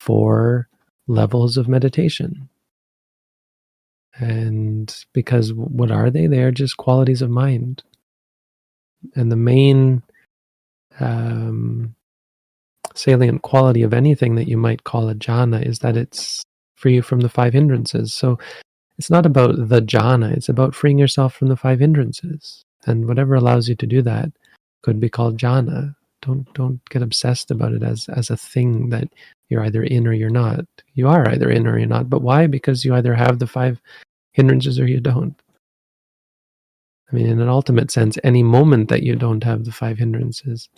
four 0.00 0.68
levels 1.06 1.56
of 1.56 1.68
meditation. 1.68 2.48
And 4.14 4.94
because 5.12 5.52
what 5.52 5.90
are 5.90 6.10
they? 6.10 6.26
They 6.26 6.42
are 6.42 6.50
just 6.50 6.76
qualities 6.76 7.22
of 7.22 7.30
mind. 7.30 7.82
And 9.14 9.30
the 9.30 9.36
main 9.36 10.02
um, 10.98 11.94
salient 12.94 13.42
quality 13.42 13.82
of 13.82 13.94
anything 13.94 14.34
that 14.34 14.48
you 14.48 14.56
might 14.56 14.84
call 14.84 15.08
a 15.08 15.14
jhana 15.14 15.64
is 15.64 15.78
that 15.80 15.96
it's 15.96 16.42
free 16.74 17.00
from 17.00 17.20
the 17.20 17.28
five 17.28 17.52
hindrances. 17.52 18.12
So 18.12 18.38
it's 18.98 19.10
not 19.10 19.26
about 19.26 19.68
the 19.68 19.80
jhana, 19.80 20.36
it's 20.36 20.48
about 20.48 20.74
freeing 20.74 20.98
yourself 20.98 21.34
from 21.34 21.48
the 21.48 21.56
five 21.56 21.78
hindrances. 21.78 22.64
And 22.86 23.06
whatever 23.06 23.34
allows 23.34 23.68
you 23.68 23.76
to 23.76 23.86
do 23.86 24.02
that 24.02 24.30
could 24.82 24.98
be 25.00 25.08
called 25.08 25.38
jhana. 25.38 25.94
Don't 26.22 26.52
don't 26.54 26.80
get 26.88 27.02
obsessed 27.02 27.50
about 27.50 27.72
it 27.72 27.82
as 27.82 28.08
as 28.08 28.30
a 28.30 28.36
thing 28.36 28.88
that 28.90 29.08
you're 29.48 29.64
either 29.64 29.82
in 29.82 30.06
or 30.06 30.12
you're 30.12 30.30
not. 30.30 30.64
You 30.94 31.08
are 31.08 31.28
either 31.28 31.50
in 31.50 31.66
or 31.66 31.78
you're 31.78 31.88
not. 31.88 32.10
But 32.10 32.22
why? 32.22 32.46
Because 32.46 32.84
you 32.84 32.94
either 32.94 33.14
have 33.14 33.38
the 33.38 33.46
five 33.46 33.80
hindrances 34.32 34.78
or 34.78 34.86
you 34.86 35.00
don't. 35.00 35.34
I 37.10 37.16
mean, 37.16 37.26
in 37.26 37.40
an 37.40 37.48
ultimate 37.48 37.90
sense, 37.90 38.18
any 38.22 38.42
moment 38.42 38.90
that 38.90 39.02
you 39.02 39.16
don't 39.16 39.42
have 39.44 39.64
the 39.64 39.72
five 39.72 39.98
hindrances, 39.98 40.68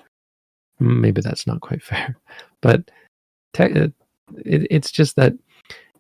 maybe 0.78 1.20
that's 1.20 1.46
not 1.46 1.60
quite 1.60 1.82
fair, 1.90 2.16
but 2.60 2.90
te- 3.52 3.64
it, 3.64 3.92
it's 4.44 4.90
just 4.90 5.16
that 5.16 5.32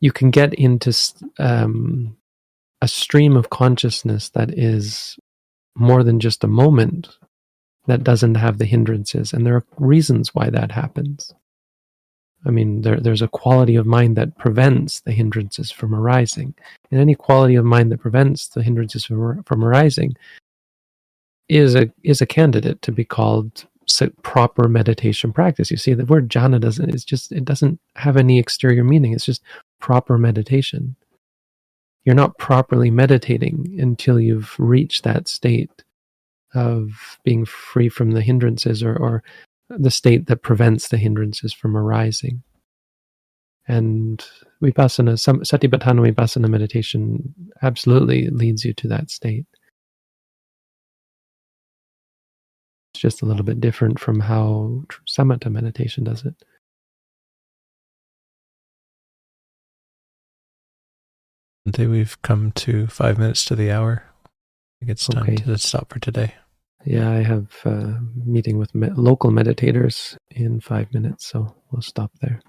you 0.00 0.12
can 0.12 0.30
get 0.30 0.54
into 0.54 0.96
um, 1.38 2.16
a 2.80 2.88
stream 2.88 3.36
of 3.36 3.50
consciousness 3.50 4.30
that 4.30 4.56
is 4.56 5.18
more 5.76 6.02
than 6.02 6.20
just 6.20 6.44
a 6.44 6.48
moment 6.48 7.08
that 7.86 8.04
doesn't 8.04 8.36
have 8.36 8.58
the 8.58 8.64
hindrances. 8.64 9.32
And 9.32 9.44
there 9.44 9.56
are 9.56 9.64
reasons 9.78 10.34
why 10.34 10.50
that 10.50 10.72
happens. 10.72 11.34
I 12.44 12.50
mean, 12.50 12.82
there, 12.82 12.98
there's 12.98 13.22
a 13.22 13.28
quality 13.28 13.76
of 13.76 13.86
mind 13.86 14.16
that 14.16 14.38
prevents 14.38 15.00
the 15.00 15.12
hindrances 15.12 15.70
from 15.70 15.94
arising. 15.94 16.54
And 16.90 17.00
any 17.00 17.14
quality 17.14 17.54
of 17.54 17.64
mind 17.64 17.92
that 17.92 17.98
prevents 17.98 18.48
the 18.48 18.62
hindrances 18.62 19.04
from, 19.04 19.42
from 19.44 19.64
arising 19.64 20.16
is 21.48 21.74
a, 21.74 21.90
is 22.02 22.20
a 22.20 22.26
candidate 22.26 22.80
to 22.82 22.92
be 22.92 23.04
called 23.04 23.66
proper 24.22 24.68
meditation 24.68 25.32
practice. 25.32 25.70
You 25.70 25.76
see, 25.76 25.94
the 25.94 26.04
word 26.04 26.30
jhana 26.30 26.60
doesn't, 26.60 26.88
it's 26.94 27.04
just, 27.04 27.32
it 27.32 27.44
doesn't 27.44 27.80
have 27.96 28.16
any 28.16 28.38
exterior 28.38 28.84
meaning. 28.84 29.12
It's 29.12 29.26
just 29.26 29.42
proper 29.80 30.16
meditation. 30.16 30.96
You're 32.04 32.14
not 32.14 32.38
properly 32.38 32.90
meditating 32.90 33.76
until 33.78 34.18
you've 34.18 34.54
reached 34.58 35.04
that 35.04 35.28
state 35.28 35.84
of 36.54 37.18
being 37.24 37.44
free 37.44 37.88
from 37.88 38.12
the 38.12 38.22
hindrances 38.22 38.82
or, 38.82 38.96
or 38.96 39.22
the 39.78 39.90
state 39.90 40.26
that 40.26 40.42
prevents 40.42 40.88
the 40.88 40.96
hindrances 40.96 41.52
from 41.52 41.76
arising. 41.76 42.42
And 43.68 44.24
vipassana, 44.62 45.14
satipatthana 45.14 46.12
vipassana 46.12 46.48
meditation 46.48 47.34
absolutely 47.62 48.28
leads 48.28 48.64
you 48.64 48.74
to 48.74 48.88
that 48.88 49.10
state. 49.10 49.46
It's 52.92 53.00
just 53.00 53.22
a 53.22 53.26
little 53.26 53.44
bit 53.44 53.60
different 53.60 54.00
from 54.00 54.20
how 54.20 54.82
samatha 55.08 55.52
meditation 55.52 56.02
does 56.02 56.24
it. 56.24 56.34
Today 61.66 61.86
we've 61.86 62.20
come 62.22 62.50
to 62.52 62.88
five 62.88 63.18
minutes 63.18 63.44
to 63.44 63.54
the 63.54 63.70
hour. 63.70 64.02
I 64.26 64.30
think 64.80 64.90
it's 64.90 65.06
time 65.06 65.22
okay. 65.22 65.36
to 65.36 65.58
stop 65.58 65.92
for 65.92 66.00
today. 66.00 66.34
Yeah, 66.84 67.10
I 67.10 67.22
have 67.22 67.54
a 67.64 68.00
meeting 68.24 68.58
with 68.58 68.74
me- 68.74 68.90
local 68.90 69.30
meditators 69.30 70.16
in 70.30 70.60
five 70.60 70.92
minutes, 70.94 71.26
so 71.26 71.54
we'll 71.70 71.82
stop 71.82 72.10
there. 72.20 72.40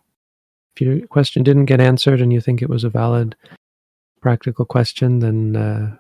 If 0.76 0.82
your 0.82 1.06
question 1.08 1.44
didn't 1.44 1.66
get 1.66 1.82
answered 1.82 2.22
and 2.22 2.32
you 2.32 2.40
think 2.40 2.62
it 2.62 2.70
was 2.70 2.86
a 2.86 2.90
valid 2.90 3.36
practical 4.22 4.64
question, 4.64 5.20
then 5.20 5.56
uh, 5.56 5.98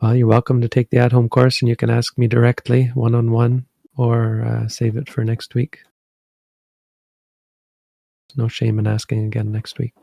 well, 0.00 0.16
you're 0.16 0.26
welcome 0.26 0.60
to 0.62 0.68
take 0.68 0.90
the 0.90 0.98
at-home 0.98 1.28
course, 1.28 1.60
and 1.60 1.68
you 1.68 1.76
can 1.76 1.90
ask 1.90 2.16
me 2.16 2.28
directly, 2.28 2.86
one-on-one, 2.94 3.66
or 3.96 4.42
uh, 4.42 4.68
save 4.68 4.96
it 4.96 5.08
for 5.08 5.22
next 5.22 5.54
week. 5.54 5.80
No 8.36 8.48
shame 8.48 8.78
in 8.78 8.86
asking 8.86 9.26
again 9.26 9.52
next 9.52 9.78
week. 9.78 9.94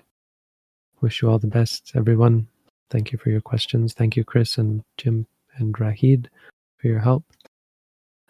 Wish 1.01 1.22
you 1.22 1.30
all 1.30 1.39
the 1.39 1.47
best, 1.47 1.91
everyone. 1.95 2.47
Thank 2.89 3.12
you 3.12 3.18
for 3.18 3.30
your 3.30 3.41
questions. 3.41 3.93
Thank 3.93 4.16
you, 4.16 4.24
Chris 4.24 4.57
and 4.57 4.84
Jim 4.97 5.26
and 5.58 5.74
Rahid 5.80 6.30
for 6.78 6.88
your 6.88 6.99
help. 6.99 7.24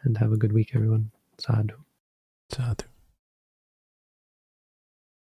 And 0.04 0.18
have 0.18 0.32
a 0.32 0.38
good 0.38 0.54
week, 0.54 0.72
everyone. 0.74 1.12
Sadhu. 1.38 1.76
Sadhu. 2.50 2.91